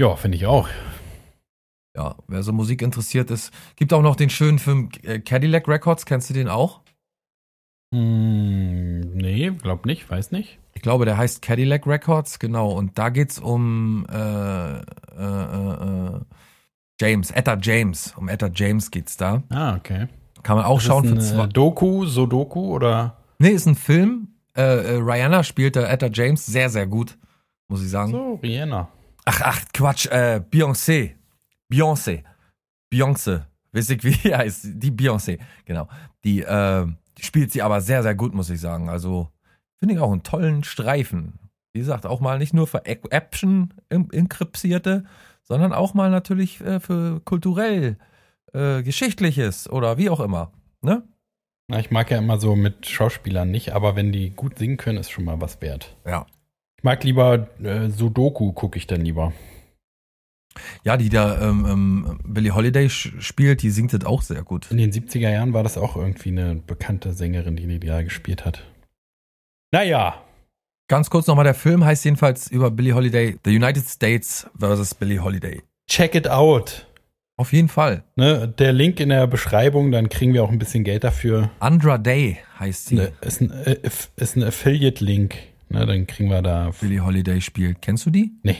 Ja, 0.00 0.16
finde 0.16 0.38
ich 0.38 0.46
auch. 0.46 0.68
Ja, 1.94 2.16
wer 2.26 2.42
so 2.42 2.54
Musik 2.54 2.80
interessiert 2.80 3.30
ist. 3.30 3.52
Gibt 3.76 3.92
auch 3.92 4.00
noch 4.00 4.16
den 4.16 4.30
schönen 4.30 4.58
Film 4.58 4.88
äh, 5.02 5.18
Cadillac 5.18 5.68
Records. 5.68 6.06
Kennst 6.06 6.30
du 6.30 6.34
den 6.34 6.48
auch? 6.48 6.80
Hm, 7.92 9.00
nee, 9.12 9.50
glaub 9.50 9.84
nicht, 9.84 10.10
weiß 10.10 10.32
nicht. 10.32 10.58
Ich 10.72 10.80
glaube, 10.80 11.04
der 11.04 11.18
heißt 11.18 11.42
Cadillac 11.42 11.86
Records, 11.86 12.38
genau. 12.38 12.70
Und 12.70 12.98
da 12.98 13.10
geht's 13.10 13.38
um 13.38 14.06
äh, 14.10 14.78
äh, 14.78 14.80
äh, 15.20 16.20
James, 16.98 17.30
Etta 17.30 17.58
James. 17.60 18.14
Um 18.16 18.28
Etta 18.28 18.48
James 18.52 18.90
geht's 18.90 19.18
da. 19.18 19.42
Ah, 19.50 19.76
okay. 19.76 20.08
Kann 20.42 20.56
man 20.56 20.64
auch 20.64 20.78
das 20.78 20.84
schauen. 20.84 21.16
Ist 21.16 21.34
ein 21.34 21.50
Doku, 21.50 22.06
Sodoku 22.06 22.74
oder? 22.74 23.18
Nee, 23.38 23.50
ist 23.50 23.66
ein 23.66 23.74
Film. 23.74 24.28
Äh, 24.56 24.62
äh, 24.62 24.96
Rihanna 24.96 25.44
spielt 25.44 25.76
da 25.76 25.86
Etta 25.86 26.08
James 26.12 26.46
sehr, 26.46 26.70
sehr 26.70 26.86
gut, 26.86 27.18
muss 27.68 27.82
ich 27.82 27.90
sagen. 27.90 28.12
So, 28.12 28.34
Rihanna. 28.42 28.88
Ach, 29.24 29.40
ach, 29.44 29.60
Quatsch, 29.74 30.06
äh, 30.06 30.40
Beyoncé. 30.50 31.12
Beyoncé. 31.70 32.22
Beyoncé. 32.92 33.42
Wisst 33.72 33.90
ihr, 33.90 34.02
wie 34.02 34.12
heißt? 34.34 34.68
Die 34.74 34.90
Beyoncé, 34.90 35.38
genau. 35.64 35.88
Die, 36.24 36.40
äh, 36.40 36.86
die 36.86 37.01
spielt 37.22 37.52
sie 37.52 37.62
aber 37.62 37.80
sehr, 37.80 38.02
sehr 38.02 38.14
gut, 38.14 38.34
muss 38.34 38.50
ich 38.50 38.60
sagen. 38.60 38.88
Also, 38.88 39.28
finde 39.78 39.94
ich 39.94 40.00
auch 40.00 40.12
einen 40.12 40.22
tollen 40.22 40.64
Streifen. 40.64 41.38
Wie 41.72 41.80
gesagt, 41.80 42.06
auch 42.06 42.20
mal 42.20 42.38
nicht 42.38 42.52
nur 42.52 42.66
für 42.66 42.84
Action 42.84 43.72
inkryptierte, 43.88 45.04
sondern 45.42 45.72
auch 45.72 45.94
mal 45.94 46.10
natürlich 46.10 46.60
äh, 46.60 46.80
für 46.80 47.20
kulturell 47.20 47.96
äh, 48.52 48.82
Geschichtliches 48.82 49.68
oder 49.70 49.98
wie 49.98 50.10
auch 50.10 50.20
immer. 50.20 50.52
Ne? 50.82 51.02
Na, 51.68 51.78
ich 51.78 51.90
mag 51.90 52.10
ja 52.10 52.18
immer 52.18 52.38
so 52.38 52.54
mit 52.54 52.86
Schauspielern 52.86 53.50
nicht, 53.50 53.72
aber 53.72 53.96
wenn 53.96 54.12
die 54.12 54.30
gut 54.30 54.58
singen 54.58 54.76
können, 54.76 54.98
ist 54.98 55.10
schon 55.10 55.24
mal 55.24 55.40
was 55.40 55.60
wert. 55.62 55.96
Ja. 56.06 56.26
Ich 56.76 56.84
mag 56.84 57.02
lieber 57.04 57.48
äh, 57.62 57.88
Sudoku, 57.88 58.52
gucke 58.52 58.76
ich 58.76 58.86
dann 58.86 59.00
lieber. 59.00 59.32
Ja, 60.84 60.96
die 60.96 61.08
da 61.08 61.40
ähm, 61.40 61.66
ähm, 61.68 62.20
Billie 62.24 62.54
Holiday 62.54 62.88
spielt, 62.88 63.62
die 63.62 63.70
singt 63.70 63.92
das 63.92 64.04
auch 64.04 64.22
sehr 64.22 64.42
gut. 64.42 64.70
In 64.70 64.78
den 64.78 64.92
70er 64.92 65.30
Jahren 65.30 65.52
war 65.52 65.62
das 65.62 65.78
auch 65.78 65.96
irgendwie 65.96 66.30
eine 66.30 66.56
bekannte 66.56 67.12
Sängerin, 67.12 67.56
die 67.56 67.66
die 67.66 67.86
da 67.86 68.02
gespielt 68.02 68.44
hat. 68.44 68.64
Naja. 69.72 70.22
Ganz 70.88 71.08
kurz 71.08 71.26
nochmal, 71.26 71.44
der 71.44 71.54
Film 71.54 71.84
heißt 71.84 72.04
jedenfalls 72.04 72.50
über 72.50 72.70
Billie 72.70 72.94
Holiday, 72.94 73.38
The 73.44 73.56
United 73.56 73.88
States 73.88 74.46
versus 74.58 74.94
Billie 74.94 75.22
Holiday. 75.22 75.62
Check 75.88 76.14
it 76.14 76.28
out. 76.28 76.86
Auf 77.36 77.52
jeden 77.52 77.68
Fall. 77.68 78.04
Ne, 78.14 78.46
der 78.46 78.72
Link 78.72 79.00
in 79.00 79.08
der 79.08 79.26
Beschreibung, 79.26 79.90
dann 79.90 80.08
kriegen 80.08 80.34
wir 80.34 80.44
auch 80.44 80.50
ein 80.50 80.58
bisschen 80.58 80.84
Geld 80.84 81.02
dafür. 81.02 81.50
Andra 81.60 81.96
Day 81.96 82.38
heißt 82.60 82.86
sie. 82.86 82.96
Ne, 82.96 83.12
ist 83.22 83.40
ein, 83.40 83.50
äh, 83.50 83.78
ist 84.16 84.36
ein 84.36 84.42
Affiliate-Link. 84.42 85.34
Ne, 85.70 85.86
dann 85.86 86.06
kriegen 86.06 86.28
wir 86.28 86.42
da. 86.42 86.70
Billie 86.80 87.04
Holiday 87.04 87.40
spielt. 87.40 87.80
Kennst 87.80 88.04
du 88.04 88.10
die? 88.10 88.32
Nee. 88.42 88.58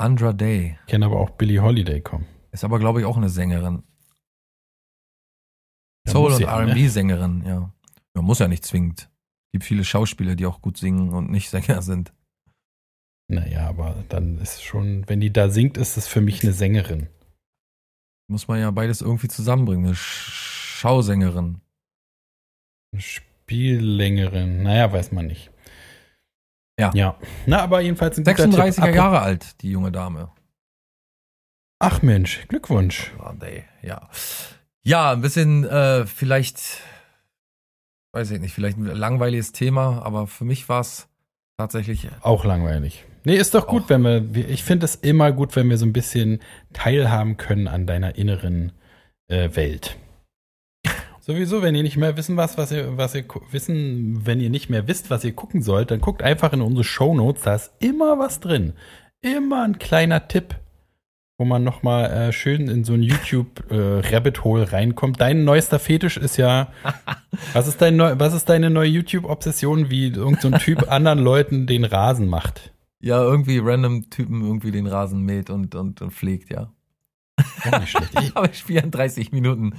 Andra 0.00 0.32
Day. 0.32 0.78
Ich 0.86 0.90
kenne 0.90 1.06
aber 1.06 1.20
auch 1.20 1.30
Billie 1.30 1.62
Holiday 1.62 2.00
kommen. 2.00 2.26
Ist 2.52 2.64
aber, 2.64 2.78
glaube 2.78 3.00
ich, 3.00 3.06
auch 3.06 3.16
eine 3.16 3.28
Sängerin. 3.28 3.82
Ja, 6.06 6.12
Soul- 6.12 6.32
und 6.32 6.44
RB-Sängerin, 6.44 7.42
ja. 7.46 7.72
ja. 8.16 8.22
Muss 8.22 8.38
ja 8.38 8.48
nicht 8.48 8.64
zwingend. 8.64 9.02
Es 9.02 9.52
gibt 9.52 9.64
viele 9.64 9.84
Schauspieler, 9.84 10.34
die 10.34 10.46
auch 10.46 10.60
gut 10.62 10.76
singen 10.76 11.10
und 11.10 11.30
nicht 11.30 11.50
Sänger 11.50 11.82
sind. 11.82 12.12
Naja, 13.28 13.68
aber 13.68 14.04
dann 14.08 14.38
ist 14.38 14.62
schon, 14.62 15.08
wenn 15.08 15.20
die 15.20 15.32
da 15.32 15.50
singt, 15.50 15.76
ist 15.76 15.96
es 15.96 16.08
für 16.08 16.20
mich 16.20 16.42
eine 16.42 16.52
Sängerin. 16.52 17.08
Muss 18.28 18.48
man 18.48 18.58
ja 18.58 18.70
beides 18.70 19.02
irgendwie 19.02 19.28
zusammenbringen. 19.28 19.86
Eine 19.86 19.94
Schausängerin. 19.94 21.60
Eine 22.92 23.02
Spiellängerin. 23.02 24.62
Naja, 24.62 24.92
weiß 24.92 25.12
man 25.12 25.26
nicht. 25.26 25.52
Ja. 26.80 26.90
Ja. 26.94 27.16
Na, 27.46 27.60
aber 27.60 27.80
jedenfalls 27.80 28.18
ein 28.18 28.24
36er 28.24 28.90
Jahre 28.90 29.20
alt, 29.20 29.60
die 29.62 29.70
junge 29.70 29.92
Dame. 29.92 30.30
Ach 31.78 32.02
Mensch, 32.02 32.46
Glückwunsch. 32.48 33.12
Ja. 33.82 34.08
Ja, 34.82 35.12
ein 35.12 35.20
bisschen 35.20 35.64
äh, 35.64 36.06
vielleicht, 36.06 36.80
weiß 38.12 38.30
ich 38.32 38.40
nicht, 38.40 38.54
vielleicht 38.54 38.78
ein 38.78 38.84
langweiliges 38.84 39.52
Thema, 39.52 40.02
aber 40.04 40.26
für 40.26 40.44
mich 40.44 40.68
war 40.68 40.80
es 40.80 41.08
tatsächlich. 41.58 42.08
Auch 42.22 42.44
langweilig. 42.44 43.04
Nee, 43.24 43.36
ist 43.36 43.54
doch 43.54 43.66
gut, 43.66 43.88
wenn 43.88 44.02
wir, 44.02 44.48
ich 44.48 44.64
finde 44.64 44.86
es 44.86 44.94
immer 44.94 45.32
gut, 45.32 45.54
wenn 45.56 45.68
wir 45.68 45.76
so 45.76 45.84
ein 45.84 45.92
bisschen 45.92 46.40
teilhaben 46.72 47.36
können 47.36 47.68
an 47.68 47.86
deiner 47.86 48.16
inneren 48.16 48.72
äh, 49.28 49.54
Welt. 49.54 49.96
Sowieso, 51.30 51.62
wenn 51.62 51.76
ihr 51.76 51.84
nicht 51.84 51.96
mehr 51.96 52.16
wissen 52.16 52.36
was, 52.36 52.58
was 52.58 52.72
ihr, 52.72 52.96
was 52.96 53.14
ihr 53.14 53.24
wissen, 53.52 54.26
wenn 54.26 54.40
ihr 54.40 54.50
nicht 54.50 54.68
mehr 54.68 54.88
wisst, 54.88 55.10
was 55.10 55.22
ihr 55.22 55.30
gucken 55.32 55.62
sollt, 55.62 55.92
dann 55.92 56.00
guckt 56.00 56.24
einfach 56.24 56.52
in 56.52 56.60
unsere 56.60 56.82
Show 56.82 57.14
Notes, 57.14 57.42
da 57.42 57.54
ist 57.54 57.70
immer 57.78 58.18
was 58.18 58.40
drin. 58.40 58.72
Immer 59.20 59.62
ein 59.62 59.78
kleiner 59.78 60.26
Tipp, 60.26 60.56
wo 61.38 61.44
man 61.44 61.62
nochmal 61.62 62.10
äh, 62.10 62.32
schön 62.32 62.66
in 62.66 62.82
so 62.82 62.94
ein 62.94 63.04
YouTube 63.04 63.62
äh, 63.70 64.00
Rabbit 64.12 64.42
Hole 64.42 64.72
reinkommt. 64.72 65.20
Dein 65.20 65.44
neuester 65.44 65.78
Fetisch 65.78 66.16
ist 66.16 66.36
ja, 66.36 66.72
was 67.52 67.68
ist 67.68 67.80
dein 67.80 67.94
neu, 67.94 68.14
was 68.18 68.34
ist 68.34 68.48
deine 68.48 68.68
neue 68.68 68.88
YouTube 68.88 69.24
Obsession, 69.26 69.88
wie 69.88 70.08
irgendein 70.08 70.50
so 70.54 70.58
Typ 70.58 70.90
anderen 70.90 71.20
Leuten 71.20 71.68
den 71.68 71.84
Rasen 71.84 72.26
macht? 72.26 72.72
Ja, 72.98 73.22
irgendwie 73.22 73.58
random 73.58 74.10
Typen 74.10 74.42
irgendwie 74.42 74.72
den 74.72 74.88
Rasen 74.88 75.20
mäht 75.20 75.48
und, 75.48 75.76
und, 75.76 76.02
und 76.02 76.10
pflegt, 76.10 76.50
ja. 76.50 76.72
Auch 77.70 77.78
nicht 77.78 77.90
schlecht. 77.90 78.14
Ich 78.20 78.34
habe 78.34 78.48
34 78.48 79.30
Minuten 79.30 79.74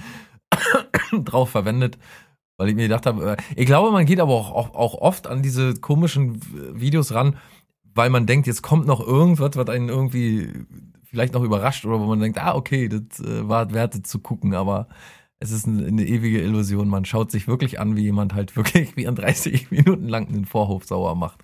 drauf 1.11 1.49
verwendet, 1.49 1.97
weil 2.57 2.69
ich 2.69 2.75
mir 2.75 2.83
gedacht 2.83 3.05
habe, 3.05 3.31
äh, 3.31 3.37
ich 3.55 3.65
glaube, 3.65 3.91
man 3.91 4.05
geht 4.05 4.19
aber 4.19 4.33
auch, 4.33 4.51
auch, 4.51 4.75
auch 4.75 4.93
oft 4.95 5.27
an 5.27 5.41
diese 5.41 5.75
komischen 5.75 6.41
Videos 6.79 7.13
ran, 7.13 7.37
weil 7.93 8.09
man 8.09 8.25
denkt, 8.25 8.47
jetzt 8.47 8.61
kommt 8.61 8.87
noch 8.87 9.05
irgendwas, 9.05 9.55
was 9.55 9.69
einen 9.69 9.89
irgendwie 9.89 10.49
vielleicht 11.03 11.33
noch 11.33 11.43
überrascht 11.43 11.85
oder 11.85 11.99
wo 11.99 12.05
man 12.05 12.19
denkt, 12.19 12.39
ah, 12.39 12.55
okay, 12.55 12.87
das 12.87 13.19
äh, 13.19 13.47
war 13.47 13.73
wert 13.73 14.07
zu 14.07 14.19
gucken, 14.19 14.53
aber 14.53 14.87
es 15.39 15.51
ist 15.51 15.67
eine, 15.67 16.03
ewige 16.03 16.41
Illusion. 16.41 16.87
Man 16.87 17.03
schaut 17.03 17.31
sich 17.31 17.47
wirklich 17.47 17.79
an, 17.79 17.97
wie 17.97 18.03
jemand 18.03 18.33
halt 18.33 18.55
wirklich 18.55 18.95
wie 18.95 19.07
an 19.07 19.15
30 19.15 19.71
Minuten 19.71 20.07
lang 20.07 20.27
einen 20.27 20.45
Vorhof 20.45 20.85
sauer 20.85 21.15
macht. 21.15 21.39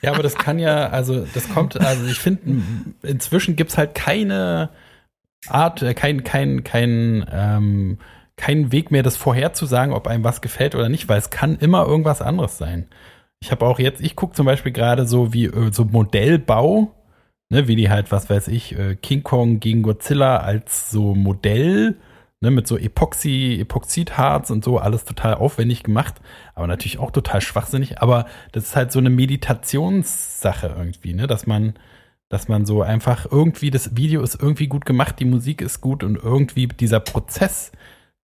Ja, 0.00 0.12
aber 0.12 0.22
das 0.22 0.36
kann 0.36 0.60
ja, 0.60 0.90
also 0.90 1.26
das 1.34 1.48
kommt, 1.48 1.80
also 1.80 2.06
ich 2.06 2.18
finde, 2.18 2.62
inzwischen 3.02 3.56
gibt's 3.56 3.76
halt 3.76 3.96
keine 3.96 4.70
Art, 5.46 5.82
äh, 5.82 5.94
kein, 5.94 6.24
kein, 6.24 6.64
kein, 6.64 7.26
ähm, 7.30 7.98
kein 8.36 8.72
Weg 8.72 8.90
mehr, 8.90 9.02
das 9.02 9.16
vorherzusagen, 9.16 9.94
ob 9.94 10.06
einem 10.06 10.24
was 10.24 10.40
gefällt 10.40 10.74
oder 10.74 10.88
nicht, 10.88 11.08
weil 11.08 11.18
es 11.18 11.30
kann 11.30 11.56
immer 11.56 11.86
irgendwas 11.86 12.22
anderes 12.22 12.58
sein. 12.58 12.88
Ich 13.40 13.50
habe 13.50 13.66
auch 13.66 13.78
jetzt, 13.78 14.00
ich 14.00 14.16
gucke 14.16 14.34
zum 14.34 14.46
Beispiel 14.46 14.72
gerade 14.72 15.06
so 15.06 15.32
wie 15.32 15.46
äh, 15.46 15.72
so 15.72 15.84
Modellbau, 15.84 16.94
ne, 17.50 17.68
wie 17.68 17.76
die 17.76 17.90
halt, 17.90 18.10
was 18.12 18.28
weiß 18.30 18.48
ich, 18.48 18.78
äh, 18.78 18.96
King 18.96 19.22
Kong 19.22 19.60
gegen 19.60 19.82
Godzilla 19.82 20.38
als 20.38 20.90
so 20.90 21.14
Modell 21.14 21.96
ne, 22.40 22.50
mit 22.50 22.66
so 22.66 22.76
Epoxy, 22.76 23.58
Epoxidharz 23.60 24.50
und 24.50 24.64
so, 24.64 24.78
alles 24.78 25.04
total 25.04 25.34
aufwendig 25.34 25.82
gemacht, 25.82 26.16
aber 26.54 26.66
natürlich 26.66 26.98
auch 26.98 27.10
total 27.10 27.40
schwachsinnig. 27.40 28.00
Aber 28.02 28.26
das 28.52 28.64
ist 28.64 28.76
halt 28.76 28.92
so 28.92 28.98
eine 28.98 29.10
Meditationssache 29.10 30.74
irgendwie, 30.76 31.14
ne, 31.14 31.26
dass 31.26 31.46
man 31.46 31.74
dass 32.28 32.48
man 32.48 32.66
so 32.66 32.82
einfach 32.82 33.26
irgendwie, 33.30 33.70
das 33.70 33.96
Video 33.96 34.22
ist 34.22 34.40
irgendwie 34.40 34.66
gut 34.66 34.84
gemacht, 34.84 35.16
die 35.18 35.24
Musik 35.24 35.62
ist 35.62 35.80
gut 35.80 36.04
und 36.04 36.16
irgendwie 36.16 36.66
dieser 36.66 37.00
Prozess, 37.00 37.72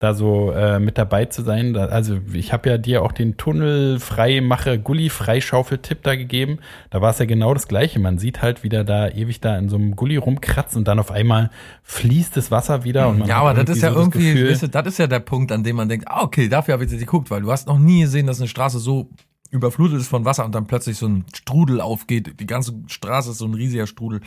da 0.02 0.16
so 0.16 0.52
äh, 0.52 0.80
mit 0.80 0.98
dabei 0.98 1.26
zu 1.26 1.44
sein. 1.44 1.74
Da, 1.74 1.86
also 1.86 2.18
ich 2.34 2.52
habe 2.52 2.70
ja 2.70 2.78
dir 2.80 3.04
auch 3.04 3.12
den 3.12 3.38
Tunnelfreimache 3.38 4.80
Gully 4.80 5.10
Freischaufel-Tipp 5.10 6.00
da 6.02 6.16
gegeben. 6.16 6.58
Da 6.90 7.02
war 7.02 7.12
es 7.12 7.20
ja 7.20 7.26
genau 7.26 7.54
das 7.54 7.68
gleiche. 7.68 8.00
Man 8.00 8.18
sieht 8.18 8.42
halt 8.42 8.64
wieder 8.64 8.84
da 8.84 9.10
ewig 9.10 9.42
da 9.42 9.56
in 9.58 9.70
so 9.70 9.76
einem 9.76 9.96
Gully 9.96 10.18
rumkratzen 10.18 10.80
und 10.80 10.88
dann 10.88 10.98
auf 10.98 11.12
einmal 11.12 11.52
fließt 11.84 12.36
das 12.36 12.50
Wasser 12.50 12.84
wieder. 12.84 13.10
Und 13.10 13.20
man 13.20 13.28
ja, 13.28 13.38
aber 13.38 13.54
das 13.54 13.78
ist 13.78 13.84
ja 13.84 13.94
so 13.94 14.00
irgendwie, 14.00 14.34
Gefühl, 14.34 14.50
weißt 14.50 14.64
du, 14.64 14.68
das 14.70 14.88
ist 14.88 14.98
ja 14.98 15.06
der 15.06 15.20
Punkt, 15.20 15.52
an 15.52 15.64
dem 15.64 15.76
man 15.76 15.88
denkt, 15.88 16.08
ah, 16.08 16.24
okay, 16.24 16.50
dafür 16.50 16.74
habe 16.74 16.84
ich 16.84 16.90
jetzt 16.90 17.00
geguckt, 17.00 17.30
weil 17.30 17.42
du 17.42 17.52
hast 17.52 17.68
noch 17.68 17.78
nie 17.78 18.02
gesehen, 18.02 18.26
dass 18.26 18.40
eine 18.40 18.48
Straße 18.48 18.80
so 18.80 19.08
überflutet 19.52 20.00
ist 20.00 20.08
von 20.08 20.26
Wasser 20.26 20.46
und 20.46 20.56
dann 20.56 20.66
plötzlich 20.66 20.98
so 20.98 21.08
ein 21.08 21.26
Strudel 21.34 21.82
aufgeht. 21.82 22.40
Die 22.40 22.48
ganze 22.48 22.74
Straße 22.88 23.32
ist 23.32 23.38
so 23.38 23.46
ein 23.46 23.54
riesiger 23.54 23.86
Strudel. 23.86 24.22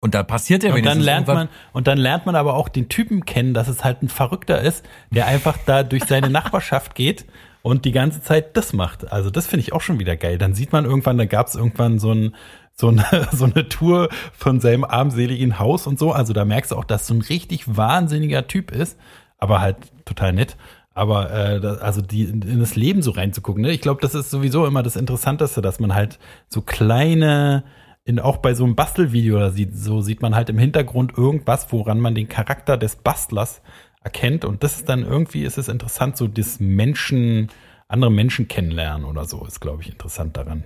Und 0.00 0.14
da 0.14 0.24
passiert 0.24 0.64
ja 0.64 0.74
und 0.74 0.84
dann 0.84 0.98
lernt 1.00 1.28
man 1.28 1.48
und 1.72 1.86
dann 1.86 1.96
lernt 1.96 2.26
man 2.26 2.34
aber 2.34 2.54
auch 2.54 2.68
den 2.68 2.88
Typen 2.88 3.24
kennen, 3.24 3.54
dass 3.54 3.68
es 3.68 3.84
halt 3.84 4.02
ein 4.02 4.08
Verrückter 4.08 4.60
ist, 4.60 4.84
der 5.10 5.26
einfach 5.26 5.56
da 5.64 5.84
durch 5.84 6.04
seine 6.04 6.28
Nachbarschaft 6.28 6.96
geht 6.96 7.24
und 7.62 7.84
die 7.84 7.92
ganze 7.92 8.20
Zeit 8.20 8.56
das 8.56 8.72
macht. 8.72 9.12
Also 9.12 9.30
das 9.30 9.46
finde 9.46 9.60
ich 9.60 9.72
auch 9.72 9.80
schon 9.80 10.00
wieder 10.00 10.16
geil. 10.16 10.38
Dann 10.38 10.54
sieht 10.54 10.72
man 10.72 10.84
irgendwann, 10.84 11.18
da 11.18 11.24
gab 11.24 11.46
es 11.46 11.54
irgendwann 11.54 12.00
so 12.00 12.12
ein 12.12 12.34
so 12.74 12.88
eine, 12.88 13.28
so 13.32 13.44
eine 13.44 13.68
Tour 13.68 14.08
von 14.32 14.60
seinem 14.60 14.84
armseligen 14.84 15.60
Haus 15.60 15.86
und 15.86 16.00
so. 16.00 16.10
Also 16.10 16.32
da 16.32 16.44
merkst 16.44 16.72
du 16.72 16.76
auch, 16.76 16.84
dass 16.84 17.06
so 17.06 17.14
ein 17.14 17.20
richtig 17.20 17.76
wahnsinniger 17.76 18.48
Typ 18.48 18.72
ist, 18.72 18.98
aber 19.38 19.60
halt 19.60 19.76
total 20.04 20.32
nett. 20.32 20.56
Aber 20.94 21.30
äh, 21.30 21.60
da, 21.60 21.74
also 21.74 22.02
die 22.02 22.24
in 22.24 22.60
das 22.60 22.76
Leben 22.76 23.02
so 23.02 23.12
reinzugucken, 23.12 23.62
ne? 23.62 23.70
Ich 23.70 23.80
glaube, 23.80 24.00
das 24.00 24.14
ist 24.14 24.30
sowieso 24.30 24.66
immer 24.66 24.82
das 24.82 24.96
Interessanteste, 24.96 25.62
dass 25.62 25.80
man 25.80 25.94
halt 25.94 26.18
so 26.48 26.60
kleine 26.60 27.64
in, 28.04 28.18
auch 28.18 28.38
bei 28.38 28.54
so 28.54 28.64
einem 28.64 28.74
Bastelvideo, 28.74 29.38
da 29.38 29.50
sieht, 29.50 29.76
so 29.76 30.00
sieht 30.00 30.22
man 30.22 30.34
halt 30.34 30.50
im 30.50 30.58
Hintergrund 30.58 31.16
irgendwas, 31.16 31.72
woran 31.72 32.00
man 32.00 32.14
den 32.14 32.28
Charakter 32.28 32.76
des 32.76 32.96
Bastlers 32.96 33.62
erkennt. 34.02 34.44
Und 34.44 34.64
das 34.64 34.76
ist 34.76 34.88
dann 34.88 35.02
irgendwie, 35.02 35.44
ist 35.44 35.58
es 35.58 35.68
interessant, 35.68 36.16
so 36.16 36.26
das 36.26 36.58
Menschen, 36.60 37.50
andere 37.88 38.10
Menschen 38.10 38.48
kennenlernen 38.48 39.06
oder 39.06 39.24
so, 39.24 39.44
ist, 39.46 39.60
glaube 39.60 39.82
ich, 39.82 39.90
interessant 39.90 40.36
daran. 40.36 40.64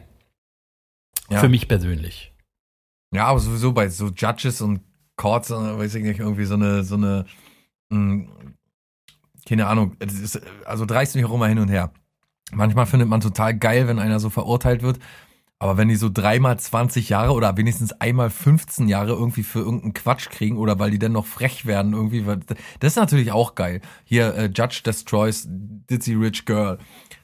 Ja. 1.29 1.41
Für 1.41 1.49
mich 1.49 1.69
persönlich. 1.69 2.33
Ja, 3.13 3.27
aber 3.27 3.41
sowieso 3.41 3.73
bei 3.73 3.89
so 3.89 4.09
Judges 4.09 4.61
und 4.61 4.81
Courts, 5.17 5.51
weiß 5.51 5.95
ich 5.95 6.05
nicht, 6.05 6.21
irgendwie 6.21 6.45
so 6.45 6.55
eine, 6.55 6.85
so 6.85 6.95
eine, 6.95 7.27
mh, 7.91 7.99
hm, 7.99 8.56
keine 9.47 9.67
Ahnung, 9.67 9.97
ist, 10.01 10.41
also 10.65 10.85
dreist 10.85 11.15
mich 11.15 11.25
auch 11.25 11.33
immer 11.33 11.49
hin 11.49 11.59
und 11.59 11.69
her. 11.69 11.93
Manchmal 12.53 12.87
findet 12.87 13.09
man 13.09 13.21
total 13.21 13.57
geil, 13.57 13.89
wenn 13.89 13.99
einer 13.99 14.21
so 14.21 14.31
verurteilt 14.31 14.83
wird. 14.83 14.99
Aber 15.59 15.79
wenn 15.79 15.89
die 15.89 15.97
so 15.97 16.11
dreimal 16.13 16.59
20 16.59 17.09
Jahre 17.09 17.33
oder 17.33 17.57
wenigstens 17.57 17.93
einmal 17.93 18.29
15 18.29 18.89
Jahre 18.89 19.13
irgendwie 19.13 19.43
für 19.43 19.61
irgendeinen 19.61 19.95
Quatsch 19.95 20.29
kriegen 20.29 20.59
oder 20.59 20.79
weil 20.79 20.91
die 20.91 20.99
dann 20.99 21.13
noch 21.13 21.25
frech 21.25 21.65
werden 21.65 21.95
irgendwie, 21.95 22.25
das 22.79 22.93
ist 22.93 22.97
natürlich 22.97 23.33
auch 23.33 23.55
geil. 23.55 23.81
Hier, 24.05 24.35
äh, 24.35 24.51
Judge 24.55 24.83
Destroys 24.85 25.47
Dizzy 25.49 26.13
Rich 26.13 26.45
Girl. 26.45 26.79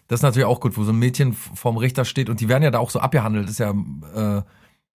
Das 0.09 0.21
ist 0.21 0.23
natürlich 0.23 0.47
auch 0.47 0.61
gut, 0.61 0.79
wo 0.79 0.85
so 0.85 0.93
ein 0.93 0.99
Mädchen 0.99 1.35
vorm 1.35 1.77
Richter 1.77 2.07
steht 2.07 2.31
und 2.31 2.41
die 2.41 2.49
werden 2.49 2.63
ja 2.63 2.71
da 2.71 2.79
auch 2.79 2.91
so 2.91 3.01
abgehandelt. 3.01 3.45
Das 3.45 3.53
ist 3.53 3.59
ja, 3.59 3.71
äh, 3.71 4.43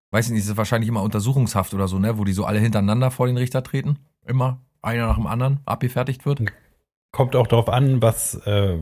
weiß 0.10 0.28
ich 0.28 0.32
nicht, 0.32 0.48
ist 0.48 0.58
wahrscheinlich 0.58 0.90
immer 0.90 1.04
Untersuchungshaft 1.04 1.76
oder 1.76 1.88
so, 1.88 2.00
ne, 2.00 2.18
wo 2.18 2.24
die 2.24 2.34
so 2.34 2.46
alle 2.46 2.60
hintereinander 2.60 3.12
vor 3.12 3.28
den 3.28 3.38
Richter 3.38 3.62
treten. 3.62 4.00
Immer 4.26 4.62
einer 4.82 5.08
nach 5.08 5.16
dem 5.16 5.28
anderen 5.28 5.60
abgefertigt 5.66 6.26
wird. 6.26 6.42
Kommt 7.12 7.36
auch 7.36 7.48
darauf 7.48 7.70
an, 7.70 8.02
was, 8.02 8.36
äh, 8.46 8.78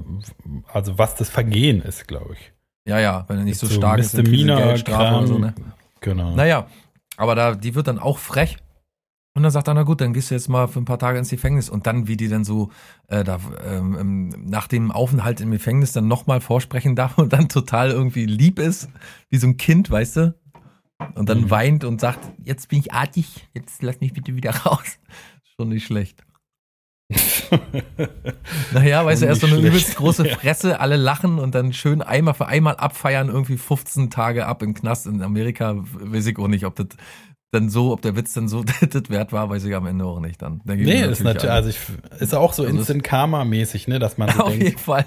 also 0.72 0.98
was 0.98 1.16
das 1.16 1.30
Vergehen 1.30 1.82
ist, 1.82 2.08
glaube 2.08 2.34
ich. 2.34 2.52
Ja, 2.88 3.00
ja, 3.00 3.26
wenn 3.28 3.38
er 3.38 3.44
nicht 3.44 3.60
so, 3.60 3.68
so 3.68 3.76
stark 3.76 4.00
ist. 4.00 4.16
Geldstrafe 4.16 5.18
und 5.18 5.28
so, 5.28 5.38
ne? 5.38 5.54
Genau. 6.02 6.36
Naja, 6.36 6.68
aber 7.18 7.36
da, 7.36 7.56
die 7.56 7.76
wird 7.76 7.88
dann 7.88 8.00
auch 8.00 8.18
frech. 8.18 8.58
Und 9.34 9.44
dann 9.44 9.52
sagt 9.52 9.68
er, 9.68 9.74
na 9.74 9.84
gut, 9.84 10.00
dann 10.00 10.14
gehst 10.14 10.32
du 10.32 10.36
jetzt 10.36 10.48
mal 10.48 10.68
für 10.68 10.80
ein 10.80 10.86
paar 10.86 11.00
Tage 11.00 11.20
ins 11.20 11.30
Gefängnis. 11.30 11.70
Und 11.70 11.88
dann, 11.88 12.08
wie 12.08 12.16
die 12.16 12.30
dann 12.30 12.46
so 12.46 12.72
äh, 13.08 13.24
da, 13.26 13.40
ähm 13.66 14.30
nach 14.46 14.68
dem 14.68 14.92
Aufenthalt 14.92 15.42
im 15.42 15.52
Gefängnis 15.52 15.92
dann 15.92 16.08
nochmal 16.08 16.40
vorsprechen 16.40 16.96
darf 16.96 17.18
und 17.18 17.34
dann 17.34 17.50
total 17.50 17.92
irgendwie 17.92 18.26
lieb 18.26 18.60
ist, 18.60 18.90
wie 19.30 19.38
so 19.38 19.48
ein 19.48 19.58
Kind, 19.58 19.92
weißt 19.92 20.18
du? 20.18 20.36
Und 21.16 21.28
dann 21.28 21.42
mhm. 21.42 21.50
weint 21.50 21.84
und 21.84 22.00
sagt, 22.00 22.20
jetzt 22.44 22.70
bin 22.70 22.80
ich 22.80 22.94
artig, 22.94 23.50
jetzt 23.54 23.84
lass 23.84 24.00
mich 24.00 24.14
bitte 24.14 24.36
wieder 24.36 24.52
raus. 24.66 25.00
Schon 25.58 25.70
nicht 25.70 25.86
schlecht. 25.86 26.24
naja, 28.74 29.06
weißt 29.06 29.22
du, 29.22 29.26
erst 29.28 29.42
so 29.42 29.48
eine 29.48 29.58
schlecht. 29.58 29.68
übelst 29.68 29.96
große 29.96 30.26
Fresse, 30.40 30.80
alle 30.80 30.96
lachen 30.96 31.38
und 31.38 31.54
dann 31.54 31.74
schön 31.74 32.02
einmal 32.02 32.34
für 32.34 32.48
einmal 32.48 32.76
abfeiern, 32.78 33.30
irgendwie 33.30 33.58
15 33.58 34.10
Tage 34.10 34.48
ab 34.48 34.64
im 34.64 34.74
Knast 34.74 35.06
in 35.06 35.22
Amerika. 35.22 35.76
Weiß 35.78 36.26
ich 36.26 36.38
auch 36.40 36.48
nicht, 36.48 36.66
ob 36.66 36.76
das 36.76 36.88
dann 37.52 37.70
so, 37.70 37.94
ob 37.94 38.02
der 38.02 38.16
Witz 38.16 38.34
dann 38.34 38.48
so 38.48 38.64
das 38.90 39.10
wert 39.10 39.32
war, 39.32 39.50
weiß 39.50 39.64
ich 39.66 39.76
am 39.76 39.86
Ende 39.86 40.06
auch 40.06 40.20
nicht 40.20 40.42
dann. 40.42 40.62
dann 40.66 40.78
nee, 40.78 41.04
ist 41.04 41.24
natürlich, 41.24 41.52
also 41.52 41.70
ich, 41.70 41.80
ist 42.20 42.34
auch 42.34 42.54
so 42.54 42.64
also 42.64 42.76
Instant 42.76 43.04
Karma-mäßig, 43.04 43.88
ne, 43.88 44.00
dass 44.00 44.18
man 44.18 44.30
so 44.32 44.42
Auf 44.42 44.50
denkt, 44.50 44.64
jeden 44.64 44.78
Fall. 44.80 45.06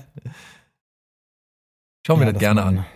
Schauen 2.06 2.20
wir 2.20 2.26
ja, 2.26 2.32
das 2.32 2.40
gerne 2.40 2.62
an. 2.62 2.86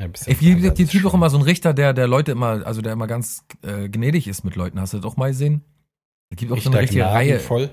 Ja, 0.00 0.08
ich 0.12 0.88
Typ 0.88 1.04
auch 1.04 1.14
immer 1.14 1.30
so 1.30 1.38
ein 1.38 1.42
Richter, 1.42 1.74
der, 1.74 1.92
der 1.92 2.08
Leute 2.08 2.32
immer, 2.32 2.66
also 2.66 2.82
der 2.82 2.92
immer 2.92 3.06
ganz 3.06 3.44
äh, 3.62 3.88
gnädig 3.88 4.26
ist 4.26 4.42
mit 4.42 4.56
Leuten. 4.56 4.80
Hast 4.80 4.94
du 4.94 4.96
das 4.98 5.06
auch 5.06 5.16
mal 5.16 5.28
gesehen? 5.28 5.64
Es 6.32 6.36
gibt 6.38 6.50
auch 6.50 6.56
Richter 6.56 6.70
so 6.70 6.76
eine 6.76 6.82
richtige 6.82 7.04
Reihe. 7.04 7.38
Voll. 7.38 7.70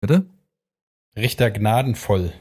Bitte? 0.00 0.24
Richter 1.16 1.50
gnadenvoll. 1.50 2.32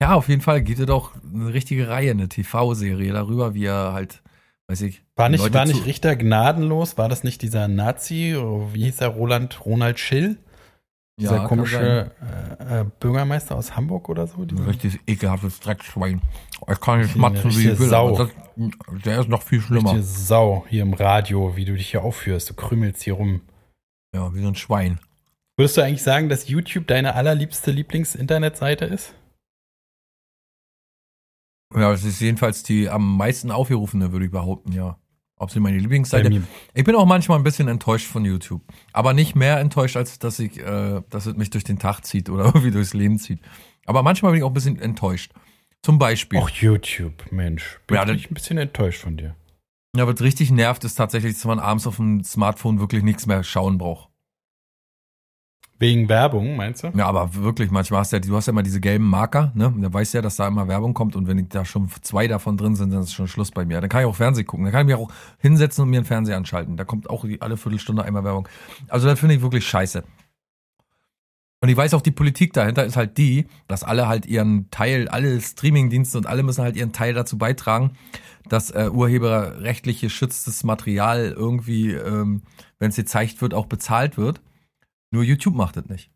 Ja, 0.00 0.14
auf 0.14 0.28
jeden 0.28 0.42
Fall 0.42 0.62
gibt 0.62 0.78
es 0.78 0.86
doch 0.86 1.12
eine 1.22 1.52
richtige 1.54 1.88
Reihe, 1.88 2.10
eine 2.10 2.28
TV-Serie 2.28 3.12
darüber, 3.12 3.54
wie 3.54 3.64
er 3.64 3.92
halt, 3.92 4.22
weiß 4.68 4.82
ich. 4.82 5.02
War 5.16 5.30
nicht, 5.30 5.54
war 5.54 5.64
nicht 5.64 5.86
Richter 5.86 6.16
gnadenlos? 6.16 6.98
War 6.98 7.08
das 7.08 7.24
nicht 7.24 7.40
dieser 7.40 7.66
Nazi, 7.68 8.36
wie 8.72 8.84
hieß 8.84 9.00
er, 9.00 9.08
Roland, 9.08 9.64
Ronald 9.64 9.98
Schill? 9.98 10.36
Dieser 11.18 11.36
ja, 11.36 11.46
komische 11.46 12.12
äh, 12.60 12.80
äh, 12.80 12.84
Bürgermeister 12.98 13.56
aus 13.56 13.76
Hamburg 13.76 14.08
oder 14.08 14.26
so? 14.26 14.40
Ein 14.40 14.58
richtig 14.66 15.00
ekelhaftes 15.06 15.60
Dreckschwein. 15.60 16.22
Ich 16.70 16.80
kann 16.80 17.00
nicht 17.00 17.16
matzen, 17.16 17.54
wie 17.56 17.70
ich 17.70 17.78
will. 17.78 17.88
Sau. 17.88 18.16
Das, 18.16 18.28
der 19.04 19.20
ist 19.20 19.28
noch 19.28 19.42
viel 19.42 19.60
schlimmer. 19.60 19.92
Richtige 19.92 20.02
Sau 20.02 20.64
hier 20.68 20.82
im 20.82 20.94
Radio, 20.94 21.56
wie 21.56 21.66
du 21.66 21.74
dich 21.74 21.90
hier 21.90 22.02
aufführst. 22.02 22.48
Du 22.48 22.54
krümelst 22.54 23.02
hier 23.02 23.14
rum. 23.14 23.42
Ja, 24.14 24.34
wie 24.34 24.42
so 24.42 24.48
ein 24.48 24.54
Schwein. 24.56 24.98
Würdest 25.56 25.76
du 25.76 25.82
eigentlich 25.82 26.02
sagen, 26.02 26.28
dass 26.28 26.48
YouTube 26.48 26.86
deine 26.86 27.14
allerliebste 27.14 27.70
Lieblings-Internetseite 27.70 28.86
ist? 28.86 29.14
Ja, 31.74 31.92
es 31.92 32.04
ist 32.04 32.20
jedenfalls 32.20 32.62
die 32.62 32.88
am 32.88 33.16
meisten 33.16 33.50
aufgerufene, 33.50 34.12
würde 34.12 34.24
ich 34.24 34.30
behaupten, 34.30 34.72
ja. 34.72 34.98
Ob 35.36 35.50
sie 35.50 35.60
meine 35.60 35.78
Lieblingsseite. 35.78 36.42
Ich 36.74 36.84
bin 36.84 36.94
auch 36.94 37.06
manchmal 37.06 37.38
ein 37.38 37.44
bisschen 37.44 37.68
enttäuscht 37.68 38.06
von 38.06 38.26
YouTube. 38.26 38.60
Aber 38.92 39.14
nicht 39.14 39.34
mehr 39.34 39.58
enttäuscht, 39.58 39.96
als 39.96 40.18
dass 40.18 40.38
ich, 40.38 40.58
äh, 40.58 41.00
dass 41.08 41.24
es 41.24 41.34
mich 41.36 41.48
durch 41.48 41.64
den 41.64 41.78
Tag 41.78 42.02
zieht 42.04 42.28
oder 42.28 42.44
irgendwie 42.46 42.70
durchs 42.70 42.92
Leben 42.92 43.18
zieht. 43.18 43.40
Aber 43.86 44.02
manchmal 44.02 44.32
bin 44.32 44.40
ich 44.40 44.44
auch 44.44 44.50
ein 44.50 44.54
bisschen 44.54 44.78
enttäuscht. 44.78 45.32
Zum 45.82 45.98
Beispiel. 45.98 46.40
Ach, 46.42 46.50
YouTube, 46.50 47.32
Mensch. 47.32 47.80
Bin 47.86 47.96
ja, 47.96 48.06
ich 48.08 48.30
ein 48.30 48.34
bisschen 48.34 48.58
enttäuscht 48.58 49.00
von 49.00 49.16
dir. 49.16 49.34
Ja, 49.96 50.06
was 50.06 50.20
richtig 50.20 50.50
nervt, 50.50 50.84
ist 50.84 50.94
tatsächlich, 50.94 51.34
dass 51.34 51.44
man 51.44 51.58
abends 51.58 51.86
auf 51.86 51.96
dem 51.96 52.22
Smartphone 52.22 52.78
wirklich 52.78 53.02
nichts 53.02 53.26
mehr 53.26 53.42
schauen 53.42 53.78
braucht. 53.78 54.08
Wegen 55.80 56.10
Werbung, 56.10 56.56
meinst 56.56 56.84
du? 56.84 56.88
Ja, 56.94 57.06
aber 57.06 57.34
wirklich, 57.34 57.70
manchmal 57.70 58.00
hast 58.00 58.12
du 58.12 58.16
ja, 58.16 58.20
du 58.20 58.36
hast 58.36 58.46
ja 58.46 58.50
immer 58.50 58.62
diese 58.62 58.80
gelben 58.80 59.06
Marker, 59.06 59.50
ne? 59.54 59.68
Und 59.68 59.80
da 59.80 59.90
weißt 59.90 60.12
du 60.12 60.18
ja, 60.18 60.22
dass 60.22 60.36
da 60.36 60.46
immer 60.46 60.68
Werbung 60.68 60.92
kommt 60.92 61.16
und 61.16 61.26
wenn 61.26 61.48
da 61.48 61.64
schon 61.64 61.88
zwei 62.02 62.28
davon 62.28 62.58
drin 62.58 62.76
sind, 62.76 62.92
dann 62.92 63.00
ist 63.00 63.14
schon 63.14 63.26
Schluss 63.26 63.50
bei 63.50 63.64
mir. 63.64 63.80
Dann 63.80 63.88
kann 63.88 64.02
ich 64.02 64.06
auch 64.06 64.14
Fernsehen 64.14 64.46
gucken. 64.46 64.64
Dann 64.64 64.72
kann 64.72 64.86
ich 64.86 64.94
mich 64.94 65.02
auch 65.02 65.10
hinsetzen 65.38 65.84
und 65.84 65.90
mir 65.90 65.96
einen 65.96 66.04
Fernseher 66.04 66.36
anschalten. 66.36 66.76
Da 66.76 66.84
kommt 66.84 67.08
auch 67.08 67.24
alle 67.40 67.56
Viertelstunde 67.56 68.04
einmal 68.04 68.24
Werbung. 68.24 68.46
Also 68.88 69.08
das 69.08 69.18
finde 69.18 69.36
ich 69.36 69.40
wirklich 69.40 69.66
scheiße. 69.66 70.04
Und 71.62 71.68
ich 71.68 71.76
weiß 71.76 71.94
auch, 71.94 72.02
die 72.02 72.10
Politik 72.10 72.52
dahinter 72.52 72.84
ist 72.84 72.96
halt 72.96 73.16
die, 73.16 73.46
dass 73.66 73.82
alle 73.82 74.06
halt 74.06 74.26
ihren 74.26 74.70
Teil, 74.70 75.08
alle 75.08 75.40
Streamingdienste 75.40 76.18
und 76.18 76.26
alle 76.26 76.42
müssen 76.42 76.62
halt 76.62 76.76
ihren 76.76 76.92
Teil 76.92 77.14
dazu 77.14 77.38
beitragen, 77.38 77.92
dass 78.48 78.70
äh, 78.70 78.88
urheberrechtlich 78.90 80.00
geschütztes 80.00 80.64
Material 80.64 81.34
irgendwie, 81.36 81.92
ähm, 81.92 82.42
wenn 82.78 82.90
es 82.90 82.96
gezeigt 82.96 83.42
wird, 83.42 83.54
auch 83.54 83.66
bezahlt 83.66 84.16
wird. 84.16 84.40
Nur 85.12 85.22
YouTube 85.22 85.54
macht 85.54 85.76
das 85.76 85.86
nicht. 85.86 86.10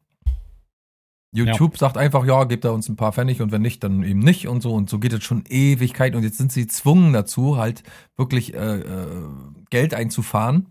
YouTube 1.33 1.73
ja. 1.73 1.79
sagt 1.79 1.99
einfach, 1.99 2.25
ja, 2.25 2.45
gebt 2.45 2.65
da 2.65 2.71
uns 2.71 2.89
ein 2.89 2.97
paar 2.97 3.13
Pfennig 3.13 3.43
und 3.43 3.51
wenn 3.51 3.63
nicht, 3.63 3.83
dann 3.83 4.05
eben 4.05 4.21
nicht 4.21 4.47
und 4.47 4.63
so. 4.63 4.73
Und 4.73 4.89
so 4.89 5.01
geht 5.01 5.13
es 5.13 5.25
schon 5.25 5.45
Ewigkeit. 5.49 6.15
Und 6.15 6.23
jetzt 6.23 6.39
sind 6.39 6.53
sie 6.53 6.63
gezwungen 6.63 7.13
dazu, 7.13 7.57
halt 7.57 7.83
wirklich 8.17 8.55
äh, 8.55 8.79
äh, 8.79 9.29
Geld 9.69 9.95
einzufahren, 9.95 10.67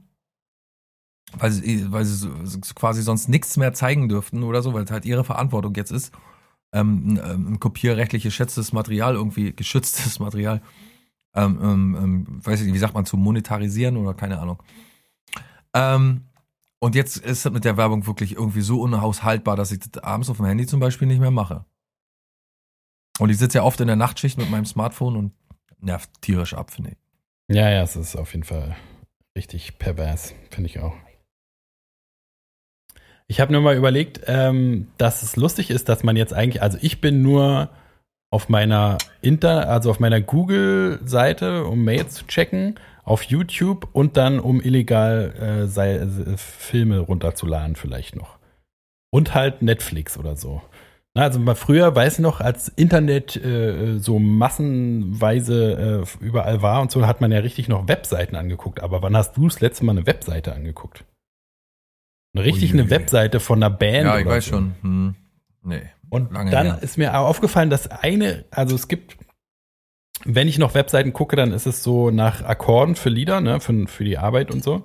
weil 1.38 1.52
sie, 1.52 1.92
weil 1.92 2.06
sie 2.06 2.30
quasi 2.76 3.02
sonst 3.02 3.28
nichts 3.28 3.58
mehr 3.58 3.74
zeigen 3.74 4.08
dürften 4.08 4.44
oder 4.44 4.62
so, 4.62 4.74
weil 4.74 4.86
es 4.86 4.92
halt 4.92 5.04
ihre 5.06 5.26
Verantwortung 5.26 5.76
jetzt 5.76 5.92
ist, 5.92 6.14
ähm, 6.72 7.20
ein, 7.20 7.54
ein 7.54 7.60
kopierrechtlich 7.60 8.24
geschätztes 8.24 8.72
Material, 8.72 9.16
irgendwie 9.16 9.54
geschütztes 9.54 10.20
Material 10.22 10.62
ähm, 11.36 11.60
ähm, 11.62 11.98
ähm, 12.00 12.46
weiß 12.46 12.60
ich 12.60 12.66
nicht, 12.66 12.76
wie 12.76 12.80
sagt 12.80 12.94
man, 12.94 13.06
zu 13.06 13.18
monetarisieren 13.18 13.98
oder 13.98 14.14
keine 14.14 14.40
Ahnung. 14.40 14.62
Ähm, 15.74 16.26
und 16.80 16.96
jetzt 16.96 17.18
ist 17.18 17.46
es 17.46 17.52
mit 17.52 17.66
der 17.66 17.78
Werbung 17.78 18.06
wirklich 18.08 18.34
irgendwie 18.34 18.62
so 18.62 18.82
unhaushaltbar, 18.82 19.56
dass 19.56 19.72
ich 19.72 19.80
das 19.80 20.04
abends 20.04 20.30
auf 20.30 20.38
dem 20.38 20.46
Handy 20.46 20.66
zum 20.66 20.80
Beispiel 20.80 21.08
nicht 21.08 21.22
mehr 21.22 21.32
mache. 21.32 21.66
Und 23.20 23.30
ich 23.30 23.38
sitze 23.38 23.60
ja 23.60 23.64
oft 23.64 23.80
in 23.80 23.88
der 23.88 23.96
Nachtschicht 23.96 24.38
mit 24.38 24.50
meinem 24.50 24.66
Smartphone 24.66 25.16
und 25.16 25.34
nervt 25.80 26.10
tierisch 26.22 26.54
ab, 26.54 26.72
finde 26.72 26.92
ich. 26.92 27.56
Ja, 27.56 27.70
ja, 27.70 27.84
es 27.84 27.96
ist 27.96 28.16
auf 28.16 28.34
jeden 28.34 28.44
Fall 28.44 28.76
richtig 29.36 29.80
pervers, 29.80 30.34
finde 30.50 30.70
ich 30.70 30.80
auch. 30.80 30.96
Ich 33.28 33.40
habe 33.40 33.52
nur 33.52 33.62
mal 33.62 33.76
überlegt, 33.76 34.22
ähm, 34.28 34.92
dass 34.98 35.24
es 35.24 35.36
lustig 35.36 35.70
ist, 35.70 35.90
dass 35.90 36.04
man 36.04 36.16
jetzt 36.16 36.34
eigentlich, 36.34 36.62
also 36.62 36.78
ich 36.82 37.02
bin 37.02 37.22
nur 37.22 37.70
auf 38.34 38.50
meiner 38.50 38.98
Inter, 39.22 39.70
also 39.70 39.92
auf 39.92 40.00
meiner 40.00 40.20
Google-Seite, 40.20 41.66
um 41.66 41.84
Mails 41.84 42.16
zu 42.16 42.26
checken, 42.26 42.80
auf 43.04 43.22
YouTube 43.22 43.88
und 43.94 44.18
dann 44.18 44.40
um 44.40 44.60
illegal 44.60 45.34
äh, 45.64 45.68
sei, 45.68 45.98
äh, 45.98 46.08
Filme 46.38 46.98
runterzuladen 46.98 47.76
vielleicht 47.76 48.16
noch. 48.16 48.40
Und 49.12 49.36
halt 49.36 49.62
Netflix 49.62 50.18
oder 50.18 50.36
so. 50.36 50.64
Na, 51.14 51.22
also 51.22 51.40
mal 51.40 51.54
früher, 51.54 51.96
weiß 51.96 52.14
ich 52.14 52.20
noch, 52.20 52.42
als 52.42 52.70
Internet 52.70 53.36
äh, 53.36 54.00
so 54.00 54.18
massenweise 54.18 56.04
äh, 56.20 56.26
überall 56.26 56.64
war 56.64 56.82
und 56.82 56.92
so, 56.92 57.06
hat 57.06 57.22
man 57.22 57.32
ja 57.32 57.38
richtig 57.38 57.68
noch 57.68 57.88
Webseiten 57.88 58.36
angeguckt. 58.36 58.82
Aber 58.82 59.04
wann 59.04 59.16
hast 59.16 59.38
du 59.38 59.48
das 59.48 59.62
letzte 59.62 59.86
Mal 59.86 59.92
eine 59.92 60.08
Webseite 60.08 60.56
angeguckt? 60.56 61.06
Richtig 62.36 62.72
Uiuiui. 62.72 62.82
eine 62.82 62.90
Webseite 62.90 63.40
von 63.40 63.62
einer 63.62 63.70
Band. 63.70 64.06
Ja, 64.06 64.18
ich 64.18 64.26
weiß 64.26 64.46
so. 64.46 64.52
schon. 64.54 64.76
Hm. 64.82 65.16
Nee. 65.62 65.84
Und 66.14 66.32
Lange 66.34 66.52
dann 66.52 66.66
her. 66.68 66.80
ist 66.82 66.98
mir 66.98 67.18
aufgefallen, 67.18 67.70
dass 67.70 67.90
eine, 67.90 68.46
also 68.52 68.76
es 68.76 68.88
gibt, 68.88 69.18
wenn 70.26 70.48
ich 70.48 70.58
noch 70.60 70.74
Webseiten 70.76 71.12
gucke, 71.12 71.36
dann 71.36 71.52
ist 71.52 71.66
es 71.66 71.84
so 71.84 72.12
nach 72.12 72.44
Akkorden 72.44 72.96
für 72.96 73.10
Lieder, 73.10 73.42
ne, 73.42 73.60
für, 73.60 73.88
für 73.88 74.04
die 74.04 74.18
Arbeit 74.18 74.52
und 74.52 74.64
so. 74.64 74.84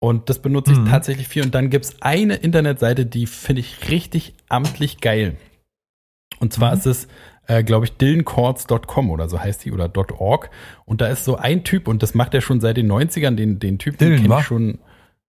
Und 0.00 0.28
das 0.28 0.38
benutze 0.40 0.72
ich 0.72 0.78
Mhm. 0.78 0.86
tatsächlich 0.86 1.28
viel. 1.28 1.42
Und 1.44 1.54
dann 1.54 1.70
gibt's 1.70 1.96
eine 2.00 2.36
Internetseite, 2.36 3.06
die 3.06 3.26
finde 3.26 3.60
ich 3.60 3.88
richtig 3.90 4.34
amtlich 4.48 5.00
geil. 5.00 5.36
Und 6.38 6.52
zwar 6.52 6.72
Mhm. 6.72 6.78
ist 6.78 6.86
es, 6.86 7.08
äh, 7.48 7.62
glaube 7.62 7.86
ich, 7.86 7.92
dylanchords.com 7.96 9.10
oder 9.10 9.28
so 9.28 9.40
heißt 9.40 9.64
die 9.64 9.72
oder 9.72 9.90
.org. 10.18 10.50
Und 10.84 11.00
da 11.00 11.06
ist 11.08 11.24
so 11.24 11.36
ein 11.36 11.64
Typ, 11.64 11.86
und 11.88 12.02
das 12.02 12.14
macht 12.14 12.34
er 12.34 12.40
schon 12.40 12.60
seit 12.60 12.76
den 12.76 12.86
90ern, 12.90 13.36
den, 13.36 13.58
den 13.58 13.78
Typ, 13.78 13.98
den 13.98 14.08
Dylan, 14.08 14.22
kenne 14.22 14.34
wa? 14.34 14.40
ich 14.40 14.46
schon, 14.46 14.78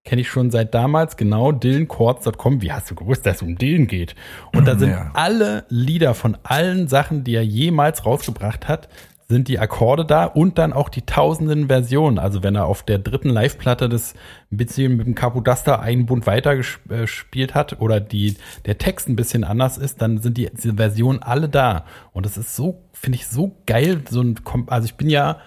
kenne 0.08 0.22
ich 0.22 0.30
schon 0.30 0.50
seit 0.52 0.74
damals, 0.74 1.18
genau, 1.18 1.52
dylanchords.com. 1.52 2.62
Wie 2.62 2.72
hast 2.72 2.90
du 2.90 2.96
gewusst, 2.96 3.26
dass 3.26 3.38
es 3.38 3.42
um 3.42 3.58
Dylan 3.58 3.88
geht? 3.88 4.16
Und 4.56 4.66
da 4.68 4.78
sind 4.78 4.92
Ja. 4.92 5.12
alle 5.14 5.66
Lieder 5.70 6.14
von 6.14 6.38
allen 6.44 6.88
Sachen, 6.88 7.24
die 7.24 7.36
er 7.36 7.44
jemals 7.44 8.06
rausgebracht 8.06 8.68
hat, 8.68 8.88
sind 9.30 9.50
die 9.50 9.60
Akkorde 9.60 10.06
da 10.06 10.24
und 10.24 10.58
dann 10.58 10.72
auch 10.72 10.88
die 10.88 11.02
tausenden 11.02 11.68
Versionen. 11.68 12.18
Also 12.18 12.44
wenn 12.44 12.56
er 12.56 12.66
auf 12.66 12.84
der 12.84 12.98
dritten 13.00 13.28
Live-Platte 13.28 13.90
das 13.90 14.14
ein 14.54 14.56
bisschen 14.56 14.96
mit 14.96 15.06
dem 15.06 15.16
Capodaster 15.16 15.82
einen 15.82 16.06
Bund 16.06 16.26
weiter 16.26 16.52
ges- 16.52 16.78
äh, 16.90 17.02
gespielt 17.02 17.54
hat 17.54 17.82
oder 17.82 18.00
die, 18.00 18.38
der 18.66 18.78
Text 18.78 19.10
ein 19.10 19.18
bisschen 19.18 19.44
anders 19.44 19.78
ist, 19.78 20.02
dann 20.02 20.20
sind 20.20 20.38
die, 20.38 20.50
diese 20.56 20.76
Versionen 20.76 21.22
alle 21.22 21.50
da. 21.50 21.84
Und 22.14 22.26
das 22.26 22.38
ist 22.38 22.56
so, 22.56 22.82
finde 22.94 23.18
ich 23.18 23.28
so 23.28 23.58
geil. 23.66 24.00
So 24.10 24.22
ein, 24.22 24.36
also 24.68 24.86
ich 24.86 24.96
bin 24.96 25.10
ja, 25.10 25.40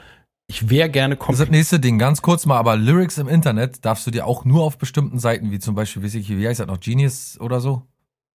ich 0.50 0.68
wäre 0.68 0.90
gerne 0.90 1.16
komplett. 1.16 1.48
das 1.48 1.50
nächste 1.50 1.78
Ding, 1.80 1.98
ganz 1.98 2.22
kurz 2.22 2.44
mal, 2.44 2.58
aber 2.58 2.76
Lyrics 2.76 3.18
im 3.18 3.28
Internet 3.28 3.84
darfst 3.84 4.06
du 4.06 4.10
dir 4.10 4.26
auch 4.26 4.44
nur 4.44 4.64
auf 4.64 4.78
bestimmten 4.78 5.18
Seiten, 5.20 5.50
wie 5.52 5.60
zum 5.60 5.74
Beispiel, 5.76 6.02
weiß 6.02 6.14
ich, 6.16 6.28
wie 6.28 6.46
heißt 6.46 6.58
das 6.60 6.66
noch, 6.66 6.80
Genius 6.80 7.38
oder 7.40 7.60
so? 7.60 7.86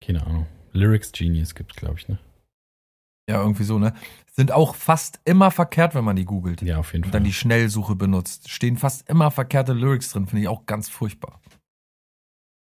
Keine 0.01 0.25
Ahnung. 0.25 0.47
Lyrics 0.73 1.13
Genius 1.13 1.55
gibt 1.55 1.77
glaube 1.77 1.97
ich, 1.99 2.09
ne? 2.09 2.19
Ja, 3.29 3.41
irgendwie 3.41 3.65
so, 3.65 3.79
ne? 3.79 3.95
Sind 4.33 4.53
auch 4.53 4.75
fast 4.75 5.21
immer 5.25 5.51
verkehrt, 5.51 5.95
wenn 5.95 6.05
man 6.05 6.17
die 6.17 6.25
googelt. 6.25 6.63
Ja, 6.63 6.79
auf 6.79 6.93
jeden 6.93 7.05
Und 7.05 7.11
Fall. 7.11 7.21
dann 7.21 7.25
die 7.25 7.33
Schnellsuche 7.33 7.95
benutzt. 7.97 8.51
Stehen 8.51 8.77
fast 8.77 9.09
immer 9.09 9.31
verkehrte 9.31 9.73
Lyrics 9.73 10.11
drin, 10.13 10.27
finde 10.27 10.43
ich 10.43 10.49
auch 10.49 10.67
ganz 10.67 10.89
furchtbar. 10.89 11.41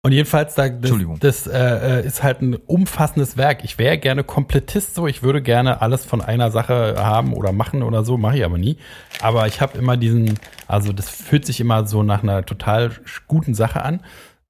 Und 0.06 0.12
jedenfalls, 0.12 0.53
da, 0.53 0.70
das, 0.70 0.91
das 1.20 1.47
äh, 1.47 2.01
äh, 2.01 2.06
ist 2.06 2.22
halt 2.22 2.39
ein 2.43 2.53
umfassendes 2.53 3.38
Werk. 3.38 3.64
Ich 3.64 3.80
wäre 3.80 3.97
gerne 3.97 4.24
Komplettist 4.24 4.93
so. 4.93 5.08
Ich 5.08 5.24
würde 5.24 5.41
gerne 5.41 5.82
alles 5.82 6.06
von 6.06 6.22
einer 6.22 6.51
Sache 6.51 6.93
haben 6.99 7.34
oder 7.34 7.51
machen 7.51 7.82
oder 7.82 8.03
so, 8.03 8.16
mache 8.16 8.38
ich 8.38 8.45
aber 8.45 8.60
nie. 8.60 8.78
Aber 9.20 9.47
ich 9.47 9.62
habe 9.62 9.80
immer 9.80 9.97
diesen, 9.97 10.38
also 10.68 10.93
das 10.93 11.10
fühlt 11.10 11.43
sich 11.47 11.60
immer 11.60 11.88
so 11.88 12.03
nach 12.03 12.22
einer 12.22 12.45
total 12.45 12.91
guten 13.26 13.56
Sache 13.56 13.82
an, 13.82 13.99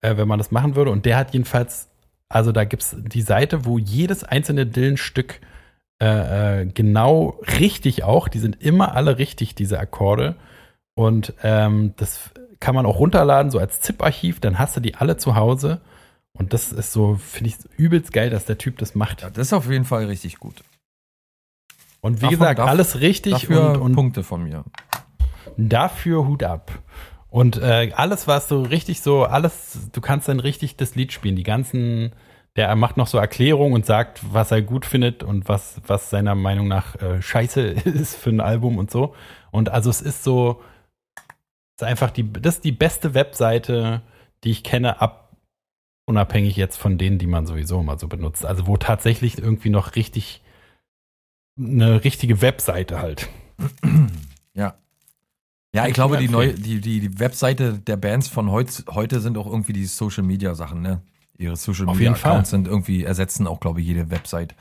äh, 0.01 0.17
wenn 0.17 0.27
man 0.27 0.39
das 0.39 0.51
machen 0.51 0.75
würde. 0.75 0.91
Und 0.91 1.05
der 1.05 1.15
hat 1.15 1.31
jedenfalls, 1.31 1.87
also 2.27 2.51
da 2.51 2.65
gibt's 2.65 2.93
die 2.99 3.21
Seite, 3.21 3.63
wo 3.63 3.77
jedes 3.77 4.25
einzelne 4.25 4.65
Dillenstück 4.65 5.39
äh, 6.01 6.63
äh, 6.63 6.65
genau 6.65 7.39
richtig 7.61 8.03
auch, 8.03 8.27
die 8.27 8.39
sind 8.39 8.61
immer 8.61 8.93
alle 8.93 9.19
richtig, 9.19 9.55
diese 9.55 9.79
Akkorde. 9.79 10.35
Und 10.95 11.33
ähm, 11.43 11.93
das 11.95 12.31
kann 12.59 12.75
man 12.75 12.85
auch 12.85 12.99
runterladen, 12.99 13.51
so 13.51 13.59
als 13.59 13.81
ZIP-Archiv, 13.81 14.39
dann 14.39 14.57
hast 14.59 14.75
du 14.75 14.79
die 14.79 14.95
alle 14.95 15.17
zu 15.17 15.35
Hause. 15.35 15.81
Und 16.37 16.53
das 16.53 16.71
ist 16.71 16.91
so, 16.91 17.15
finde 17.15 17.49
ich, 17.51 17.55
übelst 17.77 18.11
geil, 18.11 18.29
dass 18.29 18.45
der 18.45 18.57
Typ 18.57 18.77
das 18.77 18.93
macht. 18.95 19.21
Ja, 19.21 19.29
das 19.29 19.47
ist 19.47 19.53
auf 19.53 19.69
jeden 19.69 19.85
Fall 19.85 20.05
richtig 20.05 20.37
gut. 20.39 20.63
Und 22.01 22.17
wie 22.17 22.21
Davon 22.25 22.39
gesagt, 22.39 22.59
darf- 22.59 22.69
alles 22.69 22.99
richtig 22.99 23.49
und, 23.49 23.77
und 23.77 23.93
Punkte 23.95 24.23
von 24.23 24.43
mir. 24.43 24.63
dafür 25.57 26.27
Hut 26.27 26.43
ab. 26.43 26.71
Und 27.29 27.57
äh, 27.57 27.91
alles, 27.95 28.27
was 28.27 28.47
so 28.47 28.61
richtig 28.61 29.01
so, 29.01 29.23
alles, 29.25 29.89
du 29.91 30.01
kannst 30.01 30.27
dann 30.27 30.39
richtig 30.39 30.77
das 30.77 30.95
Lied 30.95 31.11
spielen. 31.11 31.35
Die 31.35 31.43
ganzen, 31.43 32.13
der 32.55 32.73
macht 32.75 32.95
noch 32.97 33.07
so 33.07 33.17
Erklärungen 33.17 33.73
und 33.73 33.85
sagt, 33.85 34.21
was 34.31 34.51
er 34.51 34.61
gut 34.61 34.85
findet 34.85 35.23
und 35.23 35.49
was, 35.49 35.81
was 35.87 36.09
seiner 36.09 36.35
Meinung 36.35 36.67
nach 36.67 36.95
äh, 37.01 37.21
scheiße 37.21 37.61
ist 37.85 38.15
für 38.15 38.29
ein 38.29 38.39
Album 38.41 38.77
und 38.77 38.89
so. 38.91 39.15
Und 39.51 39.69
also 39.69 39.89
es 39.89 40.01
ist 40.01 40.23
so, 40.23 40.61
es 41.75 41.81
ist 41.81 41.87
einfach 41.87 42.11
die, 42.11 42.31
das 42.31 42.55
ist 42.55 42.63
die 42.63 42.71
beste 42.71 43.13
Webseite, 43.13 44.01
die 44.43 44.51
ich 44.51 44.63
kenne, 44.63 45.01
ab 45.01 45.35
unabhängig 46.05 46.55
jetzt 46.55 46.77
von 46.77 46.97
denen, 46.97 47.17
die 47.17 47.27
man 47.27 47.47
sowieso 47.47 47.79
immer 47.81 47.97
so 47.97 48.07
benutzt. 48.07 48.45
Also 48.45 48.67
wo 48.67 48.77
tatsächlich 48.77 49.37
irgendwie 49.37 49.69
noch 49.69 49.95
richtig 49.95 50.41
eine 51.57 52.03
richtige 52.03 52.41
Webseite 52.41 52.99
halt. 52.99 53.29
Ja. 54.57 54.75
Ja, 55.73 55.85
ich 55.85 55.93
glaube, 55.93 56.15
die, 56.15 56.29
neue, 56.29 56.53
die, 56.53 56.79
die, 56.79 57.01
die 57.01 57.19
Webseite 57.19 57.77
der 57.77 57.97
Bands 57.97 58.29
von 58.29 58.49
heut, 58.49 58.85
heute 58.89 59.19
sind 59.19 59.37
auch 59.37 59.47
irgendwie 59.47 59.73
die 59.73 59.83
Social 59.83 60.23
Media 60.23 60.55
Sachen, 60.55 60.81
ne? 60.81 61.01
Ihre 61.37 61.57
Social 61.57 61.87
Media. 61.87 62.13
Accounts 62.13 62.51
sind 62.51 62.65
irgendwie, 62.65 63.03
ersetzen 63.03 63.47
auch, 63.47 63.59
glaube 63.59 63.81
ich, 63.81 63.87
jede 63.87 64.09
Website. 64.11 64.55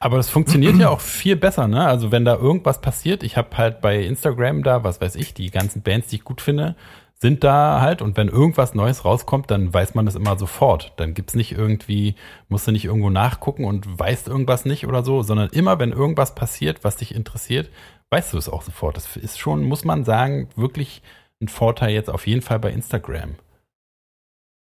Aber 0.00 0.16
das 0.16 0.30
funktioniert 0.30 0.76
ja 0.76 0.90
auch 0.90 1.00
viel 1.00 1.34
besser, 1.34 1.66
ne? 1.66 1.84
Also 1.84 2.12
wenn 2.12 2.24
da 2.24 2.36
irgendwas 2.36 2.80
passiert, 2.80 3.22
ich 3.22 3.36
habe 3.36 3.56
halt 3.56 3.80
bei 3.80 4.00
Instagram 4.00 4.62
da, 4.62 4.84
was 4.84 5.00
weiß 5.00 5.16
ich, 5.16 5.34
die 5.34 5.50
ganzen 5.50 5.82
Bands, 5.82 6.08
die 6.08 6.16
ich 6.16 6.24
gut 6.24 6.40
finde, 6.40 6.76
sind 7.20 7.42
da 7.42 7.80
halt 7.80 8.00
und 8.00 8.16
wenn 8.16 8.28
irgendwas 8.28 8.74
Neues 8.74 9.04
rauskommt, 9.04 9.50
dann 9.50 9.74
weiß 9.74 9.96
man 9.96 10.06
das 10.06 10.14
immer 10.14 10.38
sofort. 10.38 10.92
Dann 10.98 11.14
gibt's 11.14 11.34
nicht 11.34 11.50
irgendwie, 11.50 12.14
musst 12.48 12.68
du 12.68 12.72
nicht 12.72 12.84
irgendwo 12.84 13.10
nachgucken 13.10 13.64
und 13.64 13.98
weißt 13.98 14.28
irgendwas 14.28 14.64
nicht 14.64 14.86
oder 14.86 15.02
so, 15.02 15.22
sondern 15.22 15.50
immer, 15.50 15.80
wenn 15.80 15.90
irgendwas 15.90 16.36
passiert, 16.36 16.84
was 16.84 16.96
dich 16.96 17.12
interessiert, 17.12 17.70
weißt 18.10 18.32
du 18.32 18.38
es 18.38 18.48
auch 18.48 18.62
sofort. 18.62 18.96
Das 18.96 19.16
ist 19.16 19.40
schon, 19.40 19.64
muss 19.64 19.84
man 19.84 20.04
sagen, 20.04 20.48
wirklich 20.54 21.02
ein 21.42 21.48
Vorteil 21.48 21.90
jetzt 21.90 22.08
auf 22.08 22.28
jeden 22.28 22.42
Fall 22.42 22.60
bei 22.60 22.70
Instagram. 22.70 23.34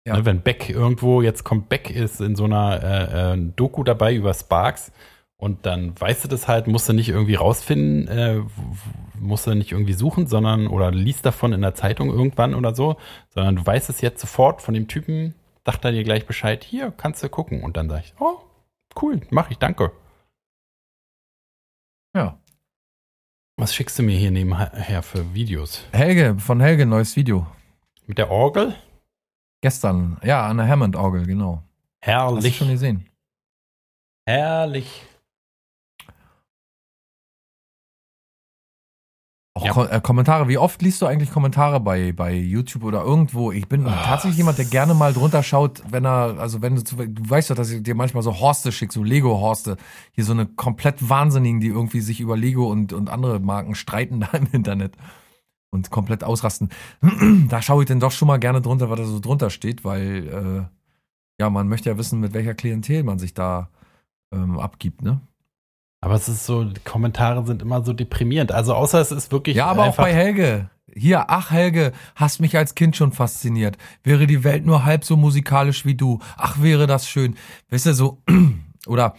Ja. 0.05 0.17
Ne, 0.17 0.25
wenn 0.25 0.43
Beck 0.43 0.69
irgendwo, 0.69 1.23
jetzt 1.23 1.45
kommt 1.45 1.69
Beck, 1.69 1.91
ist 1.91 2.21
in 2.21 2.35
so 2.35 2.45
einer 2.45 2.83
äh, 2.83 3.35
äh, 3.35 3.53
Doku 3.55 3.85
dabei 3.85 4.15
über 4.15 4.35
Sparks 4.35 4.91
und 5.43 5.67
dann 5.67 6.01
weißt 6.01 6.23
du 6.23 6.29
das 6.29 6.47
halt, 6.47 6.69
musst 6.69 6.89
du 6.89 6.93
nicht 6.93 7.09
irgendwie 7.09 7.35
rausfinden, 7.35 8.07
äh, 8.07 8.43
musst 9.19 9.45
du 9.45 9.55
nicht 9.57 9.73
irgendwie 9.73 9.93
suchen, 9.93 10.29
sondern 10.29 10.69
oder 10.69 10.93
liest 10.93 11.27
davon 11.27 11.53
in 11.53 11.63
der 11.63 11.75
Zeitung 11.75 12.11
irgendwann 12.11 12.55
oder 12.55 12.77
so, 12.77 12.97
sondern 13.31 13.57
du 13.57 13.67
weißt 13.67 13.91
es 13.91 14.01
jetzt 14.03 14.21
sofort 14.21 14.63
von 14.63 14.73
dem 14.73 14.87
Typen, 14.87 15.35
sagt 15.67 15.85
er 15.85 15.91
dir 15.91 16.05
gleich 16.05 16.27
Bescheid, 16.27 16.63
hier 16.63 16.93
kannst 16.93 17.25
du 17.25 17.29
gucken 17.29 17.65
und 17.65 17.77
dann 17.77 17.89
sag 17.89 18.05
ich, 18.05 18.15
oh, 18.21 18.39
cool, 19.03 19.21
mach 19.31 19.51
ich, 19.51 19.59
danke. 19.59 19.91
Ja. 22.15 22.39
Was 23.57 23.75
schickst 23.75 23.99
du 23.99 24.05
mir 24.05 24.17
hier 24.17 24.31
nebenher 24.31 25.03
für 25.03 25.35
Videos? 25.35 25.85
Helge, 25.91 26.37
von 26.39 26.61
Helge, 26.61 26.87
neues 26.87 27.17
Video. 27.17 27.49
Mit 28.07 28.19
der 28.19 28.31
Orgel? 28.31 28.77
Gestern, 29.61 30.19
ja, 30.23 30.47
an 30.47 30.59
der 30.59 30.69
Hammond-Orgel, 30.69 31.27
genau. 31.27 31.65
Hast 32.01 32.07
du 32.07 32.13
Herrlich. 32.13 32.57
schon 32.57 32.69
gesehen? 32.69 33.09
Herrlich. 34.25 35.09
Auch 39.63 39.67
Ja. 39.67 39.73
Ko 39.73 39.85
äh, 39.85 40.01
Kommentare, 40.01 40.49
wie 40.49 40.59
oft 40.59 40.83
liest 40.83 41.01
du 41.03 41.07
eigentlich 41.07 41.31
Kommentare 41.31 41.81
bei, 41.81 42.13
bei 42.13 42.35
YouTube 42.35 42.85
oder 42.85 43.03
irgendwo? 43.03 43.53
Ich 43.53 43.69
bin 43.69 43.87
Ah, 43.87 44.03
tatsächlich 44.05 44.39
jemand, 44.39 44.59
der 44.59 44.65
gerne 44.65 44.95
mal 44.95 45.13
drunter 45.13 45.43
schaut, 45.43 45.83
wenn 45.91 46.05
er, 46.05 46.39
also 46.39 46.63
wenn 46.63 46.75
du, 46.77 46.85
zu, 46.85 46.97
du 46.97 47.31
weißt 47.31 47.51
doch, 47.51 47.57
dass 47.57 47.71
ich 47.71 47.83
dir 47.83 47.95
manchmal 47.95 48.23
so 48.23 48.41
Horste 48.41 48.73
schicke, 48.73 48.93
so 48.93 49.03
Lego-Horste. 49.03 49.77
Hier 50.13 50.25
so 50.25 50.33
eine 50.33 50.47
komplett 50.47 51.09
Wahnsinnigen, 51.09 51.61
die 51.61 51.69
irgendwie 51.69 52.01
sich 52.01 52.21
über 52.21 52.37
Lego 52.37 52.71
und, 52.71 52.93
und 52.93 53.09
andere 53.09 53.41
Marken 53.41 53.75
streiten 53.75 54.21
da 54.33 54.37
im 54.37 54.49
Internet 54.53 54.97
und 55.71 55.91
komplett 55.91 56.25
ausrasten. 56.25 56.71
da 57.49 57.63
schaue 57.63 57.83
ich 57.85 57.89
dann 57.89 58.01
doch 58.01 58.13
schon 58.13 58.29
mal 58.29 58.39
gerne 58.39 58.61
drunter, 58.61 58.91
was 58.91 58.99
da 58.99 59.05
so 59.07 59.21
drunter 59.21 59.51
steht, 59.51 59.85
weil, 59.85 60.29
äh, 60.29 61.41
ja, 61.41 61.51
man 61.51 61.69
möchte 61.69 61.89
ja 61.89 61.99
wissen, 61.99 62.21
mit 62.21 62.35
welcher 62.35 62.55
Klientel 62.55 63.05
man 63.05 63.19
sich 63.19 63.33
da 63.33 63.71
ähm, 64.33 64.59
abgibt, 64.59 65.03
ne? 65.03 65.21
Aber 66.03 66.17
es 66.17 66.29
ist 66.29 66.45
so, 66.45 66.65
die 66.65 66.81
Kommentare 66.81 67.47
sind 67.47 67.63
immer 67.63 67.85
so 67.85 67.93
deprimierend. 67.93 68.51
Also 68.51 68.75
außer 68.75 69.01
es 69.01 69.13
ist 69.13 69.31
wirklich 69.31 69.57
Ja, 69.57 69.67
aber 69.67 69.85
auch 69.85 69.97
bei 69.97 70.13
Helge. 70.13 70.69
Hier, 70.93 71.31
ach 71.31 71.53
Helge, 71.53 71.93
hast 72.17 72.41
mich 72.41 72.57
als 72.57 72.75
Kind 72.75 72.97
schon 72.97 73.13
fasziniert. 73.13 73.79
Wäre 74.03 74.27
die 74.27 74.43
Welt 74.43 74.67
nur 74.67 74.85
halb 74.85 75.05
so 75.05 75.17
musikalisch 75.17 75.87
wie 75.87 75.95
du. 75.95 76.19
Ach, 76.37 76.61
wäre 76.61 76.89
das 76.89 77.09
schön. 77.09 77.37
Weißt 77.71 77.87
du, 77.87 77.95
so, 77.95 78.23
oder 78.87 79.15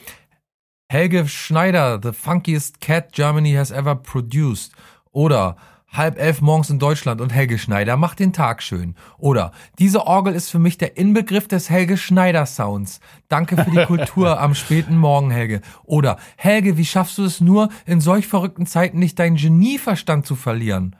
Helge 0.92 1.26
Schneider, 1.28 2.02
the 2.04 2.12
funkiest 2.12 2.82
cat 2.82 3.14
Germany 3.14 3.54
has 3.54 3.72
ever 3.72 3.96
produced. 3.96 4.74
Oder 5.12 5.56
halb 5.94 6.20
elf 6.20 6.42
morgens 6.42 6.70
in 6.70 6.80
Deutschland 6.80 7.22
und 7.22 7.32
Helge 7.32 7.58
Schneider 7.58 7.98
macht 7.98 8.20
den 8.20 8.34
Tag 8.34 8.62
schön. 8.62 8.96
Oder 9.18 9.52
diese 9.80 10.06
Orgel 10.06 10.34
ist 10.34 10.50
für 10.50 10.60
mich 10.60 10.78
der 10.78 10.98
Inbegriff 10.98 11.48
des 11.48 11.70
Helge 11.70 11.98
Schneider 11.98 12.46
Sounds. 12.46 13.00
Danke 13.30 13.56
für 13.56 13.72
die 13.72 13.86
Kultur 13.86 14.40
am 14.40 14.56
späten 14.56 14.98
Morgen, 14.98 15.32
Helge. 15.32 15.62
Oder 15.84 16.18
Helge, 16.36 16.78
wie 16.78 16.86
schaffst 16.86 17.18
du 17.18 17.24
es 17.24 17.40
nur, 17.40 17.70
in 17.86 18.02
solch 18.02 18.28
verrückten 18.28 18.66
Zeiten 18.66 19.00
nicht 19.00 19.20
deinen 19.20 19.38
Genieverstand 19.38 20.26
zu 20.26 20.36
verlieren? 20.36 20.96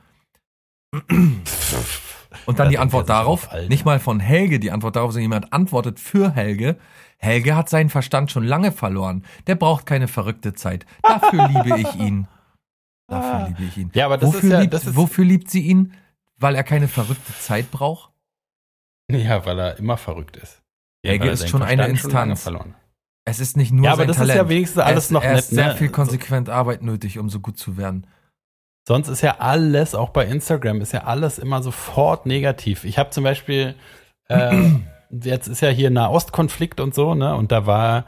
Und 2.46 2.58
dann 2.58 2.66
Da 2.66 2.68
die 2.68 2.78
Antwort 2.78 3.08
darauf, 3.08 3.48
nicht 3.68 3.84
mal 3.84 3.98
von 3.98 4.20
Helge 4.20 4.60
die 4.60 4.70
Antwort 4.70 4.96
darauf, 4.96 5.12
sondern 5.12 5.22
jemand 5.22 5.52
antwortet 5.52 5.98
für 5.98 6.30
Helge. 6.30 6.76
Helge 7.16 7.56
hat 7.56 7.68
seinen 7.68 7.90
Verstand 7.90 8.30
schon 8.30 8.44
lange 8.44 8.70
verloren. 8.70 9.24
Der 9.46 9.54
braucht 9.54 9.86
keine 9.86 10.08
verrückte 10.08 10.52
Zeit. 10.52 10.84
Dafür 11.02 11.48
liebe 11.48 11.80
ich 11.80 11.94
ihn. 11.96 12.28
Dafür 13.06 13.48
liebe 13.48 13.62
ich 13.64 13.76
ihn. 13.76 13.90
Ja, 13.94 14.06
aber 14.06 14.18
das 14.18 14.28
wofür 14.28 14.42
ist 14.44 14.50
ja- 14.52 14.60
liebt, 14.60 14.74
das 14.74 14.86
ist- 14.86 14.96
wofür 14.96 15.24
liebt 15.24 15.50
sie 15.50 15.60
ihn? 15.62 15.92
Weil 16.38 16.54
er 16.56 16.64
keine 16.64 16.88
verrückte 16.88 17.32
Zeit 17.38 17.70
braucht? 17.70 18.10
Ja, 19.10 19.44
weil 19.46 19.58
er 19.58 19.78
immer 19.78 19.96
verrückt 19.96 20.36
ist. 20.36 20.62
Weil 21.04 21.20
er 21.20 21.32
ist 21.32 21.48
schon 21.48 21.62
eine 21.62 21.86
Instanz. 21.86 22.42
verloren. 22.42 22.74
Es 23.26 23.40
ist 23.40 23.56
nicht 23.56 23.72
nur 23.72 23.84
Ja, 23.86 23.92
aber 23.92 24.00
sein 24.02 24.08
das 24.08 24.16
ist 24.16 24.20
Talent. 24.22 24.38
ja 24.38 24.48
wenigstens 24.48 24.82
alles 24.82 25.04
es, 25.04 25.10
noch 25.10 25.22
er 25.22 25.30
nett, 25.32 25.40
ist 25.40 25.50
sehr 25.50 25.68
ne? 25.68 25.76
viel 25.76 25.88
So- 25.88 25.92
konsequent 25.94 26.48
Arbeit 26.50 26.82
nötig, 26.82 27.18
um 27.18 27.28
so 27.30 27.40
gut 27.40 27.58
zu 27.58 27.76
werden. 27.76 28.06
Sonst 28.86 29.08
ist 29.08 29.22
ja 29.22 29.38
alles, 29.38 29.94
auch 29.94 30.10
bei 30.10 30.26
Instagram, 30.26 30.80
ist 30.82 30.92
ja 30.92 31.04
alles 31.04 31.38
immer 31.38 31.62
sofort 31.62 32.26
negativ. 32.26 32.84
Ich 32.84 32.98
habe 32.98 33.10
zum 33.10 33.24
Beispiel, 33.24 33.74
äh, 34.28 34.70
jetzt 35.10 35.46
ist 35.48 35.60
ja 35.62 35.68
hier 35.70 35.90
Nahostkonflikt 35.90 36.80
und 36.80 36.94
so, 36.94 37.14
ne? 37.14 37.34
Und 37.34 37.50
da 37.52 37.64
war, 37.66 38.06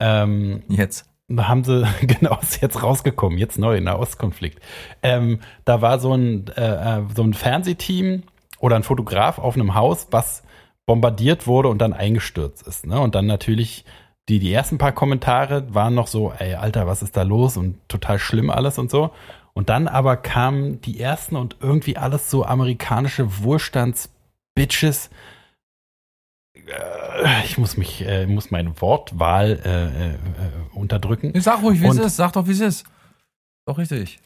ähm, 0.00 0.62
Jetzt. 0.68 1.09
Haben 1.36 1.64
sie, 1.64 1.86
genau, 2.06 2.38
ist 2.40 2.62
jetzt 2.62 2.82
rausgekommen, 2.82 3.38
jetzt 3.38 3.58
neu, 3.58 3.80
Nahostkonflikt. 3.80 4.60
Ähm, 5.02 5.40
da 5.64 5.82
war 5.82 5.98
so 5.98 6.14
ein, 6.14 6.48
äh, 6.56 6.98
äh, 6.98 7.02
so 7.14 7.22
ein 7.22 7.34
Fernsehteam 7.34 8.22
oder 8.58 8.76
ein 8.76 8.82
Fotograf 8.82 9.38
auf 9.38 9.54
einem 9.54 9.74
Haus, 9.74 10.08
was 10.10 10.42
bombardiert 10.86 11.46
wurde 11.46 11.68
und 11.68 11.78
dann 11.78 11.92
eingestürzt 11.92 12.66
ist. 12.66 12.86
Ne? 12.86 13.00
Und 13.00 13.14
dann 13.14 13.26
natürlich 13.26 13.84
die, 14.28 14.38
die 14.38 14.52
ersten 14.52 14.78
paar 14.78 14.92
Kommentare 14.92 15.74
waren 15.74 15.94
noch 15.94 16.06
so, 16.06 16.32
ey, 16.38 16.54
Alter, 16.54 16.86
was 16.86 17.02
ist 17.02 17.16
da 17.16 17.22
los? 17.22 17.56
Und 17.56 17.76
total 17.88 18.18
schlimm 18.18 18.50
alles 18.50 18.78
und 18.78 18.90
so. 18.90 19.10
Und 19.52 19.68
dann 19.68 19.88
aber 19.88 20.16
kamen 20.16 20.80
die 20.80 21.00
ersten 21.00 21.36
und 21.36 21.56
irgendwie 21.60 21.96
alles 21.96 22.30
so 22.30 22.44
amerikanische 22.44 23.42
Wohlstandsbitches. 23.42 25.10
Äh, 26.54 27.44
Ich 27.44 27.58
muss 27.58 27.76
mich, 27.76 28.06
äh, 28.06 28.26
muss 28.26 28.50
meine 28.50 28.80
Wortwahl 28.80 29.60
äh, 29.64 30.08
äh, 30.10 30.14
unterdrücken. 30.74 31.38
Sag 31.40 31.62
ruhig, 31.62 31.80
wie 31.80 31.86
es 31.86 31.98
ist. 31.98 32.16
Sag 32.16 32.32
doch, 32.32 32.46
wie 32.46 32.52
es 32.52 32.60
ist. 32.60 32.84
Doch 33.66 33.78
richtig. 33.78 34.18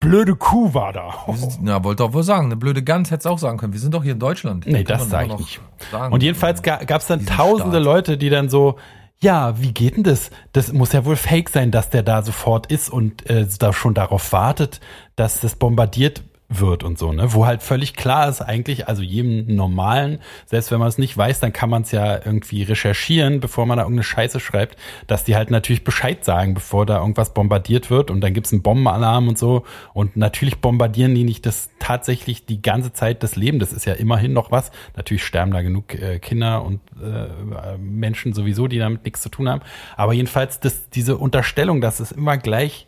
Blöde 0.00 0.36
Kuh 0.36 0.72
war 0.74 0.92
da. 0.92 1.12
Na, 1.60 1.82
wollte 1.82 2.04
doch 2.04 2.12
wohl 2.12 2.22
sagen. 2.22 2.46
Eine 2.46 2.56
blöde 2.56 2.84
Gans 2.84 3.10
hätte 3.10 3.20
es 3.20 3.26
auch 3.26 3.38
sagen 3.38 3.58
können. 3.58 3.72
Wir 3.72 3.80
sind 3.80 3.94
doch 3.94 4.04
hier 4.04 4.12
in 4.12 4.20
Deutschland. 4.20 4.64
Nee, 4.66 4.84
das 4.84 5.00
man 5.00 5.08
sag 5.08 5.28
doch 5.28 5.40
ich 5.40 5.58
nicht. 5.58 5.90
Sagen. 5.90 6.12
Und 6.14 6.22
jedenfalls 6.22 6.62
ga, 6.62 6.76
gab 6.84 7.00
es 7.00 7.08
dann 7.08 7.26
tausende 7.26 7.78
Staat. 7.78 7.84
Leute, 7.84 8.16
die 8.18 8.30
dann 8.30 8.48
so, 8.48 8.78
ja, 9.18 9.60
wie 9.60 9.72
geht 9.72 9.96
denn 9.96 10.04
das? 10.04 10.30
Das 10.52 10.72
muss 10.72 10.92
ja 10.92 11.04
wohl 11.04 11.16
fake 11.16 11.48
sein, 11.48 11.72
dass 11.72 11.90
der 11.90 12.04
da 12.04 12.22
sofort 12.22 12.70
ist 12.70 12.88
und 12.90 13.28
äh, 13.28 13.44
da 13.58 13.72
schon 13.72 13.94
darauf 13.94 14.32
wartet, 14.32 14.80
dass 15.16 15.40
das 15.40 15.56
bombardiert 15.56 16.22
wird 16.50 16.82
und 16.82 16.98
so, 16.98 17.12
ne? 17.12 17.34
Wo 17.34 17.44
halt 17.46 17.62
völlig 17.62 17.94
klar 17.94 18.28
ist 18.28 18.40
eigentlich, 18.40 18.88
also 18.88 19.02
jedem 19.02 19.54
normalen, 19.54 20.18
selbst 20.46 20.70
wenn 20.70 20.78
man 20.78 20.88
es 20.88 20.96
nicht 20.96 21.16
weiß, 21.16 21.40
dann 21.40 21.52
kann 21.52 21.68
man 21.68 21.82
es 21.82 21.92
ja 21.92 22.14
irgendwie 22.14 22.62
recherchieren, 22.62 23.40
bevor 23.40 23.66
man 23.66 23.76
da 23.76 23.82
irgendeine 23.82 24.04
Scheiße 24.04 24.40
schreibt, 24.40 24.78
dass 25.06 25.24
die 25.24 25.36
halt 25.36 25.50
natürlich 25.50 25.84
Bescheid 25.84 26.24
sagen, 26.24 26.54
bevor 26.54 26.86
da 26.86 27.00
irgendwas 27.00 27.34
bombardiert 27.34 27.90
wird 27.90 28.10
und 28.10 28.22
dann 28.22 28.32
gibt's 28.32 28.52
einen 28.52 28.62
Bombenalarm 28.62 29.28
und 29.28 29.36
so. 29.38 29.64
Und 29.92 30.16
natürlich 30.16 30.58
bombardieren 30.60 31.14
die 31.14 31.24
nicht 31.24 31.44
das 31.44 31.68
tatsächlich 31.80 32.46
die 32.46 32.62
ganze 32.62 32.94
Zeit 32.94 33.22
das 33.22 33.36
Leben, 33.36 33.58
das 33.58 33.74
ist 33.74 33.84
ja 33.84 33.92
immerhin 33.92 34.32
noch 34.32 34.50
was, 34.50 34.70
natürlich 34.96 35.24
sterben 35.24 35.52
da 35.52 35.60
genug 35.60 35.94
äh, 35.94 36.18
Kinder 36.18 36.64
und 36.64 36.80
äh, 37.02 37.76
Menschen 37.76 38.32
sowieso, 38.32 38.68
die 38.68 38.78
damit 38.78 39.04
nichts 39.04 39.20
zu 39.20 39.28
tun 39.28 39.50
haben, 39.50 39.60
aber 39.96 40.14
jedenfalls 40.14 40.60
das, 40.60 40.88
diese 40.88 41.18
Unterstellung, 41.18 41.82
dass 41.82 42.00
es 42.00 42.10
immer 42.10 42.38
gleich 42.38 42.86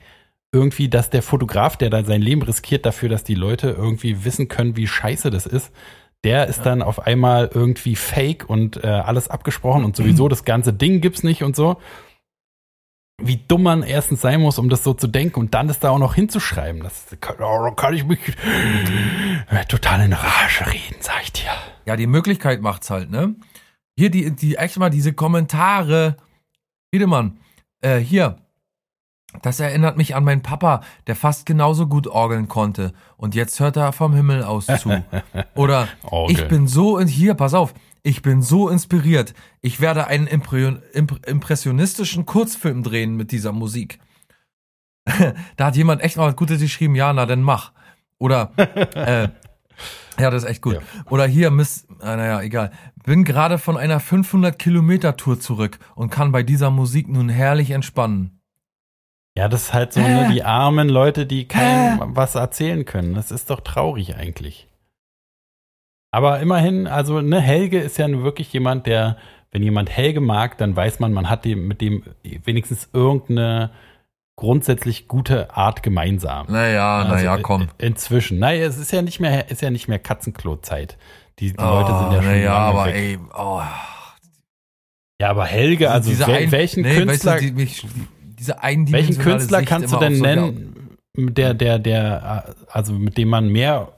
irgendwie, 0.53 0.89
dass 0.89 1.11
der 1.11 1.23
Fotograf, 1.23 1.77
der 1.77 1.91
da 1.91 2.05
sein 2.05 2.23
Leben 2.23 2.43
riskiert 2.43 2.85
dafür, 2.85 3.09
dass 3.09 3.25
die 3.25 3.35
Leute 3.35 3.71
irgendwie 3.71 4.25
wissen 4.25 4.49
können, 4.49 4.77
wie 4.77 4.87
scheiße 4.87 5.31
das 5.31 5.47
ist, 5.47 5.73
der 6.25 6.49
ist 6.49 6.63
dann 6.63 6.83
auf 6.83 7.07
einmal 7.07 7.51
irgendwie 7.53 7.97
fake 7.97 8.49
und 8.49 8.83
äh, 8.85 8.89
alles 8.89 9.29
abgesprochen 9.29 9.85
und 9.85 9.97
sowieso 9.97 10.29
das 10.29 10.45
ganze 10.45 10.73
Ding 10.73 11.01
gibt's 11.01 11.23
nicht 11.23 11.43
und 11.43 11.57
so. 11.57 11.81
Wie 13.23 13.37
dumm 13.37 13.63
man 13.63 13.83
erstens 13.83 14.23
sein 14.23 14.41
muss, 14.41 14.59
um 14.59 14.71
das 14.71 14.83
so 14.83 14.95
zu 14.95 15.07
denken 15.07 15.41
und 15.41 15.55
dann 15.55 15.69
ist 15.69 15.85
da 15.85 15.91
auch 15.91 15.99
noch 15.99 16.15
hinzuschreiben. 16.15 16.83
Das 16.83 17.07
kann, 17.21 17.37
oh, 17.41 17.71
kann 17.73 17.95
ich 17.95 18.05
mich 18.05 18.19
total 19.69 20.05
in 20.05 20.13
Rage 20.13 20.67
reden, 20.67 20.97
sag 21.01 21.23
ich 21.23 21.33
dir. 21.33 21.51
Ja, 21.87 21.97
die 21.97 22.07
Möglichkeit 22.07 22.61
macht's 22.61 22.91
halt, 22.91 23.11
ne? 23.11 23.35
Hier, 23.97 24.11
die, 24.11 24.35
die, 24.35 24.57
echt 24.57 24.79
mal 24.79 24.91
diese 24.91 25.13
Kommentare. 25.13 26.17
Wiedemann, 26.91 27.39
äh, 27.83 27.99
hier. 27.99 28.39
Das 29.43 29.61
erinnert 29.61 29.97
mich 29.97 30.17
an 30.17 30.25
meinen 30.25 30.43
Papa, 30.43 30.83
der 31.07 31.15
fast 31.15 31.47
genauso 31.47 31.87
gut 31.87 32.07
orgeln 32.09 32.49
konnte. 32.49 32.93
Und 33.17 33.35
jetzt 33.35 33.61
hört 33.61 33.77
er 33.77 33.93
vom 33.93 34.15
Himmel 34.15 34.43
aus 34.43 34.67
zu. 34.67 35.05
Oder 35.55 35.89
ich 36.29 36.49
bin 36.49 36.67
so 36.67 36.99
in, 36.99 37.07
hier, 37.07 37.35
pass 37.35 37.55
auf, 37.55 37.73
ich 38.03 38.23
bin 38.23 38.43
so 38.43 38.69
inspiriert. 38.69 39.35
Ich 39.61 39.81
werde 39.81 40.07
einen 40.07 40.27
Impre- 40.27 40.81
imp 40.93 41.27
impressionistischen 41.27 42.27
Kurzfilm 42.27 42.83
drehen 42.83 43.15
mit 43.17 43.31
dieser 43.31 43.53
Musik. 43.53 43.99
da 45.57 45.67
hat 45.67 45.77
jemand 45.77 46.03
echt 46.03 46.17
mal 46.17 46.29
was 46.29 46.37
Gutes 46.37 46.61
geschrieben, 46.61 46.95
ja, 46.95 47.13
na 47.13 47.27
dann 47.27 47.43
mach. 47.43 47.73
Oder, 48.19 48.53
äh, 48.57 49.29
ja, 50.19 50.31
das 50.31 50.43
ist 50.43 50.49
echt 50.49 50.63
gut. 50.63 50.75
Ja. 50.75 50.81
Oder 51.09 51.27
hier, 51.27 51.51
Miss, 51.51 51.87
ah, 52.01 52.17
naja, 52.17 52.43
egal. 52.43 52.73
Bin 53.05 53.25
gerade 53.25 53.59
von 53.59 53.77
einer 53.77 54.01
500 54.01 54.59
Kilometer 54.59 55.17
Tour 55.17 55.41
zurück 55.41 55.79
und 55.95 56.11
kann 56.11 56.33
bei 56.33 56.43
dieser 56.43 56.71
Musik 56.71 57.09
nun 57.09 57.29
herrlich 57.29 57.71
entspannen. 57.71 58.40
Ja, 59.41 59.49
das 59.49 59.63
ist 59.63 59.73
halt 59.73 59.95
so, 59.95 60.01
ne, 60.01 60.29
die 60.31 60.43
armen 60.45 60.91
Leute, 60.91 61.25
die 61.25 61.49
keinem 61.49 62.15
was 62.15 62.35
erzählen 62.35 62.85
können. 62.85 63.15
Das 63.15 63.31
ist 63.31 63.49
doch 63.49 63.61
traurig 63.61 64.15
eigentlich. 64.17 64.69
Aber 66.13 66.41
immerhin, 66.41 66.87
also, 66.87 67.23
ne, 67.23 67.41
Helge 67.41 67.81
ist 67.81 67.97
ja 67.97 68.07
nun 68.07 68.23
wirklich 68.23 68.53
jemand, 68.53 68.87
der, 68.87 69.17
wenn 69.51 69.63
jemand 69.63 69.89
Helge 69.89 70.21
mag, 70.21 70.59
dann 70.59 70.77
weiß 70.77 71.01
man, 71.01 71.15
man 71.15 71.31
hat 71.31 71.47
dem, 71.47 71.67
mit 71.69 71.81
dem 71.81 72.03
wenigstens 72.45 72.91
irgendeine 72.93 73.71
grundsätzlich 74.37 75.09
gute 75.09 75.57
Art 75.57 75.83
gemeinsam. 75.83 76.47
Naja, 76.51 76.99
Also, 76.99 77.15
naja, 77.15 77.37
äh, 77.39 77.41
komm. 77.41 77.69
Inzwischen. 77.79 78.39
Naja, 78.39 78.67
es 78.67 78.77
ist 78.77 78.93
ja 78.93 79.01
nicht 79.01 79.21
mehr, 79.21 79.51
ist 79.51 79.63
ja 79.63 79.71
nicht 79.71 79.89
mehr 79.89 79.99
Katzenklo-Zeit. 79.99 80.99
Die, 81.39 81.53
die 81.55 81.63
Leute 81.63 81.97
sind 81.97 82.13
ja 82.13 82.23
schon 82.23 82.31
naja, 82.33 82.53
lange 82.53 82.67
aber 82.79 82.85
weg. 82.87 82.95
ey, 82.95 83.19
oh. 83.35 83.63
Ja, 85.19 85.31
aber 85.31 85.47
Helge, 85.47 85.91
also 85.91 86.11
Diese 86.11 86.27
wel, 86.27 86.37
ein- 86.37 86.53
welchen 86.53 86.83
nee, 86.83 86.95
Künstler, 86.95 87.33
weißt 87.37 87.43
du, 87.43 87.47
die, 87.47 87.53
mich, 87.53 87.87
diese 88.41 88.55
welchen 88.55 88.65
eindimensionale 88.65 89.23
Künstler 89.39 89.59
Sicht 89.59 89.69
kannst 89.69 89.95
du 89.95 89.99
denn 89.99 90.17
solche- 90.17 90.37
nennen, 90.37 90.77
der, 91.17 91.55
der, 91.55 91.79
der, 91.79 92.55
also 92.69 92.93
mit 92.95 93.17
dem 93.19 93.29
man 93.29 93.49
mehr, 93.51 93.93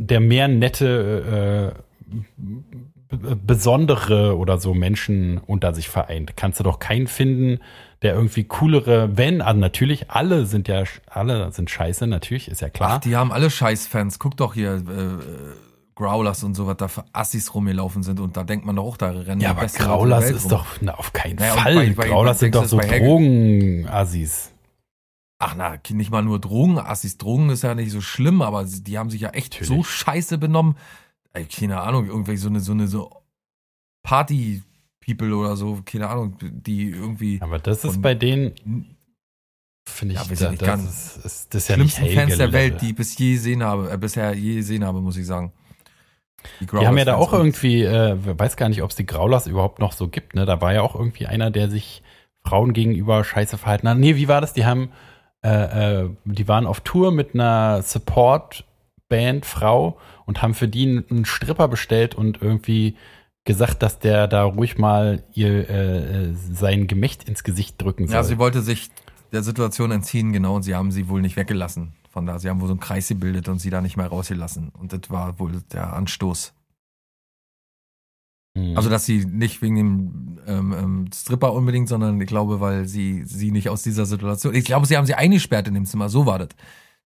der 0.00 0.20
mehr 0.20 0.46
nette, 0.46 1.74
äh, 1.74 1.82
besondere 3.10 4.36
oder 4.36 4.58
so 4.58 4.74
Menschen 4.74 5.38
unter 5.38 5.74
sich 5.74 5.88
vereint? 5.88 6.36
Kannst 6.36 6.60
du 6.60 6.64
doch 6.64 6.78
keinen 6.78 7.06
finden, 7.06 7.60
der 8.02 8.14
irgendwie 8.14 8.44
coolere, 8.44 9.16
wenn, 9.16 9.40
also 9.40 9.58
natürlich, 9.58 10.10
alle 10.10 10.46
sind 10.46 10.68
ja, 10.68 10.84
alle 11.06 11.50
sind 11.52 11.70
scheiße, 11.70 12.06
natürlich, 12.06 12.48
ist 12.48 12.60
ja 12.60 12.68
klar. 12.68 12.96
Ach, 12.96 13.00
die 13.00 13.16
haben 13.16 13.32
alle 13.32 13.50
Scheißfans. 13.50 14.18
Guck 14.18 14.36
doch 14.36 14.54
hier, 14.54 14.74
äh, 14.74 15.67
Growlers 15.98 16.44
und 16.44 16.54
so, 16.54 16.66
was 16.68 16.76
da 16.76 16.86
für 16.86 17.04
Assis 17.12 17.52
rumgelaufen 17.54 18.02
sind. 18.04 18.20
Und 18.20 18.36
da 18.36 18.44
denkt 18.44 18.64
man 18.64 18.76
doch 18.76 18.84
auch, 18.84 18.96
da 18.96 19.10
rennen 19.10 19.40
ja, 19.40 19.50
aber 19.50 19.62
Welt 19.62 19.72
ist 20.36 20.44
rum. 20.44 20.50
doch 20.50 20.66
na, 20.80 20.94
auf 20.94 21.12
keinen 21.12 21.36
Naja, 21.36 21.54
Fall. 21.54 21.74
bei- 21.74 21.90
bei- 21.90 22.08
Graulas 22.08 22.38
sind 22.38 22.54
doch 22.54 22.64
so? 22.66 22.78
Drogenassis. 22.78 24.52
Ach 25.40 25.54
na, 25.56 25.76
nicht 25.90 26.10
mal 26.10 26.22
nur 26.22 26.40
Drogen. 26.40 26.78
Assis 26.78 27.18
Drogen 27.18 27.50
ist 27.50 27.62
ja 27.62 27.74
nicht 27.74 27.90
so 27.90 28.00
schlimm, 28.00 28.42
aber 28.42 28.64
die 28.64 28.96
haben 28.98 29.10
sich 29.10 29.20
ja 29.20 29.30
echt 29.30 29.54
Natürlich. 29.54 29.68
so 29.68 29.82
scheiße 29.82 30.38
benommen. 30.38 30.76
Ey, 31.32 31.44
keine 31.46 31.80
Ahnung, 31.80 32.06
irgendwie 32.06 32.36
so 32.36 32.48
eine, 32.48 32.60
so 32.60 32.72
eine, 32.72 32.86
so 32.88 33.10
Party-People 34.02 35.34
oder 35.36 35.56
so, 35.56 35.80
keine 35.84 36.08
Ahnung, 36.08 36.36
die 36.40 36.88
irgendwie 36.90 37.40
Aber 37.42 37.58
das 37.58 37.84
ist 37.84 38.00
bei 38.02 38.14
denen, 38.14 38.52
finde 39.88 40.14
ich, 40.14 40.20
Ja, 40.20 40.34
da, 40.36 40.50
nicht, 40.50 40.62
das, 40.62 40.66
ganz 40.66 40.84
ist, 40.84 41.24
ist, 41.24 41.54
das 41.54 41.62
ist 41.62 41.68
ja 41.68 41.76
nicht 41.76 41.96
schlimmsten 41.96 42.16
Fans 42.18 42.36
der. 42.36 42.52
Welt, 42.52 42.80
die 42.82 42.88
ich 42.90 42.94
bis 42.96 43.16
je 43.18 43.34
gesehen 43.34 43.62
habe, 43.62 43.90
äh, 43.90 43.96
bisher 43.98 44.34
je 44.34 44.56
gesehen 44.56 44.84
habe, 44.84 45.00
muss 45.00 45.16
ich 45.16 45.26
sagen. 45.26 45.52
Die 46.60 46.86
haben 46.86 46.98
ja 46.98 47.04
da 47.04 47.16
auch 47.16 47.32
irgendwie, 47.32 47.82
äh, 47.82 48.16
weiß 48.16 48.56
gar 48.56 48.68
nicht, 48.68 48.82
ob 48.82 48.90
es 48.90 48.96
die 48.96 49.06
Graulers 49.06 49.46
überhaupt 49.46 49.78
noch 49.80 49.92
so 49.92 50.08
gibt, 50.08 50.34
ne? 50.34 50.46
Da 50.46 50.60
war 50.60 50.72
ja 50.72 50.82
auch 50.82 50.94
irgendwie 50.94 51.26
einer, 51.26 51.50
der 51.50 51.68
sich 51.68 52.02
Frauen 52.44 52.72
gegenüber 52.72 53.24
scheiße 53.24 53.58
verhalten 53.58 53.88
hat. 53.88 53.98
Nee, 53.98 54.16
wie 54.16 54.28
war 54.28 54.40
das? 54.40 54.52
Die 54.52 54.64
haben, 54.64 54.90
äh, 55.42 56.02
äh, 56.02 56.10
die 56.24 56.48
waren 56.48 56.66
auf 56.66 56.80
Tour 56.80 57.12
mit 57.12 57.34
einer 57.34 57.82
Support-Band 57.82 59.44
Frau 59.44 59.98
und 60.26 60.42
haben 60.42 60.54
für 60.54 60.68
die 60.68 61.04
einen 61.10 61.24
Stripper 61.24 61.68
bestellt 61.68 62.14
und 62.14 62.40
irgendwie 62.40 62.96
gesagt, 63.44 63.82
dass 63.82 63.98
der 63.98 64.28
da 64.28 64.44
ruhig 64.44 64.78
mal 64.78 65.24
ihr 65.32 65.68
äh, 65.70 66.34
sein 66.34 66.86
Gemächt 66.86 67.24
ins 67.28 67.44
Gesicht 67.44 67.80
drücken 67.80 68.06
soll. 68.06 68.14
Ja, 68.14 68.22
sie 68.22 68.38
wollte 68.38 68.60
sich 68.60 68.90
der 69.32 69.42
Situation 69.42 69.90
entziehen, 69.90 70.32
genau, 70.32 70.56
und 70.56 70.62
sie 70.62 70.74
haben 70.74 70.90
sie 70.90 71.08
wohl 71.08 71.20
nicht 71.20 71.36
weggelassen. 71.36 71.92
von 72.10 72.26
da. 72.26 72.38
Sie 72.38 72.48
haben 72.48 72.60
wohl 72.60 72.68
so 72.68 72.72
einen 72.72 72.80
Kreis 72.80 73.08
gebildet 73.08 73.48
und 73.48 73.58
sie 73.60 73.70
da 73.70 73.80
nicht 73.80 73.96
mehr 73.96 74.08
rausgelassen. 74.08 74.70
Und 74.78 74.92
das 74.92 75.10
war 75.10 75.38
wohl 75.38 75.62
der 75.72 75.92
Anstoß. 75.92 76.54
Hm. 78.56 78.76
Also, 78.76 78.88
dass 78.90 79.04
sie 79.04 79.24
nicht 79.24 79.62
wegen 79.62 79.76
dem 79.76 80.38
ähm, 80.46 80.72
ähm, 80.72 81.10
Stripper 81.14 81.52
unbedingt, 81.52 81.88
sondern 81.88 82.20
ich 82.20 82.26
glaube, 82.26 82.60
weil 82.60 82.86
sie 82.86 83.24
sie 83.24 83.50
nicht 83.50 83.68
aus 83.68 83.82
dieser 83.82 84.06
Situation. 84.06 84.54
Ich 84.54 84.64
glaube, 84.64 84.86
sie 84.86 84.96
haben 84.96 85.06
sie 85.06 85.14
eingesperrt 85.14 85.68
in 85.68 85.74
dem 85.74 85.86
Zimmer. 85.86 86.08
So 86.08 86.26
war 86.26 86.38
das. 86.38 86.48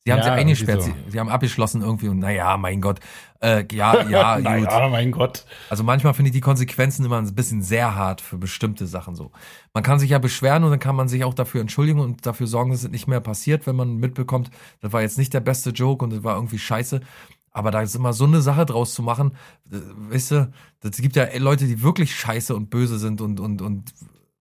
Sie 0.04 0.12
haben 0.12 0.18
Ja, 0.18 0.24
sie 0.24 0.30
eingesperrt. 0.30 0.80
irgendwie 0.80 1.04
Sie, 1.06 1.10
sie 1.12 1.20
haben 1.20 1.28
abgeschlossen 1.28 1.82
irgendwie 1.82 2.08
und 2.08 2.18
naja, 2.18 2.56
mein 2.56 2.80
Gott. 2.80 2.98
Äh, 3.40 3.64
ja, 3.72 4.02
ja, 4.08 4.34
gut. 4.36 4.44
naja, 4.44 4.88
mein 4.88 5.12
Gott. 5.12 5.46
Also 5.68 5.84
manchmal 5.84 6.14
finde 6.14 6.30
ich 6.30 6.32
die 6.32 6.40
Konsequenzen 6.40 7.04
immer 7.04 7.18
ein 7.18 7.34
bisschen 7.34 7.62
sehr 7.62 7.94
hart 7.94 8.20
für 8.20 8.36
bestimmte 8.36 8.86
Sachen 8.86 9.14
so. 9.14 9.30
Man 9.74 9.84
kann 9.84 10.00
sich 10.00 10.10
ja 10.10 10.18
beschweren 10.18 10.64
und 10.64 10.70
dann 10.70 10.80
kann 10.80 10.96
man 10.96 11.08
sich 11.08 11.24
auch 11.24 11.34
dafür 11.34 11.60
entschuldigen 11.60 12.00
und 12.00 12.26
dafür 12.26 12.46
sorgen, 12.48 12.72
dass 12.72 12.82
es 12.82 12.90
nicht 12.90 13.06
mehr 13.06 13.20
passiert, 13.20 13.66
wenn 13.66 13.76
man 13.76 13.96
mitbekommt, 13.98 14.50
das 14.80 14.92
war 14.92 15.02
jetzt 15.02 15.18
nicht 15.18 15.34
der 15.34 15.40
beste 15.40 15.70
Joke 15.70 16.04
und 16.04 16.12
das 16.12 16.24
war 16.24 16.34
irgendwie 16.34 16.58
scheiße. 16.58 17.00
Aber 17.52 17.70
da 17.70 17.82
ist 17.82 17.94
immer 17.94 18.12
so 18.12 18.24
eine 18.24 18.40
Sache 18.40 18.64
draus 18.66 18.94
zu 18.94 19.02
machen, 19.02 19.36
äh, 19.70 19.76
weißt 20.10 20.30
du, 20.32 20.52
das 20.80 20.96
gibt 20.96 21.14
ja 21.16 21.26
Leute, 21.38 21.66
die 21.66 21.82
wirklich 21.82 22.14
scheiße 22.16 22.56
und 22.56 22.70
böse 22.70 22.98
sind 22.98 23.20
und, 23.20 23.38
und, 23.38 23.62
und, 23.62 23.92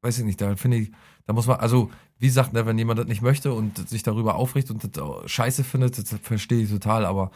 weiß 0.02 0.18
ich 0.20 0.26
nicht, 0.26 0.42
da 0.42 0.56
finde 0.56 0.78
ich, 0.78 0.92
da 1.28 1.34
muss 1.34 1.46
man, 1.46 1.60
also, 1.60 1.92
wie 2.22 2.28
gesagt, 2.28 2.54
ne, 2.54 2.68
wenn 2.68 2.78
jemand 2.78 3.00
das 3.00 3.08
nicht 3.08 3.24
möchte 3.24 3.52
und 3.52 3.90
sich 3.90 4.04
darüber 4.04 4.36
aufricht 4.36 4.70
und 4.70 4.96
das 4.96 5.32
scheiße 5.32 5.64
findet, 5.64 5.98
das 5.98 6.20
verstehe 6.22 6.64
ich 6.64 6.70
total, 6.70 7.04
aber 7.04 7.32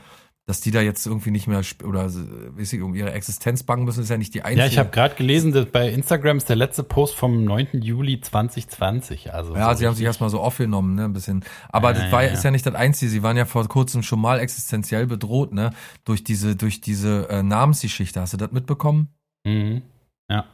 dass 0.45 0.61
die 0.61 0.69
da 0.69 0.79
jetzt 0.79 1.07
irgendwie 1.07 1.31
nicht 1.31 1.47
mehr 1.47 1.61
oder 1.83 2.05
äh, 2.05 2.59
weiß 2.59 2.73
ich, 2.73 2.81
um 2.83 2.93
ihre 2.93 3.11
Existenz 3.13 3.63
bangen 3.63 3.83
müssen, 3.83 4.03
ist 4.03 4.09
ja 4.09 4.17
nicht 4.17 4.35
die 4.35 4.43
einzige. 4.43 4.61
Ja, 4.61 4.67
ich 4.67 4.77
habe 4.77 4.91
gerade 4.91 5.15
gelesen, 5.15 5.51
dass 5.53 5.65
bei 5.65 5.89
Instagram 5.89 6.37
ist 6.37 6.49
der 6.49 6.55
letzte 6.55 6.83
Post 6.83 7.15
vom 7.15 7.43
9. 7.43 7.81
Juli 7.81 8.21
2020. 8.21 9.33
Also 9.33 9.55
Ja, 9.55 9.73
so 9.73 9.79
sie 9.79 9.87
haben 9.87 9.95
sich 9.95 10.05
erstmal 10.05 10.29
so 10.29 10.39
aufgenommen, 10.39 10.93
ne, 10.93 11.05
ein 11.05 11.13
bisschen. 11.13 11.43
Aber 11.69 11.93
Ja, 11.93 12.03
das 12.03 12.11
war, 12.11 12.23
ja, 12.23 12.29
ist 12.29 12.43
ja. 12.43 12.49
ja 12.49 12.51
nicht 12.51 12.65
das 12.67 12.75
Einzige. 12.75 13.09
Sie 13.09 13.23
waren 13.23 13.37
ja 13.37 13.45
vor 13.45 13.67
kurzem 13.67 14.03
schon 14.03 14.21
mal 14.21 14.39
existenziell 14.39 15.07
bedroht, 15.07 15.51
ne, 15.51 15.71
durch 16.03 16.23
diese, 16.23 16.55
durch 16.55 16.79
diese 16.79 17.27
äh, 17.29 17.41
Namensgeschichte. 17.41 18.21
Hast 18.21 18.33
du 18.33 18.37
das 18.37 18.51
mitbekommen? 18.51 19.09
Mhm. 19.45 19.81
Ja. 20.29 20.45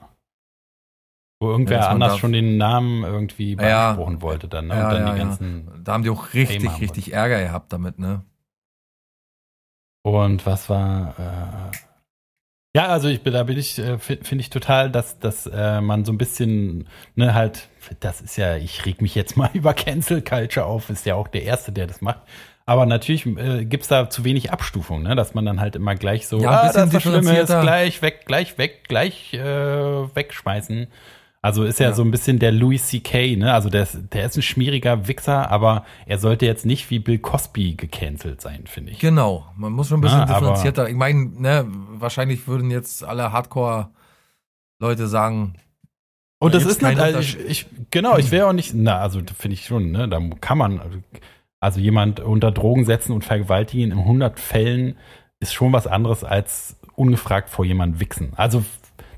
Wo 1.42 1.50
irgendwer 1.50 1.80
Ja, 1.80 1.88
anders 1.88 2.12
darf- 2.14 2.20
schon 2.20 2.34
den 2.34 2.58
Namen 2.58 3.04
irgendwie 3.04 3.54
Ja. 3.54 3.94
beanspruchen 3.94 4.22
wollte 4.22 4.48
dann, 4.48 4.68
ne? 4.68 4.76
Ja, 4.76 4.84
Und 4.88 4.94
dann 4.94 5.08
ja, 5.08 5.14
die 5.14 5.20
ja. 5.20 5.26
ganzen. 5.26 5.82
Da 5.84 5.94
haben 5.94 6.04
die 6.04 6.12
auch 6.12 6.34
richtig, 6.36 6.70
Fame 6.70 6.80
richtig 6.82 7.14
Ärger 7.14 7.42
gehabt 7.42 7.74
damit, 7.74 7.98
ne? 7.98 8.22
Und 10.04 10.46
was 10.46 10.70
war. 10.70 11.16
Äh, 11.20 11.78
ja, 12.78 12.88
also 12.88 13.10
ich 13.10 13.22
bin, 13.22 13.34
da 13.34 13.44
bin 13.44 13.58
ich, 13.58 13.78
äh, 13.80 13.98
fi- 14.00 14.20
finde 14.22 14.42
ich 14.44 14.50
total, 14.50 14.90
dass, 14.90 15.20
dass 15.20 15.46
äh, 15.46 15.82
man 15.82 16.06
so 16.06 16.14
ein 16.14 16.18
bisschen, 16.18 16.88
ne, 17.16 17.34
halt, 17.34 17.68
das 18.00 18.22
ist 18.22 18.38
ja, 18.38 18.56
ich 18.56 18.86
reg 18.86 19.02
mich 19.02 19.14
jetzt 19.14 19.36
mal 19.38 19.50
über 19.54 19.74
Cancel 19.74 20.22
Culture 20.22 20.66
auf, 20.66 20.90
ist 20.90 21.06
ja 21.06 21.16
auch 21.16 21.28
der 21.28 21.44
Erste, 21.44 21.72
der 21.72 21.88
das 21.88 22.02
macht. 22.02 22.22
Aber 22.66 22.86
natürlich 22.86 23.26
äh, 23.26 23.66
gibt's 23.66 23.88
da 23.90 24.10
zu 24.10 24.24
wenig 24.24 24.52
Abstufung, 24.52 25.02
ne? 25.04 25.16
dass 25.16 25.34
man 25.34 25.46
dann 25.46 25.60
halt 25.60 25.76
immer 25.76 25.96
gleich 25.96 26.28
so, 26.28 26.40
Ja, 26.40 26.52
ein 26.62 26.70
ah, 26.70 26.72
das 26.72 26.94
ist 26.94 27.02
Schlimme 27.02 27.18
ist 27.18 27.26
differenzierter. 27.26 27.62
gleich 27.62 28.02
weg, 28.04 28.26
gleich 28.26 28.58
weg, 28.60 28.84
gleich 28.88 29.34
äh, 29.34 30.16
wegschmeißen. 30.16 30.88
Also 31.44 31.64
ist 31.64 31.80
ja, 31.80 31.88
Ja. 31.88 31.94
so 31.94 32.04
ein 32.04 32.12
bisschen 32.12 32.38
der 32.38 32.52
Louis 32.52 32.86
C.K., 32.88 33.36
ne? 33.36 33.52
Also 33.54 33.70
der 33.70 33.84
ist, 33.84 33.98
der 34.14 34.26
ist 34.28 34.38
ein 34.38 34.44
schmieriger 34.44 35.08
Wichser, 35.08 35.50
aber 35.50 35.86
er 36.06 36.20
sollte 36.20 36.46
jetzt 36.46 36.66
nicht 36.68 36.90
wie 36.92 37.00
Bill 37.00 37.18
Cosby 37.18 37.74
gecancelt 37.74 38.42
sein, 38.42 38.68
finde 38.68 38.92
ich. 38.92 39.00
Genau. 39.00 39.48
Man 39.56 39.74
muss 39.74 39.90
schon 39.90 39.98
ein 39.98 40.02
bisschen 40.02 40.20
Ah, 40.20 40.24
aber- 40.24 40.40
differenzierter. 40.40 40.88
Ich 40.90 40.96
meine, 40.96 41.26
ne, 41.42 41.66
wahrscheinlich 41.68 42.48
würden 42.48 42.70
jetzt 42.70 43.04
alle 43.04 43.32
Hardcore-Leute 43.32 45.08
sagen, 45.08 45.56
Und 46.40 46.54
Da 46.54 46.60
das 46.60 46.68
ist 46.68 46.82
nicht, 46.82 46.98
keinen 46.98 47.16
also 47.16 47.20
ich, 47.20 47.40
ich, 47.40 47.66
genau, 47.92 48.18
ich 48.18 48.32
wäre 48.32 48.48
auch 48.48 48.54
nicht, 48.54 48.74
na, 48.74 49.00
also 49.00 49.20
finde 49.38 49.54
ich 49.54 49.66
schon, 49.66 49.92
ne, 49.92 50.08
da 50.10 50.20
kann 50.42 50.58
man, 50.58 51.04
also 51.60 51.80
jemand 51.80 52.20
unter 52.20 52.52
Drogen 52.52 52.86
setzen 52.86 53.14
und 53.14 53.24
vergewaltigen 53.24 53.92
in 53.92 53.98
100 54.00 54.40
Fällen 54.40 54.96
ist 55.40 55.54
schon 55.54 55.72
was 55.74 55.86
anderes 55.88 56.24
als 56.24 56.78
ungefragt 56.96 57.50
vor 57.50 57.64
jemand 57.66 58.00
wichsen. 58.00 58.34
Also, 58.36 58.64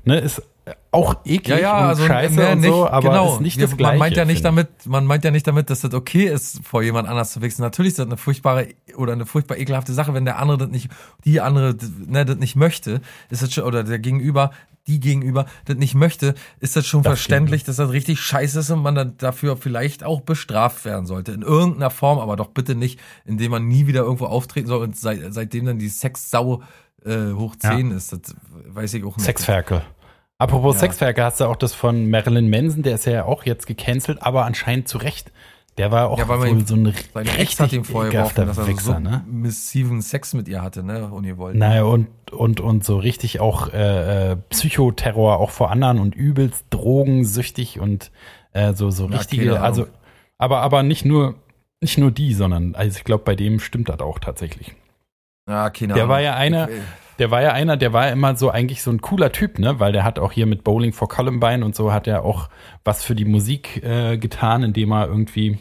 ne, 0.04 0.18
ist 0.18 0.42
auch 0.90 1.16
eklig 1.24 1.48
Ja, 1.48 1.58
ja, 1.58 1.78
und 1.78 1.84
also 1.88 2.06
scheiße 2.06 2.34
ne, 2.34 2.52
und 2.52 2.60
nicht, 2.60 2.70
so, 2.70 2.88
aber 2.88 3.10
genau. 3.10 3.34
ist 3.34 3.40
nicht 3.40 3.60
das 3.60 3.76
Gleiche. 3.76 3.92
Man 3.92 3.98
meint 3.98 4.16
ja 4.16 4.24
nicht 4.24 4.44
damit, 4.44 4.68
man 4.86 5.04
meint 5.04 5.24
ja 5.24 5.30
nicht 5.30 5.46
damit, 5.46 5.68
dass 5.68 5.80
das 5.80 5.92
okay 5.92 6.24
ist, 6.24 6.64
vor 6.64 6.82
jemand 6.82 7.08
anders 7.08 7.32
zu 7.32 7.42
wichsen. 7.42 7.62
Natürlich 7.62 7.92
ist 7.92 7.98
das 7.98 8.06
eine 8.06 8.16
furchtbare 8.16 8.68
oder 8.96 9.12
eine 9.12 9.26
furchtbar 9.26 9.58
ekelhafte 9.58 9.92
Sache, 9.92 10.14
wenn 10.14 10.24
der 10.24 10.38
andere 10.38 10.58
das 10.58 10.68
nicht, 10.68 10.90
die 11.24 11.40
andere, 11.40 11.76
ne, 12.06 12.24
das 12.24 12.36
nicht 12.36 12.56
möchte, 12.56 13.00
ist 13.28 13.42
das 13.42 13.52
schon, 13.52 13.64
oder 13.64 13.84
der 13.84 13.98
Gegenüber, 13.98 14.52
die 14.86 15.00
Gegenüber 15.00 15.46
das 15.64 15.76
nicht 15.76 15.94
möchte, 15.94 16.34
ist 16.60 16.76
das 16.76 16.86
schon 16.86 17.02
Das 17.02 17.12
verständlich, 17.12 17.64
dass 17.64 17.76
das 17.76 17.90
richtig 17.90 18.20
scheiße 18.20 18.60
ist 18.60 18.70
und 18.70 18.82
man 18.82 18.94
dann 18.94 19.16
dafür 19.18 19.56
vielleicht 19.56 20.04
auch 20.04 20.20
bestraft 20.20 20.84
werden 20.84 21.06
sollte. 21.06 21.32
In 21.32 21.42
irgendeiner 21.42 21.90
Form, 21.90 22.18
aber 22.18 22.36
doch 22.36 22.48
bitte 22.48 22.74
nicht, 22.74 23.00
indem 23.24 23.50
man 23.50 23.66
nie 23.66 23.86
wieder 23.86 24.02
irgendwo 24.02 24.26
auftreten 24.26 24.68
soll 24.68 24.82
und 24.82 24.96
seit, 24.96 25.20
seitdem 25.32 25.66
dann 25.66 25.78
die 25.78 25.88
Sexsau 25.88 26.62
äh, 27.04 27.32
hoch 27.32 27.56
10 27.56 27.90
ist. 27.90 28.12
Das 28.12 28.34
weiß 28.68 28.94
ich 28.94 29.04
auch 29.04 29.16
nicht. 29.16 29.26
Sexferkel. 29.26 29.82
Apropos 30.38 30.74
Ja. 30.74 30.80
Sexferkel, 30.80 31.24
hast 31.24 31.40
du 31.40 31.44
auch 31.44 31.56
das 31.56 31.74
von 31.74 32.10
Marilyn 32.10 32.50
Manson, 32.50 32.82
der 32.82 32.96
ist 32.96 33.04
ja 33.06 33.24
auch 33.24 33.44
jetzt 33.44 33.66
gecancelt, 33.66 34.18
aber 34.22 34.44
anscheinend 34.44 34.88
zu 34.88 34.98
Recht. 34.98 35.30
Der 35.76 35.90
war 35.90 36.08
auch 36.10 36.18
Ja, 36.18 36.28
weil 36.28 36.38
man 36.38 36.50
wohl 36.50 36.58
ihm- 36.60 36.66
so 36.66 36.74
ein 36.76 36.86
richtig 36.86 37.58
hat 37.58 37.72
ihm 37.72 37.84
vorher 37.84 38.12
geworfen, 38.12 38.46
dass 38.46 38.58
er 38.58 38.66
Wichser, 38.68 38.94
so 38.94 38.98
ne? 39.00 39.24
missiven 39.26 40.02
Sex 40.02 40.32
mit 40.32 40.46
ihr 40.46 40.62
hatte, 40.62 40.84
ne, 40.84 41.08
ungewollt. 41.08 41.56
Naja, 41.56 41.82
und, 41.82 42.06
und, 42.30 42.60
und 42.60 42.84
so 42.84 42.96
richtig 42.98 43.40
auch 43.40 43.72
äh, 43.72 44.32
äh, 44.32 44.36
Psychoterror 44.50 45.38
auch 45.40 45.50
vor 45.50 45.72
anderen 45.72 45.98
und 45.98 46.14
übelst 46.14 46.64
drogensüchtig 46.70 47.80
und 47.80 48.12
äh, 48.52 48.72
so, 48.74 48.90
so 48.92 49.08
Ja, 49.08 49.16
richtige, 49.16 49.60
also, 49.60 49.88
aber, 50.38 50.60
aber 50.60 50.84
nicht 50.84 51.04
nur, 51.04 51.34
nicht 51.80 51.98
nur 51.98 52.12
die, 52.12 52.34
sondern, 52.34 52.76
also 52.76 52.96
ich 52.96 53.02
glaube, 53.04 53.24
bei 53.24 53.34
dem 53.34 53.58
stimmt 53.58 53.88
das 53.88 53.98
auch 53.98 54.20
tatsächlich. 54.20 54.74
Ja, 55.48 55.70
keine 55.70 55.94
Der 55.94 56.04
Ahnung. 56.04 56.08
war 56.14 56.20
ja 56.20 56.34
einer, 56.36 56.68
der 57.18 57.30
war 57.30 57.42
ja 57.42 57.52
einer, 57.52 57.76
der 57.76 57.92
war 57.92 58.10
immer 58.10 58.36
so 58.36 58.50
eigentlich 58.50 58.82
so 58.82 58.90
ein 58.90 59.00
cooler 59.00 59.30
Typ, 59.32 59.58
ne? 59.58 59.78
Weil 59.78 59.92
der 59.92 60.04
hat 60.04 60.18
auch 60.18 60.32
hier 60.32 60.46
mit 60.46 60.64
Bowling 60.64 60.92
for 60.92 61.08
Columbine 61.08 61.64
und 61.64 61.74
so 61.76 61.92
hat 61.92 62.06
er 62.06 62.24
auch 62.24 62.48
was 62.84 63.04
für 63.04 63.14
die 63.14 63.24
Musik 63.24 63.82
äh, 63.84 64.16
getan, 64.18 64.62
indem 64.62 64.92
er 64.92 65.06
irgendwie 65.06 65.58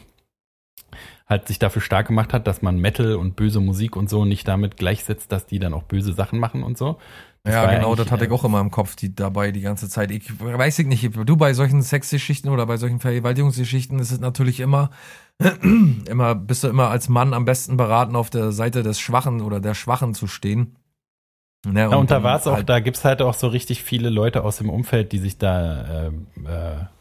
halt 1.28 1.48
sich 1.48 1.60
dafür 1.60 1.82
stark 1.82 2.08
gemacht 2.08 2.34
hat, 2.34 2.48
dass 2.48 2.62
man 2.62 2.78
Metal 2.78 3.16
und 3.16 3.36
böse 3.36 3.60
Musik 3.60 3.96
und 3.96 4.10
so 4.10 4.26
nicht 4.26 4.48
damit 4.48 4.78
gleichsetzt, 4.78 5.32
dass 5.32 5.46
die 5.46 5.60
dann 5.60 5.74
auch 5.74 5.84
böse 5.84 6.14
Sachen 6.14 6.40
machen 6.40 6.64
und 6.64 6.78
so. 6.78 6.98
Das 7.46 7.56
ja, 7.56 7.76
genau, 7.76 7.94
das 7.94 8.10
hatte 8.10 8.24
ich 8.24 8.32
äh, 8.32 8.34
auch 8.34 8.46
immer 8.46 8.62
im 8.62 8.72
Kopf, 8.72 8.96
die 8.96 9.14
dabei 9.14 9.52
die 9.52 9.60
ganze 9.60 9.90
Zeit. 9.90 10.12
Ich 10.12 10.40
weiß 10.40 10.80
ich 10.80 10.88
nicht, 10.88 11.10
du 11.14 11.36
bei 11.36 11.54
solchen 11.54 11.82
Sexgeschichten 11.82 12.50
oder 12.50 12.66
bei 12.66 12.78
solchen 12.78 13.02
Vergewaltigungsgeschichten 13.02 14.00
ist 14.00 14.12
es 14.12 14.22
natürlich 14.22 14.62
immer, 14.62 14.92
immer, 16.08 16.36
bist 16.36 16.64
du 16.64 16.70
immer 16.70 16.90
als 16.90 17.10
Mann 17.10 17.34
am 17.34 17.44
besten 17.44 17.76
beraten, 17.76 18.16
auf 18.16 18.30
der 18.30 18.54
Seite 18.54 18.82
des 18.82 19.02
Schwachen 19.02 19.42
oder 19.42 19.60
der 19.60 19.74
Schwachen 19.74 20.14
zu 20.14 20.28
stehen. 20.28 20.78
Ne, 21.66 21.82
Ja, 21.82 21.88
und 21.98 22.12
da 22.12 22.16
dann 22.16 22.24
war 22.24 22.38
es 22.40 22.48
auch, 22.48 22.54
halt- 22.54 22.70
da 22.70 22.80
gibt's 22.80 23.04
halt 23.04 23.22
auch 23.22 23.34
so 23.34 23.48
richtig 23.48 23.84
viele 23.84 24.10
Leute 24.10 24.46
aus 24.46 24.58
dem 24.58 24.70
Umfeld, 24.70 25.12
die 25.12 25.20
sich 25.20 25.38
da, 25.38 26.08
äh, 26.08 26.08
äh, 26.08 26.12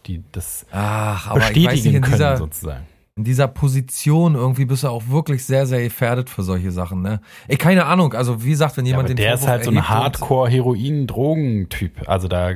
die 0.06 0.24
das 0.32 0.66
Ach, 0.72 1.28
aber 1.28 1.38
ich 1.38 1.44
weiß 1.44 1.52
nicht, 1.54 1.64
bestätigen 1.68 1.96
in 1.96 2.02
können 2.02 2.12
dieser, 2.14 2.36
sozusagen. 2.36 2.86
In 3.16 3.24
dieser 3.24 3.46
Position 3.46 4.34
irgendwie 4.34 4.64
bist 4.64 4.84
du 4.84 4.88
auch 4.88 5.02
wirklich 5.08 5.44
sehr, 5.44 5.66
sehr 5.66 5.82
gefährdet 5.82 6.30
für 6.30 6.42
solche 6.42 6.72
Sachen, 6.72 7.02
ne? 7.02 7.20
Ey, 7.46 7.58
keine 7.58 7.84
Ahnung, 7.84 8.14
also 8.14 8.42
wie 8.42 8.50
gesagt, 8.50 8.76
wenn 8.78 8.86
Ja, 8.86 8.92
jemand 8.92 9.06
aber 9.06 9.14
den 9.14 9.22
der 9.22 9.34
ist 9.34 9.40
Vorwurf 9.40 9.50
halt 9.50 9.64
so 9.64 9.70
ein 9.70 9.88
Hardcore-Heroin-Drogen-Typ. 9.88 12.08
Also 12.08 12.28
da 12.28 12.54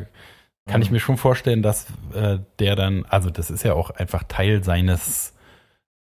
kann 0.67 0.83
ich 0.83 0.89
Mhm. 0.91 0.95
mir 0.95 1.01
schon 1.01 1.17
vorstellen, 1.17 1.63
dass 1.63 1.87
äh, 2.15 2.39
der 2.59 2.77
dann, 2.77 3.05
also 3.09 3.31
das 3.31 3.51
ist 3.51 3.63
ja 3.65 3.75
auch 3.75 3.91
einfach 3.91 4.25
Teil 4.25 4.65
seines 4.65 5.33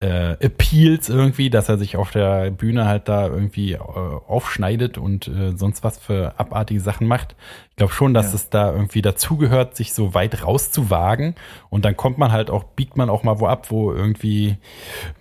äh, 0.04 0.32
Appeals 0.44 1.08
irgendwie, 1.08 1.48
dass 1.50 1.68
er 1.68 1.78
sich 1.78 1.96
auf 1.96 2.10
der 2.10 2.50
Bühne 2.50 2.84
halt 2.86 3.08
da 3.08 3.26
irgendwie 3.26 3.72
äh, 3.72 3.78
aufschneidet 3.78 4.98
und 4.98 5.28
äh, 5.28 5.56
sonst 5.56 5.82
was 5.82 5.98
für 5.98 6.34
abartige 6.38 6.80
Sachen 6.80 7.06
macht. 7.06 7.34
Ich 7.70 7.76
glaube 7.76 7.92
schon, 7.92 8.12
dass 8.12 8.28
Ja. 8.28 8.34
es 8.34 8.50
da 8.50 8.72
irgendwie 8.72 9.02
dazugehört, 9.02 9.76
sich 9.76 9.92
so 9.94 10.12
weit 10.12 10.44
rauszuwagen 10.44 11.34
und 11.70 11.84
dann 11.84 11.96
kommt 11.96 12.18
man 12.18 12.32
halt 12.32 12.50
auch, 12.50 12.64
biegt 12.64 12.96
man 12.96 13.08
auch 13.08 13.22
mal 13.22 13.40
wo 13.40 13.46
ab, 13.46 13.70
wo 13.70 13.92
irgendwie 13.92 14.58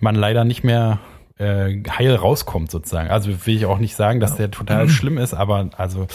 man 0.00 0.14
leider 0.16 0.44
nicht 0.44 0.64
mehr 0.64 0.98
äh, 1.38 1.82
heil 1.88 2.14
rauskommt 2.14 2.70
sozusagen. 2.70 3.10
Also 3.10 3.46
will 3.46 3.56
ich 3.56 3.66
auch 3.66 3.78
nicht 3.78 3.96
sagen, 3.96 4.20
dass 4.20 4.36
der 4.36 4.50
total 4.50 4.88
schlimm 4.90 5.18
ist, 5.18 5.34
aber 5.34 5.70
also 5.78 6.06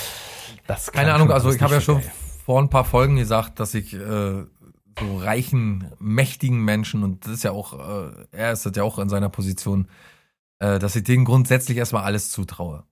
das 0.67 0.91
kann 0.91 1.01
Keine 1.05 1.15
Ahnung, 1.15 1.32
also 1.32 1.51
ich 1.51 1.61
habe 1.61 1.74
ja 1.74 1.82
schon 1.82 2.01
vor 2.45 2.61
ein 2.61 2.70
paar 2.70 2.86
Folgen 2.86 3.15
gesagt, 3.15 3.59
dass 3.59 3.74
ich 3.74 3.93
äh, 3.95 4.43
reichen, 5.02 5.86
mächtigen 6.00 6.64
Menschen, 6.64 7.04
und 7.04 7.26
das 7.26 7.34
ist 7.34 7.43
ja 7.43 7.52
auch, 7.52 7.74
äh, 7.74 8.12
er 8.32 8.52
ist 8.54 8.66
das 8.66 8.76
ja 8.76 8.84
auch 8.84 9.00
in 9.00 9.10
seiner 9.10 9.30
Position, 9.30 9.88
äh, 10.60 10.80
dass 10.80 10.95
ich 10.95 11.04
denen 11.04 11.26
grundsätzlich 11.26 11.78
erstmal 11.78 12.04
alles 12.04 12.32
zutraue. 12.32 12.84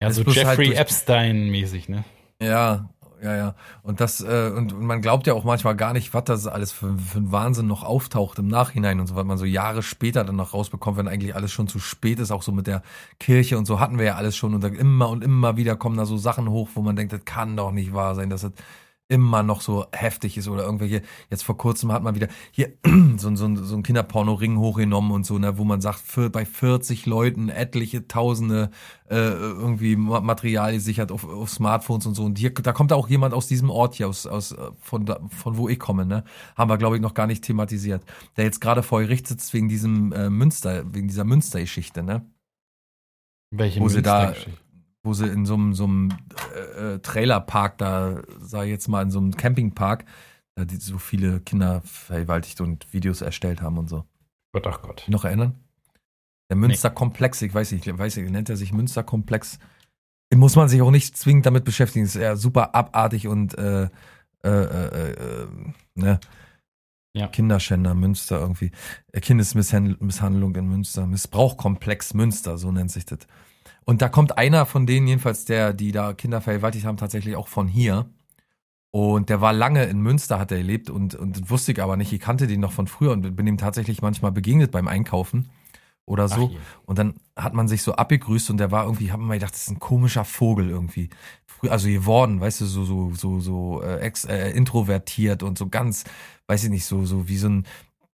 ja, 0.00 0.10
so 0.10 0.24
halt 0.24 0.36
Jeffrey 0.36 0.66
durch- 0.66 0.78
Epstein 0.78 1.50
mäßig, 1.50 1.88
ne? 1.88 2.04
Ja, 2.40 2.90
ja, 3.22 3.34
ja. 3.34 3.54
Und 3.82 4.00
das, 4.00 4.20
äh, 4.20 4.52
und, 4.54 4.74
und 4.74 4.84
man 4.84 5.00
glaubt 5.00 5.26
ja 5.26 5.32
auch 5.32 5.42
manchmal 5.42 5.74
gar 5.74 5.94
nicht, 5.94 6.12
was 6.12 6.24
das 6.24 6.46
alles 6.46 6.70
für, 6.70 6.98
für 6.98 7.18
ein 7.18 7.32
Wahnsinn 7.32 7.66
noch 7.66 7.82
auftaucht 7.82 8.38
im 8.38 8.46
Nachhinein 8.46 9.00
und 9.00 9.06
so, 9.06 9.16
was 9.16 9.24
man 9.24 9.38
so 9.38 9.46
Jahre 9.46 9.82
später 9.82 10.22
dann 10.22 10.36
noch 10.36 10.52
rausbekommt, 10.52 10.98
wenn 10.98 11.08
eigentlich 11.08 11.34
alles 11.34 11.50
schon 11.50 11.66
zu 11.66 11.78
spät 11.78 12.18
ist, 12.20 12.30
auch 12.30 12.42
so 12.42 12.52
mit 12.52 12.66
der 12.66 12.82
Kirche 13.18 13.56
und 13.56 13.64
so 13.64 13.80
hatten 13.80 13.98
wir 13.98 14.04
ja 14.04 14.14
alles 14.16 14.36
schon 14.36 14.54
und 14.54 14.62
dann 14.62 14.74
immer 14.74 15.08
und 15.08 15.24
immer 15.24 15.56
wieder 15.56 15.76
kommen 15.76 15.96
da 15.96 16.04
so 16.04 16.18
Sachen 16.18 16.50
hoch, 16.50 16.68
wo 16.74 16.82
man 16.82 16.94
denkt, 16.94 17.14
das 17.14 17.24
kann 17.24 17.56
doch 17.56 17.72
nicht 17.72 17.94
wahr 17.94 18.14
sein, 18.14 18.28
dass 18.28 18.42
das 18.42 18.52
immer 19.08 19.42
noch 19.44 19.60
so 19.60 19.86
heftig 19.92 20.36
ist 20.36 20.48
oder 20.48 20.64
irgendwelche, 20.64 21.02
jetzt 21.30 21.44
vor 21.44 21.56
kurzem 21.56 21.92
hat 21.92 22.02
man 22.02 22.16
wieder 22.16 22.26
hier 22.50 22.72
so, 23.16 23.34
so, 23.36 23.54
so 23.54 23.76
ein 23.76 23.82
Kinderporno-Ring 23.84 24.58
hochgenommen 24.58 25.12
und 25.12 25.24
so, 25.24 25.38
ne, 25.38 25.58
wo 25.58 25.64
man 25.64 25.80
sagt, 25.80 26.00
für, 26.00 26.28
bei 26.28 26.44
40 26.44 27.06
Leuten 27.06 27.48
etliche 27.48 28.08
Tausende 28.08 28.70
äh, 29.08 29.16
irgendwie 29.16 29.94
Material 29.94 30.72
gesichert 30.72 31.12
auf, 31.12 31.28
auf 31.28 31.50
Smartphones 31.50 32.06
und 32.06 32.14
so. 32.14 32.24
Und 32.24 32.38
hier, 32.38 32.52
da 32.52 32.72
kommt 32.72 32.92
auch 32.92 33.08
jemand 33.08 33.32
aus 33.32 33.46
diesem 33.46 33.70
Ort 33.70 33.94
hier, 33.94 34.08
aus, 34.08 34.26
aus 34.26 34.56
von, 34.80 35.06
da, 35.06 35.20
von 35.28 35.56
wo 35.56 35.68
ich 35.68 35.78
komme, 35.78 36.04
ne? 36.04 36.24
Haben 36.56 36.70
wir, 36.70 36.78
glaube 36.78 36.96
ich, 36.96 37.02
noch 37.02 37.14
gar 37.14 37.28
nicht 37.28 37.44
thematisiert. 37.44 38.02
Der 38.36 38.44
jetzt 38.44 38.60
gerade 38.60 38.82
vor 38.82 39.00
Gericht 39.00 39.28
sitzt 39.28 39.54
wegen 39.54 39.68
diesem 39.68 40.12
äh, 40.12 40.30
Münster, 40.30 40.84
wegen 40.92 41.06
dieser 41.06 41.24
Münster-Geschichte, 41.24 42.02
ne? 42.02 42.28
Welche 43.52 43.80
Münstergeschichte? 43.80 44.65
Wo 45.06 45.14
sie 45.14 45.26
in 45.26 45.46
so 45.46 45.54
einem, 45.54 45.72
so 45.72 45.84
einem 45.84 46.10
äh, 46.54 46.94
äh, 46.94 46.98
Trailerpark 46.98 47.78
da, 47.78 48.22
sag 48.40 48.64
ich 48.64 48.70
jetzt 48.70 48.88
mal, 48.88 49.02
in 49.02 49.10
so 49.10 49.18
einem 49.18 49.36
Campingpark, 49.36 50.04
da 50.54 50.64
die 50.64 50.76
so 50.76 50.98
viele 50.98 51.40
Kinder 51.40 51.80
vergewaltigt 51.84 52.60
und 52.60 52.92
Videos 52.92 53.22
erstellt 53.22 53.62
haben 53.62 53.78
und 53.78 53.88
so. 53.88 54.04
Gott, 54.52 54.66
ach 54.66 54.82
Gott. 54.82 55.04
Noch 55.08 55.24
erinnern? 55.24 55.54
Der 56.50 56.56
Münsterkomplex, 56.56 57.42
ich 57.42 57.54
weiß 57.54 57.72
nicht, 57.72 57.86
ich 57.86 57.98
weiß 57.98 58.16
nicht, 58.16 58.30
nennt 58.30 58.48
er 58.48 58.56
sich 58.56 58.72
Münsterkomplex? 58.72 59.58
Muss 60.34 60.56
man 60.56 60.68
sich 60.68 60.82
auch 60.82 60.90
nicht 60.90 61.16
zwingend 61.16 61.46
damit 61.46 61.64
beschäftigen, 61.64 62.04
ist 62.04 62.16
eher 62.16 62.36
super 62.36 62.74
abartig 62.74 63.28
und 63.28 63.56
äh, 63.56 63.88
äh, 64.44 64.48
äh, 64.48 65.10
äh, 65.12 65.46
ne? 65.94 66.20
Ja. 67.14 67.28
Kinderschänder 67.28 67.94
Münster 67.94 68.38
irgendwie. 68.40 68.72
Äh, 69.12 69.20
Kindesmisshandlung 69.20 70.54
in 70.54 70.68
Münster. 70.68 71.06
Missbrauchkomplex 71.06 72.12
Münster, 72.12 72.58
so 72.58 72.70
nennt 72.70 72.90
sich 72.90 73.06
das. 73.06 73.20
Und 73.86 74.02
da 74.02 74.08
kommt 74.08 74.36
einer 74.36 74.66
von 74.66 74.84
denen 74.84 75.06
jedenfalls, 75.06 75.44
der, 75.44 75.72
die 75.72 75.92
da 75.92 76.12
Kinder 76.12 76.40
vergewaltigt 76.40 76.84
haben, 76.84 76.96
tatsächlich 76.96 77.36
auch 77.36 77.48
von 77.48 77.68
hier. 77.68 78.10
Und 78.90 79.30
der 79.30 79.40
war 79.40 79.52
lange 79.52 79.84
in 79.84 80.00
Münster, 80.00 80.38
hat 80.40 80.50
er 80.50 80.58
gelebt 80.58 80.90
und, 80.90 81.14
und 81.14 81.50
wusste 81.50 81.70
ich 81.72 81.80
aber 81.80 81.96
nicht. 81.96 82.12
Ich 82.12 82.20
kannte 82.20 82.48
den 82.48 82.60
noch 82.60 82.72
von 82.72 82.88
früher 82.88 83.12
und 83.12 83.36
bin 83.36 83.46
ihm 83.46 83.58
tatsächlich 83.58 84.02
manchmal 84.02 84.32
begegnet 84.32 84.72
beim 84.72 84.88
Einkaufen 84.88 85.50
oder 86.04 86.28
so. 86.28 86.50
Und 86.84 86.98
dann 86.98 87.14
hat 87.36 87.54
man 87.54 87.68
sich 87.68 87.82
so 87.82 87.94
abgegrüßt 87.94 88.50
und 88.50 88.58
der 88.58 88.72
war 88.72 88.84
irgendwie, 88.84 89.08
man 89.08 89.20
mal 89.20 89.34
gedacht, 89.34 89.54
das 89.54 89.62
ist 89.62 89.70
ein 89.70 89.78
komischer 89.78 90.24
Vogel 90.24 90.68
irgendwie. 90.70 91.10
Früher, 91.46 91.70
also 91.70 91.88
geworden, 91.88 92.40
weißt 92.40 92.62
du, 92.62 92.66
so, 92.66 92.84
so, 92.84 93.12
so, 93.14 93.40
so 93.40 93.82
äh, 93.82 94.00
ex, 94.00 94.24
äh, 94.24 94.50
introvertiert 94.50 95.42
und 95.44 95.58
so 95.58 95.68
ganz, 95.68 96.04
weiß 96.48 96.64
ich 96.64 96.70
nicht, 96.70 96.86
so, 96.86 97.04
so 97.04 97.28
wie 97.28 97.36
so 97.36 97.48
ein 97.48 97.66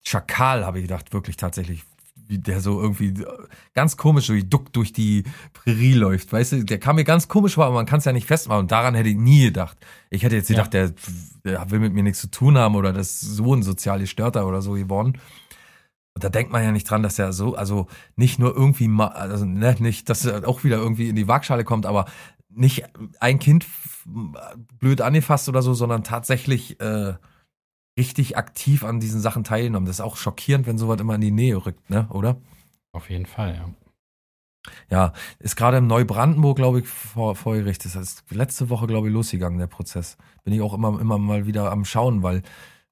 Schakal, 0.05 0.67
habe 0.67 0.79
ich 0.79 0.85
gedacht, 0.85 1.13
wirklich 1.13 1.37
tatsächlich 1.37 1.85
der 2.39 2.61
so 2.61 2.81
irgendwie 2.81 3.15
ganz 3.75 3.97
komisch 3.97 4.27
durch, 4.27 4.49
duck 4.49 4.73
durch 4.73 4.93
die 4.93 5.25
Prärie 5.53 5.95
läuft, 5.95 6.33
weißt 6.33 6.53
du, 6.53 6.65
der 6.65 6.79
kam 6.79 6.97
mir 6.97 7.05
ganz 7.05 7.29
komisch 7.29 7.55
vor, 7.55 7.67
aber 7.67 7.75
man 7.75 7.87
kann 7.87 7.99
es 7.99 8.05
ja 8.05 8.13
nicht 8.13 8.27
festmachen 8.27 8.61
und 8.63 8.71
daran 8.73 8.95
hätte 8.95 9.09
ich 9.09 9.17
nie 9.17 9.45
gedacht. 9.45 9.77
Ich 10.11 10.23
hätte 10.23 10.37
jetzt 10.37 10.51
Ja. 10.51 10.57
gedacht, 10.65 10.73
der, 10.75 10.93
der 11.45 11.71
will 11.71 11.81
mit 11.81 11.93
mir 11.93 12.03
nichts 12.03 12.21
zu 12.21 12.31
tun 12.31 12.57
haben 12.59 12.75
oder 12.77 12.93
das 12.93 13.23
ist 13.23 13.37
so 13.37 13.55
ein 13.55 13.63
sozial 13.63 13.99
gestörter 14.01 14.47
oder 14.47 14.63
so 14.63 14.73
geworden. 14.73 15.19
Und 16.15 16.23
da 16.25 16.29
denkt 16.29 16.53
man 16.53 16.63
ja 16.63 16.73
nicht 16.73 16.91
dran, 16.91 17.03
dass 17.03 17.19
er 17.19 17.33
so, 17.33 17.55
also 17.55 17.87
nicht 18.17 18.39
nur 18.39 18.55
irgendwie 18.55 18.87
mal, 18.89 19.09
also 19.09 19.47
ne, 19.47 19.75
nicht, 19.79 20.11
dass 20.11 20.27
er 20.27 20.47
auch 20.47 20.63
wieder 20.63 20.77
irgendwie 20.77 21.09
in 21.09 21.17
die 21.17 21.27
Waagschale 21.27 21.65
kommt, 21.65 21.87
aber 21.87 22.05
nicht 22.51 22.85
ein 23.19 23.39
Kind 23.39 23.67
blöd 24.79 25.01
angefasst 25.01 25.49
oder 25.49 25.63
so, 25.63 25.73
sondern 25.73 26.05
tatsächlich 26.05 26.79
äh, 26.81 27.15
richtig 27.99 28.37
aktiv 28.37 28.85
an 28.85 29.01
diesen 29.01 29.21
Sachen 29.21 29.45
teilgenommen. 29.45 29.87
Das 29.87 29.97
ist 29.97 30.01
auch 30.01 30.17
schockierend, 30.17 30.67
wenn 30.67 30.79
sowas 30.79 31.01
immer 31.01 31.15
in 31.15 31.21
die 31.21 31.31
Nähe 31.31 31.65
rückt, 31.65 31.91
ne, 31.91 32.07
oder? 32.11 32.37
Auf 32.93 33.11
jeden 33.11 33.27
Fall, 33.27 33.55
ja. 33.55 33.69
Ja, 34.91 35.13
ist 35.39 35.57
gerade 35.57 35.79
im 35.79 35.89
Neubrandenburg, 35.89 36.57
glaube 36.57 36.81
ich, 36.81 36.87
vor, 36.87 37.35
vor 37.35 37.55
Gericht. 37.55 37.85
Das 37.85 37.97
ist 37.97 38.25
letzte 38.31 38.71
Woche, 38.71 38.87
glaube 38.87 39.09
ich, 39.09 39.13
losgegangen, 39.13 39.59
der 39.59 39.67
Prozess. 39.67 40.17
Bin 40.45 40.55
ich 40.55 40.61
auch 40.61 40.75
immer, 40.75 41.01
immer 41.01 41.19
mal 41.19 41.47
wieder 41.47 41.73
am 41.73 41.85
Schauen, 41.85 42.23
weil, 42.23 42.43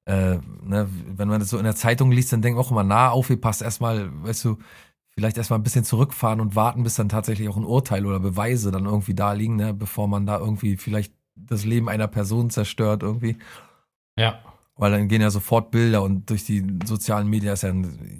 äh, 0.05 0.37
ne, 0.63 0.89
wenn 1.07 1.29
man 1.29 1.39
das 1.39 1.49
so 1.49 1.57
in 1.57 1.63
der 1.63 1.75
Zeitung 1.75 2.11
liest, 2.11 2.33
dann 2.33 2.41
denkt 2.41 2.57
man 2.57 2.65
auch 2.65 2.71
immer, 2.71 2.83
na, 2.83 3.09
aufgepasst, 3.09 3.61
erstmal, 3.61 4.09
weißt 4.23 4.43
du, 4.45 4.57
vielleicht 5.11 5.37
erstmal 5.37 5.59
ein 5.59 5.63
bisschen 5.63 5.85
zurückfahren 5.85 6.41
und 6.41 6.55
warten, 6.55 6.83
bis 6.83 6.95
dann 6.95 7.09
tatsächlich 7.09 7.47
auch 7.47 7.57
ein 7.57 7.65
Urteil 7.65 8.05
oder 8.05 8.19
Beweise 8.19 8.71
dann 8.71 8.85
irgendwie 8.85 9.13
da 9.13 9.33
liegen, 9.33 9.55
ne, 9.55 9.73
bevor 9.73 10.07
man 10.07 10.25
da 10.25 10.39
irgendwie 10.39 10.77
vielleicht 10.77 11.13
das 11.35 11.63
Leben 11.63 11.89
einer 11.89 12.07
Person 12.07 12.49
zerstört 12.49 13.03
irgendwie. 13.03 13.37
Ja. 14.17 14.39
Weil 14.75 14.91
dann 14.91 15.07
gehen 15.07 15.21
ja 15.21 15.29
sofort 15.29 15.71
Bilder 15.71 16.01
und 16.01 16.29
durch 16.29 16.45
die 16.45 16.79
sozialen 16.85 17.27
Medien 17.27 17.53
ist 17.53 17.63
ja, 17.63 17.73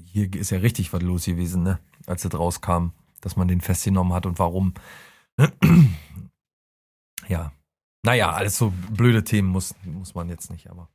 hier 0.06 0.34
ist 0.34 0.52
ja 0.52 0.60
richtig 0.60 0.92
was 0.94 1.02
los 1.02 1.26
gewesen, 1.26 1.64
ne? 1.64 1.80
Als 2.06 2.24
das 2.24 2.34
rauskam, 2.34 2.92
dass 3.22 3.36
man 3.36 3.48
den 3.48 3.62
festgenommen 3.62 4.14
hat 4.14 4.26
und 4.26 4.38
warum. 4.40 4.74
ja. 7.28 7.52
Naja, 8.04 8.32
alles 8.32 8.58
so 8.58 8.74
blöde 8.92 9.24
Themen 9.24 9.50
muss, 9.50 9.76
muss 9.86 10.16
man 10.16 10.30
jetzt 10.30 10.50
nicht, 10.52 10.70
aber. 10.70 10.90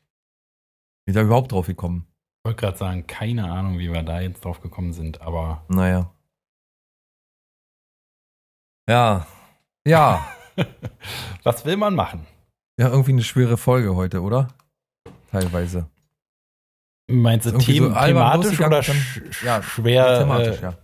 Wie 1.07 1.13
da 1.13 1.23
überhaupt 1.23 1.53
drauf 1.53 1.67
gekommen? 1.67 2.07
Ich 2.43 2.49
wollte 2.49 2.61
gerade 2.61 2.79
sagen, 2.79 3.07
keine 3.07 3.51
Ahnung, 3.51 3.79
wie 3.79 3.93
wir 3.93 4.03
da 4.03 4.21
jetzt 4.21 4.45
drauf 4.45 4.61
gekommen 4.61 4.93
sind, 4.93 5.21
aber 5.21 5.65
Naja. 5.69 6.13
Ja. 8.89 9.27
Ja. 9.87 10.27
was 11.43 11.65
will 11.65 11.77
man 11.77 11.95
machen? 11.95 12.27
Ja, 12.79 12.89
irgendwie 12.89 13.13
eine 13.13 13.23
schwere 13.23 13.57
Folge 13.57 13.95
heute, 13.95 14.21
oder? 14.23 14.49
Teilweise. 15.31 15.89
Meinst 17.09 17.47
du 17.47 17.51
so 17.51 17.59
them 17.59 17.95
albern 17.95 18.41
thematisch 18.43 18.61
oder 18.61 18.83
sch 18.83 19.43
ja, 19.45 19.63
schwer? 19.63 20.21
Thematisch, 20.21 20.59
äh, 20.59 20.63
ja. 20.63 20.79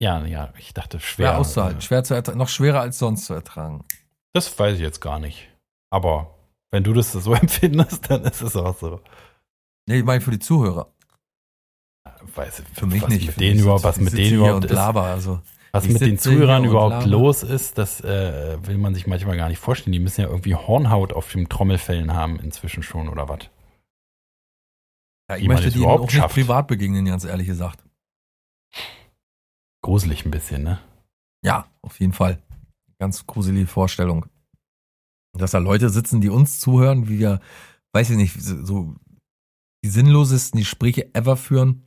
ja, 0.00 0.26
ja, 0.26 0.52
ich 0.58 0.72
dachte 0.74 1.00
schwer. 1.00 1.28
Schwer 1.30 1.38
auszuhalten. 1.38 1.78
äh, 1.78 1.82
Schwer 1.82 2.04
zu 2.04 2.36
noch 2.36 2.48
schwerer 2.48 2.80
als 2.80 2.98
sonst 2.98 3.26
zu 3.26 3.34
ertragen. 3.34 3.84
Das 4.32 4.56
weiß 4.58 4.74
ich 4.74 4.80
jetzt 4.80 5.00
gar 5.00 5.18
nicht. 5.18 5.48
Aber 5.90 6.36
wenn 6.70 6.84
du 6.84 6.92
das 6.92 7.12
so 7.12 7.32
empfindest, 7.34 8.10
dann 8.10 8.24
ist 8.24 8.42
es 8.42 8.54
auch 8.54 8.76
so. 8.76 9.00
Nee, 9.86 9.98
ich 9.98 10.04
meine 10.04 10.20
für 10.20 10.30
die 10.30 10.38
Zuhörer. 10.38 10.92
Weiß, 12.34 12.62
Für 12.74 12.86
mich 12.86 13.02
was 13.02 13.08
nicht. 13.10 13.26
Mit 13.26 13.34
Für 13.34 13.40
denen 13.40 13.54
mich 13.54 13.62
überhaupt, 13.62 13.84
was 13.84 13.96
ich 13.98 14.04
mit 14.04 14.18
denen 14.18 14.36
überhaupt 14.36 14.64
ist, 14.64 14.72
laber, 14.72 15.02
also. 15.02 15.40
was 15.72 15.84
ich 15.84 15.92
mit 15.92 16.02
den 16.02 16.18
Zuhörern 16.18 16.64
überhaupt 16.64 17.04
laber. 17.04 17.06
los 17.06 17.42
ist, 17.42 17.78
das 17.78 18.00
äh, 18.02 18.58
will 18.66 18.78
man 18.78 18.94
sich 18.94 19.06
manchmal 19.06 19.36
gar 19.36 19.48
nicht 19.48 19.58
vorstellen. 19.58 19.92
Die 19.92 19.98
müssen 19.98 20.20
ja 20.20 20.28
irgendwie 20.28 20.54
Hornhaut 20.54 21.12
auf 21.12 21.30
den 21.30 21.48
Trommelfällen 21.48 22.14
haben 22.14 22.38
inzwischen 22.38 22.82
schon 22.82 23.08
oder 23.08 23.28
was. 23.28 23.50
Ja, 25.28 25.36
ich 25.36 25.44
Wie 25.44 25.48
möchte 25.48 25.70
die 25.70 25.78
überhaupt 25.78 26.02
auch 26.02 26.06
nicht 26.06 26.16
schafft. 26.16 26.34
privat 26.34 26.66
begegnen, 26.68 27.04
ganz 27.04 27.24
ehrlich 27.24 27.46
gesagt. 27.46 27.82
Gruselig 29.82 30.24
ein 30.24 30.30
bisschen, 30.30 30.62
ne? 30.62 30.78
Ja, 31.44 31.66
auf 31.82 32.00
jeden 32.00 32.12
Fall. 32.12 32.42
Ganz 32.98 33.26
gruselige 33.26 33.66
Vorstellung. 33.66 34.26
Dass 35.32 35.50
da 35.52 35.58
Leute 35.58 35.90
sitzen, 35.90 36.20
die 36.20 36.30
uns 36.30 36.58
zuhören, 36.60 37.08
wie 37.08 37.18
wir, 37.18 37.40
weiß 37.92 38.10
ich 38.10 38.16
nicht, 38.16 38.40
so 38.40 38.94
die 39.84 39.88
sinnlosesten 39.90 40.58
Gespräche 40.60 41.14
ever 41.14 41.36
führen. 41.36 41.84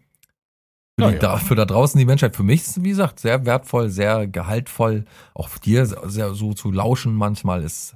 Für, 0.97 1.05
Ja, 1.05 1.07
die, 1.09 1.13
ja. 1.15 1.19
Da, 1.19 1.37
für 1.37 1.55
da 1.55 1.65
draußen 1.65 1.97
die 1.97 2.05
Menschheit. 2.05 2.35
Für 2.35 2.43
mich 2.43 2.61
ist 2.61 2.77
es, 2.77 2.83
wie 2.83 2.89
gesagt, 2.89 3.19
sehr 3.19 3.45
wertvoll, 3.45 3.89
sehr 3.89 4.27
gehaltvoll. 4.27 5.05
Auch 5.33 5.49
dir 5.57 5.85
sehr 5.85 6.33
so 6.33 6.53
zu 6.53 6.71
lauschen 6.71 7.15
manchmal 7.15 7.63
ist 7.63 7.95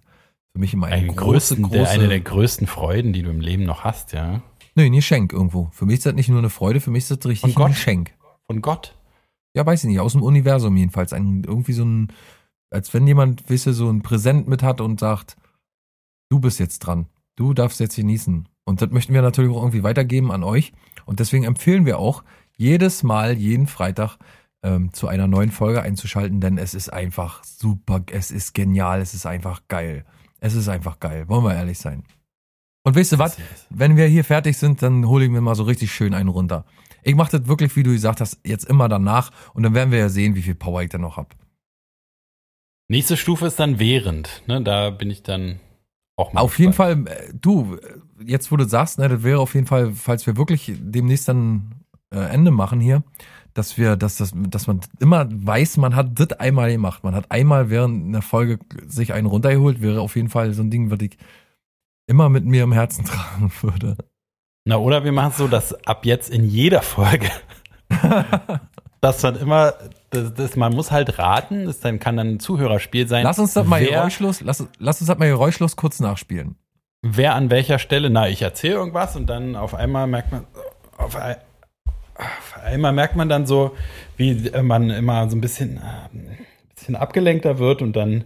für 0.53 0.59
mich 0.59 0.73
immer 0.73 0.87
eine 0.87 0.95
Ein 0.95 1.07
große, 1.15 1.55
größten, 1.55 1.63
große. 1.63 1.77
der, 1.77 1.89
eine 1.89 2.07
der 2.09 2.19
größten 2.21 2.67
Freuden, 2.67 3.13
die 3.13 3.21
du 3.23 3.29
im 3.29 3.39
Leben 3.41 3.63
noch 3.63 3.83
hast, 3.83 4.11
ja. 4.13 4.41
Nee, 4.75 4.85
ein 4.85 4.93
Geschenk 4.93 5.33
irgendwo. 5.33 5.69
Für 5.71 5.85
mich 5.85 5.97
ist 5.97 6.05
das 6.05 6.13
nicht 6.13 6.29
nur 6.29 6.39
eine 6.39 6.49
Freude, 6.49 6.79
für 6.79 6.91
mich 6.91 7.03
ist 7.03 7.11
das 7.11 7.29
richtig 7.29 7.41
Von 7.41 7.51
ein 7.51 7.55
Gott? 7.55 7.69
Geschenk. 7.69 8.13
Von 8.47 8.61
Gott. 8.61 8.97
Ja, 9.55 9.65
weiß 9.65 9.83
ich 9.83 9.89
nicht, 9.89 9.99
aus 9.99 10.13
dem 10.13 10.23
Universum 10.23 10.75
jedenfalls. 10.75 11.13
Ein, 11.13 11.43
irgendwie 11.43 11.73
so 11.73 11.85
ein, 11.85 12.11
als 12.71 12.93
wenn 12.93 13.05
jemand, 13.05 13.49
du, 13.49 13.57
so 13.57 13.89
ein 13.89 14.01
Präsent 14.01 14.47
mit 14.47 14.63
hat 14.63 14.81
und 14.81 14.99
sagt, 14.99 15.37
du 16.29 16.39
bist 16.39 16.59
jetzt 16.59 16.79
dran. 16.79 17.07
Du 17.35 17.53
darfst 17.53 17.79
jetzt 17.79 17.95
genießen. 17.95 18.47
Und 18.65 18.81
das 18.81 18.91
möchten 18.91 19.13
wir 19.13 19.21
natürlich 19.21 19.51
auch 19.51 19.61
irgendwie 19.61 19.83
weitergeben 19.83 20.31
an 20.31 20.43
euch. 20.43 20.73
Und 21.05 21.19
deswegen 21.19 21.43
empfehlen 21.43 21.85
wir 21.85 21.99
auch, 21.99 22.23
jedes 22.55 23.03
Mal, 23.03 23.37
jeden 23.37 23.67
Freitag 23.67 24.17
ähm, 24.63 24.93
zu 24.93 25.07
einer 25.07 25.27
neuen 25.27 25.51
Folge 25.51 25.81
einzuschalten, 25.81 26.39
denn 26.39 26.57
es 26.57 26.73
ist 26.73 26.91
einfach 26.91 27.43
super, 27.43 28.01
es 28.11 28.31
ist 28.31 28.53
genial, 28.53 29.01
es 29.01 29.13
ist 29.13 29.25
einfach 29.25 29.61
geil. 29.67 30.05
Es 30.39 30.55
ist 30.55 30.69
einfach 30.69 30.99
geil, 30.99 31.27
wollen 31.29 31.43
wir 31.43 31.55
ehrlich 31.55 31.79
sein. 31.79 32.03
Und 32.83 32.95
weißt 32.95 33.13
du 33.13 33.19
was? 33.19 33.37
Wenn 33.69 33.95
wir 33.95 34.07
hier 34.07 34.23
fertig 34.23 34.57
sind, 34.57 34.81
dann 34.81 35.07
hole 35.07 35.25
ich 35.25 35.31
mir 35.31 35.41
mal 35.41 35.55
so 35.55 35.63
richtig 35.63 35.93
schön 35.93 36.13
einen 36.13 36.29
runter. 36.29 36.65
Ich 37.01 37.15
mache 37.15 37.37
das 37.37 37.47
wirklich, 37.47 37.75
wie 37.75 37.83
du 37.83 37.91
gesagt 37.91 38.21
hast, 38.21 38.39
jetzt 38.45 38.65
immer 38.65 38.89
danach 38.89 39.31
und 39.53 39.63
dann 39.63 39.73
werden 39.73 39.91
wir 39.91 39.99
ja 39.99 40.09
sehen, 40.09 40.35
wie 40.35 40.41
viel 40.41 40.55
Power 40.55 40.81
ich 40.83 40.89
dann 40.89 41.01
noch 41.01 41.17
hab. 41.17 41.35
Nächste 42.89 43.17
Stufe 43.17 43.47
ist 43.47 43.59
dann 43.59 43.79
während, 43.79 44.43
ne? 44.47 44.61
Da 44.61 44.89
bin 44.89 45.09
ich 45.09 45.23
dann 45.23 45.59
auch 46.17 46.33
mal. 46.33 46.41
Auf 46.41 46.59
jeden. 46.59 46.73
Fall, 46.73 47.05
äh, 47.07 47.33
du, 47.33 47.77
jetzt 48.23 48.51
wo 48.51 48.57
du 48.57 48.65
sagst, 48.67 48.99
ne, 48.99 49.07
das 49.07 49.23
wäre 49.23 49.39
auf 49.39 49.55
jeden 49.55 49.67
Fall, 49.67 49.93
falls 49.93 50.27
wir 50.27 50.37
wirklich 50.37 50.73
demnächst 50.77 51.27
dann 51.27 51.75
äh, 52.13 52.19
Ende 52.19 52.51
machen 52.51 52.81
hier, 52.81 53.03
dass 53.53 53.77
wir, 53.77 53.95
dass 53.95 54.17
das, 54.17 54.33
dass 54.35 54.67
man 54.67 54.81
immer 54.99 55.27
weiß, 55.29 55.77
man 55.77 55.95
hat 55.95 56.19
das 56.19 56.33
einmal 56.33 56.71
gemacht. 56.71 57.03
Man 57.03 57.15
hat 57.15 57.31
einmal 57.31 57.69
während 57.69 58.05
einer 58.05 58.21
Folge 58.21 58.59
sich 58.85 59.13
einen 59.13 59.27
runtergeholt, 59.27 59.81
wäre 59.81 60.01
auf 60.01 60.15
jeden 60.15 60.29
Fall 60.29 60.53
so 60.53 60.61
ein 60.61 60.69
Ding, 60.69 60.91
was 60.91 60.99
ich 61.01 61.17
immer 62.07 62.29
mit 62.29 62.45
mir 62.45 62.63
im 62.63 62.71
Herzen 62.71 63.05
tragen 63.05 63.51
würde. 63.61 63.97
Na, 64.65 64.77
oder 64.77 65.03
wir 65.03 65.11
machen 65.11 65.31
es 65.31 65.37
so, 65.37 65.47
dass 65.47 65.73
ab 65.85 66.05
jetzt 66.05 66.29
in 66.29 66.45
jeder 66.45 66.81
Folge, 66.81 67.29
dass 69.01 69.21
man 69.21 69.35
immer, 69.35 69.73
das, 70.09 70.33
das, 70.33 70.55
man 70.55 70.73
muss 70.73 70.91
halt 70.91 71.19
raten, 71.19 71.65
das 71.65 71.81
dann 71.81 71.99
kann 71.99 72.15
dann 72.15 72.35
ein 72.35 72.39
Zuhörerspiel 72.39 73.07
sein. 73.07 73.23
Lass 73.23 73.39
uns 73.39 73.53
das 73.53 73.67
mal 73.67 73.81
wer, 73.81 73.89
geräuschlos, 73.89 74.39
lass, 74.41 74.65
lass 74.79 75.01
uns 75.01 75.07
das 75.09 75.17
mal 75.17 75.27
geräuschlos 75.27 75.75
kurz 75.75 75.99
nachspielen. 75.99 76.55
wer 77.01 77.35
an 77.35 77.49
welcher 77.49 77.77
Stelle, 77.77 78.09
na, 78.09 78.29
ich 78.29 78.41
erzähle 78.41 78.75
irgendwas 78.75 79.17
und 79.17 79.27
dann 79.27 79.57
auf 79.57 79.75
einmal 79.75 80.07
merkt 80.07 80.31
man, 80.31 80.45
auf, 80.97 81.17
ein, 81.17 81.35
auf 82.15 82.63
einmal 82.63 82.93
merkt 82.93 83.17
man 83.17 83.27
dann 83.27 83.45
so, 83.45 83.75
wie 84.15 84.49
man 84.61 84.89
immer 84.91 85.29
so 85.29 85.35
ein 85.35 85.41
bisschen, 85.41 85.77
äh, 85.77 85.81
ein 86.13 86.37
bisschen 86.73 86.95
abgelenkter 86.95 87.59
wird 87.59 87.81
und 87.81 87.97
dann 87.97 88.23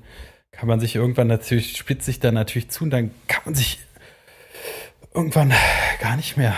kann 0.58 0.68
man 0.68 0.80
sich 0.80 0.96
irgendwann 0.96 1.28
natürlich, 1.28 1.78
spitzt 1.78 2.06
sich 2.06 2.20
dann 2.20 2.34
natürlich 2.34 2.70
zu 2.70 2.84
und 2.84 2.90
dann 2.90 3.12
kann 3.28 3.44
man 3.46 3.54
sich 3.54 3.80
irgendwann 5.14 5.54
gar 6.02 6.16
nicht 6.16 6.36
mehr 6.36 6.56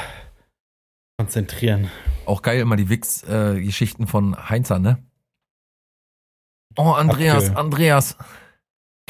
konzentrieren. 1.17 1.91
Auch 2.25 2.41
geil 2.41 2.61
immer 2.61 2.77
die 2.77 2.89
Wix-Geschichten 2.89 4.07
von 4.07 4.49
Heinzer, 4.49 4.79
ne? 4.79 5.03
Oh, 6.77 6.91
Andreas, 6.91 7.49
Abge- 7.51 7.57
Andreas. 7.57 8.17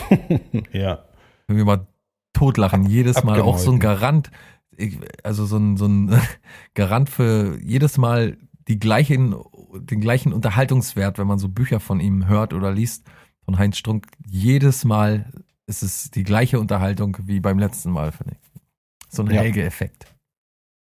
ja. 0.71 1.05
Irgendwie 1.47 1.65
mal 1.65 1.87
totlachen, 2.33 2.85
jedes 2.85 3.23
Mal. 3.23 3.41
Auch 3.41 3.59
so 3.59 3.71
ein. 3.71 3.79
Garant, 3.79 4.31
also 5.23 5.45
so 5.45 5.57
ein, 5.57 5.77
so 5.77 5.85
ein 5.85 6.19
Garant 6.73 7.11
für 7.11 7.59
jedes 7.61 7.99
Mal 7.99 8.37
die 8.67 8.79
gleichen, 8.79 9.35
den 9.73 10.01
gleichen 10.01 10.33
Unterhaltungswert, 10.33 11.19
wenn 11.19 11.27
man 11.27 11.37
so 11.37 11.47
Bücher 11.47 11.79
von 11.79 11.99
ihm 11.99 12.27
hört 12.27 12.53
oder 12.53 12.71
liest, 12.71 13.05
von 13.49 13.57
Heinz 13.57 13.79
Strunk. 13.79 14.05
Jedes 14.27 14.85
Mal 14.85 15.31
ist 15.65 15.81
es 15.81 16.11
die 16.11 16.21
gleiche 16.23 16.59
Unterhaltung 16.59 17.17
wie 17.23 17.39
beim 17.39 17.57
letzten 17.57 17.89
Mal, 17.89 18.11
finde 18.11 18.35
ich. 18.35 18.61
So 19.09 19.23
ein 19.23 19.31
Ja. 19.31 19.41
Helge-Effekt. 19.41 20.13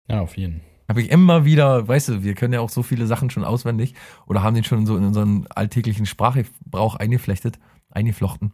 Ja, 0.09 0.21
auf 0.21 0.37
jeden. 0.37 0.61
Habe 0.89 1.03
ich 1.03 1.11
immer 1.11 1.45
wieder, 1.45 1.87
weißt 1.87 2.09
du, 2.09 2.23
wir 2.23 2.33
können 2.33 2.53
ja 2.53 2.61
auch 2.61 2.69
so 2.71 2.81
viele 2.81 3.05
Sachen 3.05 3.29
schon 3.29 3.43
auswendig 3.43 3.93
oder 4.25 4.41
haben 4.41 4.55
den 4.55 4.63
schon 4.63 4.87
so 4.87 4.97
in 4.97 5.03
unseren 5.03 5.45
alltäglichen 5.47 6.07
Sprachgebrauch 6.07 6.95
eingeflechtet, 6.95 7.59
eingeflochten, 7.91 8.53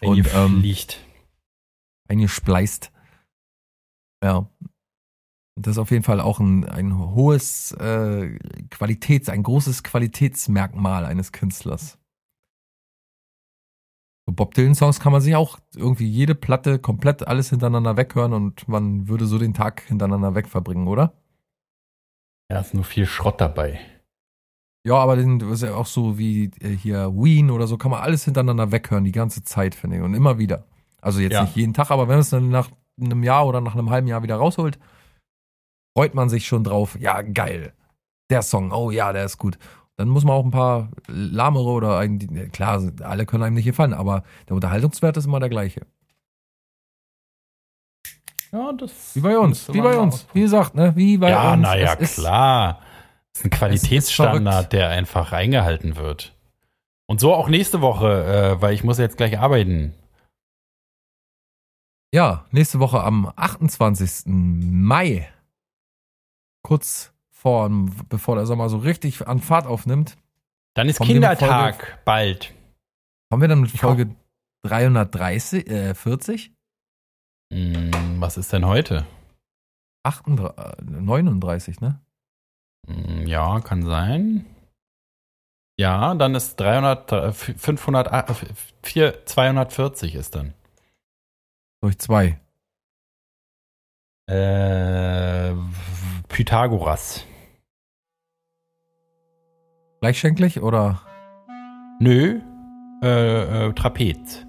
Und, 0.00 0.26
ähm, 0.34 0.62
Liegt. 0.62 1.04
eingespleist. 2.08 2.90
Ja. 4.22 4.48
Das 5.56 5.72
ist 5.72 5.78
auf 5.78 5.90
jeden 5.90 6.04
Fall 6.04 6.20
auch 6.20 6.40
ein, 6.40 6.64
ein 6.64 6.96
hohes 6.98 7.72
äh, 7.72 8.38
Qualitäts, 8.70 9.28
ein 9.28 9.42
großes 9.42 9.82
Qualitätsmerkmal 9.82 11.04
eines 11.04 11.32
Künstlers. 11.32 11.98
Bob 14.26 14.54
Dylan 14.54 14.74
Songs 14.74 15.00
kann 15.00 15.12
man 15.12 15.20
sich 15.20 15.36
auch 15.36 15.58
irgendwie 15.76 16.08
jede 16.08 16.34
Platte 16.34 16.78
komplett 16.78 17.26
alles 17.28 17.50
hintereinander 17.50 17.96
weghören 17.96 18.32
und 18.32 18.66
man 18.68 19.06
würde 19.08 19.26
so 19.26 19.38
den 19.38 19.52
Tag 19.54 19.82
hintereinander 19.82 20.34
weg 20.34 20.48
verbringen, 20.48 20.88
oder? 20.88 21.12
Ja, 22.50 22.60
ist 22.60 22.74
nur 22.74 22.84
viel 22.84 23.06
Schrott 23.06 23.40
dabei. 23.40 23.80
Ja, 24.86 24.96
aber 24.96 25.16
den 25.16 25.40
ist 25.40 25.62
ja 25.62 25.74
auch 25.74 25.86
so 25.86 26.18
wie 26.18 26.50
äh, 26.60 26.68
hier 26.76 27.10
Ween 27.14 27.50
oder 27.50 27.66
so, 27.66 27.78
kann 27.78 27.90
man 27.90 28.02
alles 28.02 28.24
hintereinander 28.24 28.70
weghören, 28.70 29.04
die 29.04 29.12
ganze 29.12 29.42
Zeit, 29.42 29.74
finde 29.74 29.96
ich. 29.96 30.02
Und 30.02 30.14
immer 30.14 30.38
wieder. 30.38 30.64
Also 31.00 31.20
jetzt 31.20 31.32
Ja. 31.32 31.42
nicht 31.42 31.56
jeden 31.56 31.74
Tag, 31.74 31.90
aber 31.90 32.02
wenn 32.08 32.14
man 32.16 32.20
es 32.20 32.30
dann 32.30 32.48
nach 32.50 32.70
einem 33.00 33.22
Jahr 33.22 33.46
oder 33.46 33.60
nach 33.60 33.74
einem 33.74 33.90
halben 33.90 34.06
Jahr 34.08 34.22
wieder 34.22 34.36
rausholt, 34.36 34.78
freut 35.96 36.14
man 36.14 36.28
sich 36.28 36.46
schon 36.46 36.64
drauf. 36.64 36.98
Ja, 37.00 37.22
geil. 37.22 37.72
Der 38.30 38.42
Song, 38.42 38.72
oh 38.72 38.90
ja, 38.90 39.12
der 39.12 39.24
ist 39.24 39.38
gut. 39.38 39.58
Dann 39.96 40.08
muss 40.08 40.24
man 40.24 40.34
auch 40.34 40.44
ein 40.44 40.50
paar 40.50 40.90
lahmere 41.06 41.68
oder 41.68 41.98
ein, 41.98 42.18
die- 42.18 42.26
klar, 42.48 42.82
alle 43.02 43.26
können 43.26 43.44
einem 43.44 43.54
nicht 43.54 43.64
gefallen, 43.64 43.94
aber 43.94 44.24
der 44.48 44.56
Unterhaltungswert 44.56 45.16
ist 45.16 45.26
immer 45.26 45.38
der 45.40 45.48
gleiche. 45.50 45.86
Ja, 48.52 48.72
das. 48.72 49.14
Wie 49.16 49.20
bei 49.20 49.38
uns, 49.38 49.72
wie 49.72 49.80
bei 49.80 49.98
uns, 49.98 50.26
wie 50.32 50.42
gesagt, 50.42 50.74
ne, 50.74 50.94
wie 50.96 51.16
bei 51.18 51.30
ja, 51.30 51.52
uns. 51.54 51.62
naja, 51.62 51.94
Es 51.94 52.10
ist- 52.10 52.20
klar. 52.20 52.80
Das 53.32 53.40
ist 53.40 53.44
ein. 53.46 53.50
Qualitätsstandard, 53.50 54.72
der 54.72 54.90
einfach 54.90 55.32
eingehalten 55.32 55.96
wird. 55.96 56.36
Und 57.06 57.20
so 57.20 57.34
auch 57.34 57.48
nächste 57.48 57.80
Woche, 57.80 58.24
äh, 58.56 58.62
weil 58.62 58.74
ich 58.74 58.84
muss 58.84 58.98
jetzt 58.98 59.16
gleich 59.16 59.38
arbeiten. 59.38 59.94
Ja, 62.12 62.46
nächste 62.52 62.78
Woche 62.78 63.02
am 63.02 63.32
28. 63.34 64.24
Mai, 64.26 65.28
kurz 66.62 67.12
vor, 67.44 67.68
bevor 68.08 68.36
der 68.36 68.46
Sommer 68.46 68.68
so 68.70 68.78
richtig 68.78 69.26
an 69.28 69.38
Fahrt 69.40 69.66
aufnimmt, 69.66 70.16
Dann 70.74 70.88
ist 70.88 70.98
Kindertag 71.00 72.02
bald. 72.04 72.54
kommen 73.30 73.42
wir 73.42 73.48
dann 73.48 73.60
mit. 73.60 73.70
Folge 73.70 74.14
330, 74.64 75.68
äh, 75.68 75.94
40, 75.94 76.52
Hm, 77.52 78.20
was 78.20 78.38
ist 78.38 78.52
denn 78.52 78.64
heute? 78.64 79.06
38, 80.04 80.58
äh, 80.58 80.82
39, 80.82 81.80
ne? 81.82 82.00
Hm, 82.86 83.26
ja, 83.26 83.60
kann 83.60 83.82
sein. 83.82 84.46
Ja, 85.78 86.14
dann 86.14 86.34
ist 86.34 86.56
300, 86.58 87.12
äh, 87.12 87.32
500, 87.32 88.06
äh, 88.30 88.34
4, 88.82 89.26
240 89.26 90.14
ist 90.14 90.34
dann. 90.34 90.54
Durch 91.82 91.98
zwei. 91.98 92.40
Äh, 94.26 95.52
Pythagoras. 96.28 97.26
Gleichschenklich 100.04 100.60
oder? 100.60 101.00
Nö, 101.98 102.40
äh, 103.02 103.68
äh, 103.68 103.72
Trapez. 103.72 104.46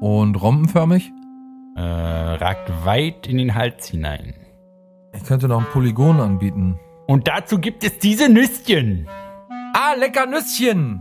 Und 0.00 0.34
rompenförmig? 0.34 1.12
Äh, 1.76 1.80
ragt 1.80 2.72
weit 2.84 3.28
in 3.28 3.38
den 3.38 3.54
Hals 3.54 3.86
hinein. 3.86 4.34
Ich 5.12 5.22
könnte 5.22 5.46
noch 5.46 5.60
ein 5.60 5.66
Polygon 5.72 6.18
anbieten. 6.18 6.76
Und 7.06 7.28
dazu 7.28 7.60
gibt 7.60 7.84
es 7.84 7.96
diese 8.00 8.28
Nüsschen. 8.28 9.06
Ah, 9.74 9.94
lecker 9.96 10.26
Nüsschen! 10.26 11.00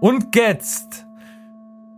Und 0.00 0.34
jetzt. 0.34 1.06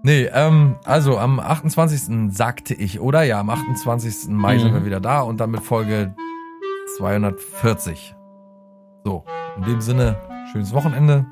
Nee, 0.02 0.24
ähm, 0.32 0.74
also 0.84 1.16
am 1.16 1.38
28. 1.38 2.32
sagte 2.36 2.74
ich, 2.74 2.98
oder? 2.98 3.22
Ja, 3.22 3.38
am 3.38 3.50
28. 3.50 4.30
Mai 4.30 4.56
Mhm. 4.56 4.60
sind 4.62 4.74
wir 4.74 4.84
wieder 4.84 4.98
da 4.98 5.20
und 5.20 5.38
dann 5.38 5.52
mit 5.52 5.62
Folge 5.62 6.12
240. 6.96 8.15
So, 9.06 9.22
in 9.56 9.62
dem 9.62 9.80
Sinne, 9.80 10.16
schönes 10.50 10.72
Wochenende. 10.72 11.24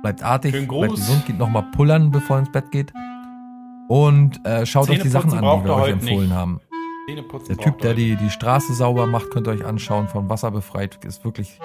Bleibt 0.00 0.22
artig, 0.22 0.54
Schönen 0.54 0.66
bleibt 0.66 0.94
gesund, 0.94 1.26
geht 1.26 1.36
nochmal 1.36 1.64
pullern, 1.76 2.10
bevor 2.10 2.36
ihr 2.36 2.40
ins 2.40 2.52
Bett 2.52 2.70
geht. 2.70 2.94
Und 3.86 4.42
äh, 4.46 4.64
schaut 4.64 4.88
euch 4.88 5.02
die 5.02 5.10
Sachen 5.10 5.34
an, 5.34 5.60
die 5.60 5.64
wir 5.66 5.74
euch 5.74 5.92
empfohlen 5.92 6.28
nicht. 6.28 6.32
haben. 6.32 6.60
Der 7.50 7.58
Typ, 7.58 7.80
der 7.80 7.92
die, 7.92 8.16
die 8.16 8.30
Straße 8.30 8.72
sauber 8.72 9.04
macht, 9.06 9.30
könnt 9.30 9.46
ihr 9.46 9.50
euch 9.50 9.66
anschauen, 9.66 10.08
von 10.08 10.30
Wasser 10.30 10.50
befreit, 10.50 11.04
ist 11.04 11.22
wirklich 11.22 11.60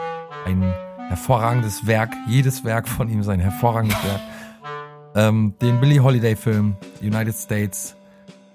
ein 0.46 0.62
hervorragendes 1.08 1.88
Werk. 1.88 2.14
Jedes 2.28 2.66
Werk 2.66 2.90
von 2.90 3.08
ihm 3.08 3.22
ist 3.22 3.30
ein 3.30 3.40
hervorragendes 3.40 4.04
Werk. 4.04 4.20
Ähm, 5.16 5.54
den 5.62 5.80
Billie 5.80 6.04
Holiday 6.04 6.36
Film, 6.36 6.76
United 7.00 7.36
States 7.36 7.96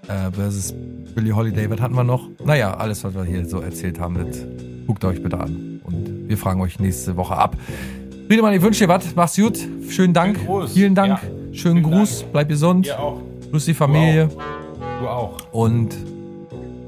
äh, 0.09 0.33
versus 0.33 0.75
Billie 1.15 1.33
Holiday, 1.33 1.71
was 1.71 1.81
hatten 1.81 1.95
wir 1.95 2.03
noch? 2.03 2.29
Naja, 2.45 2.75
alles, 2.75 3.05
was 3.05 3.15
wir 3.15 3.23
hier 3.23 3.47
so 3.47 3.61
erzählt 3.61 4.01
haben, 4.01 4.17
das 4.17 4.45
guckt 4.85 5.05
euch 5.05 5.23
bitte 5.23 5.39
an. 5.39 5.81
Und 5.85 6.08
wir 6.29 6.39
fragen 6.39 6.61
euch 6.61 6.79
nächste 6.79 7.16
Woche 7.16 7.37
ab. 7.37 7.57
Friedemann, 8.29 8.53
ich 8.53 8.62
wünsche 8.62 8.85
dir 8.85 8.89
was. 8.89 9.14
Mach's 9.16 9.37
gut. 9.37 9.59
Schönen 9.89 10.12
Dank. 10.12 10.37
Schönen 10.37 10.47
Gruß. 10.47 10.72
Vielen 10.72 10.95
Dank. 10.95 11.09
Ja. 11.09 11.20
Schönen 11.20 11.55
Schönen 11.55 11.83
Gruß. 11.83 12.24
Bleib 12.31 12.49
gesund. 12.49 12.87
Ihr 12.87 13.01
auch. 13.01 13.20
Grüß 13.51 13.64
die 13.64 13.74
Familie. 13.74 14.29
Du 15.01 15.09
auch. 15.09 15.37
Und 15.53 15.97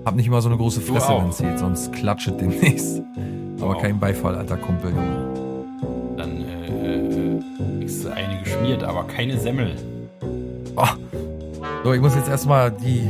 hab 0.05 0.15
nicht 0.17 0.27
immer 0.27 0.43
so 0.43 0.49
eine 0.49 0.59
große 0.59 0.81
Du 0.81 0.93
Fresse, 0.93 1.09
auch. 1.09 1.23
wenn 1.23 1.31
es 1.31 1.39
geht, 1.39 1.59
sonst 1.59 1.93
klatscht 1.93 2.33
demnächst. 2.39 3.03
Aber 3.61 3.77
auch. 3.77 3.83
kein 3.83 3.99
Beifall, 3.99 4.35
alter 4.35 4.57
Kumpel. 4.57 4.93
Dann 6.17 6.43
äh, 6.43 7.37
äh, 7.37 7.41
du 7.87 8.13
eine 8.13 8.43
geschmiert, 8.43 8.83
aber 8.83 9.05
keine 9.05 9.39
Semmel. 9.39 9.75
Oh. 10.77 10.87
So, 11.85 11.95
ich 11.95 12.01
muss 12.01 12.15
jetzt 12.15 12.29
erstmal 12.29 12.71
die 12.71 13.09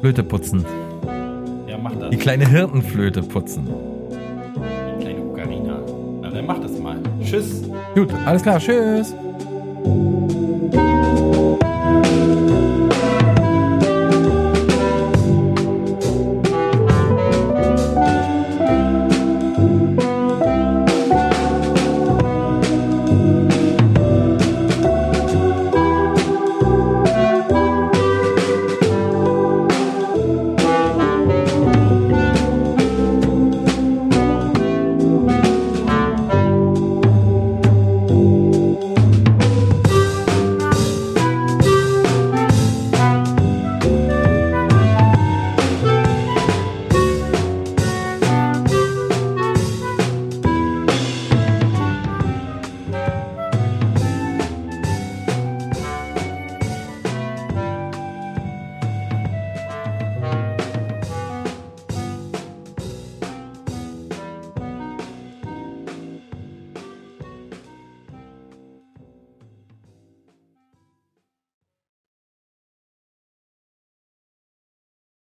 Flöte 0.00 0.22
putzen. 0.22 0.64
Ja, 1.66 1.78
mach 1.78 1.94
das. 1.94 2.10
Die 2.10 2.16
kleine 2.16 2.46
Hirtenflöte 2.46 3.22
putzen. 3.22 3.68
Tschüss. 7.32 7.62
Gut, 7.94 8.12
alles 8.26 8.42
klar, 8.42 8.58
tschüss. 8.58 9.14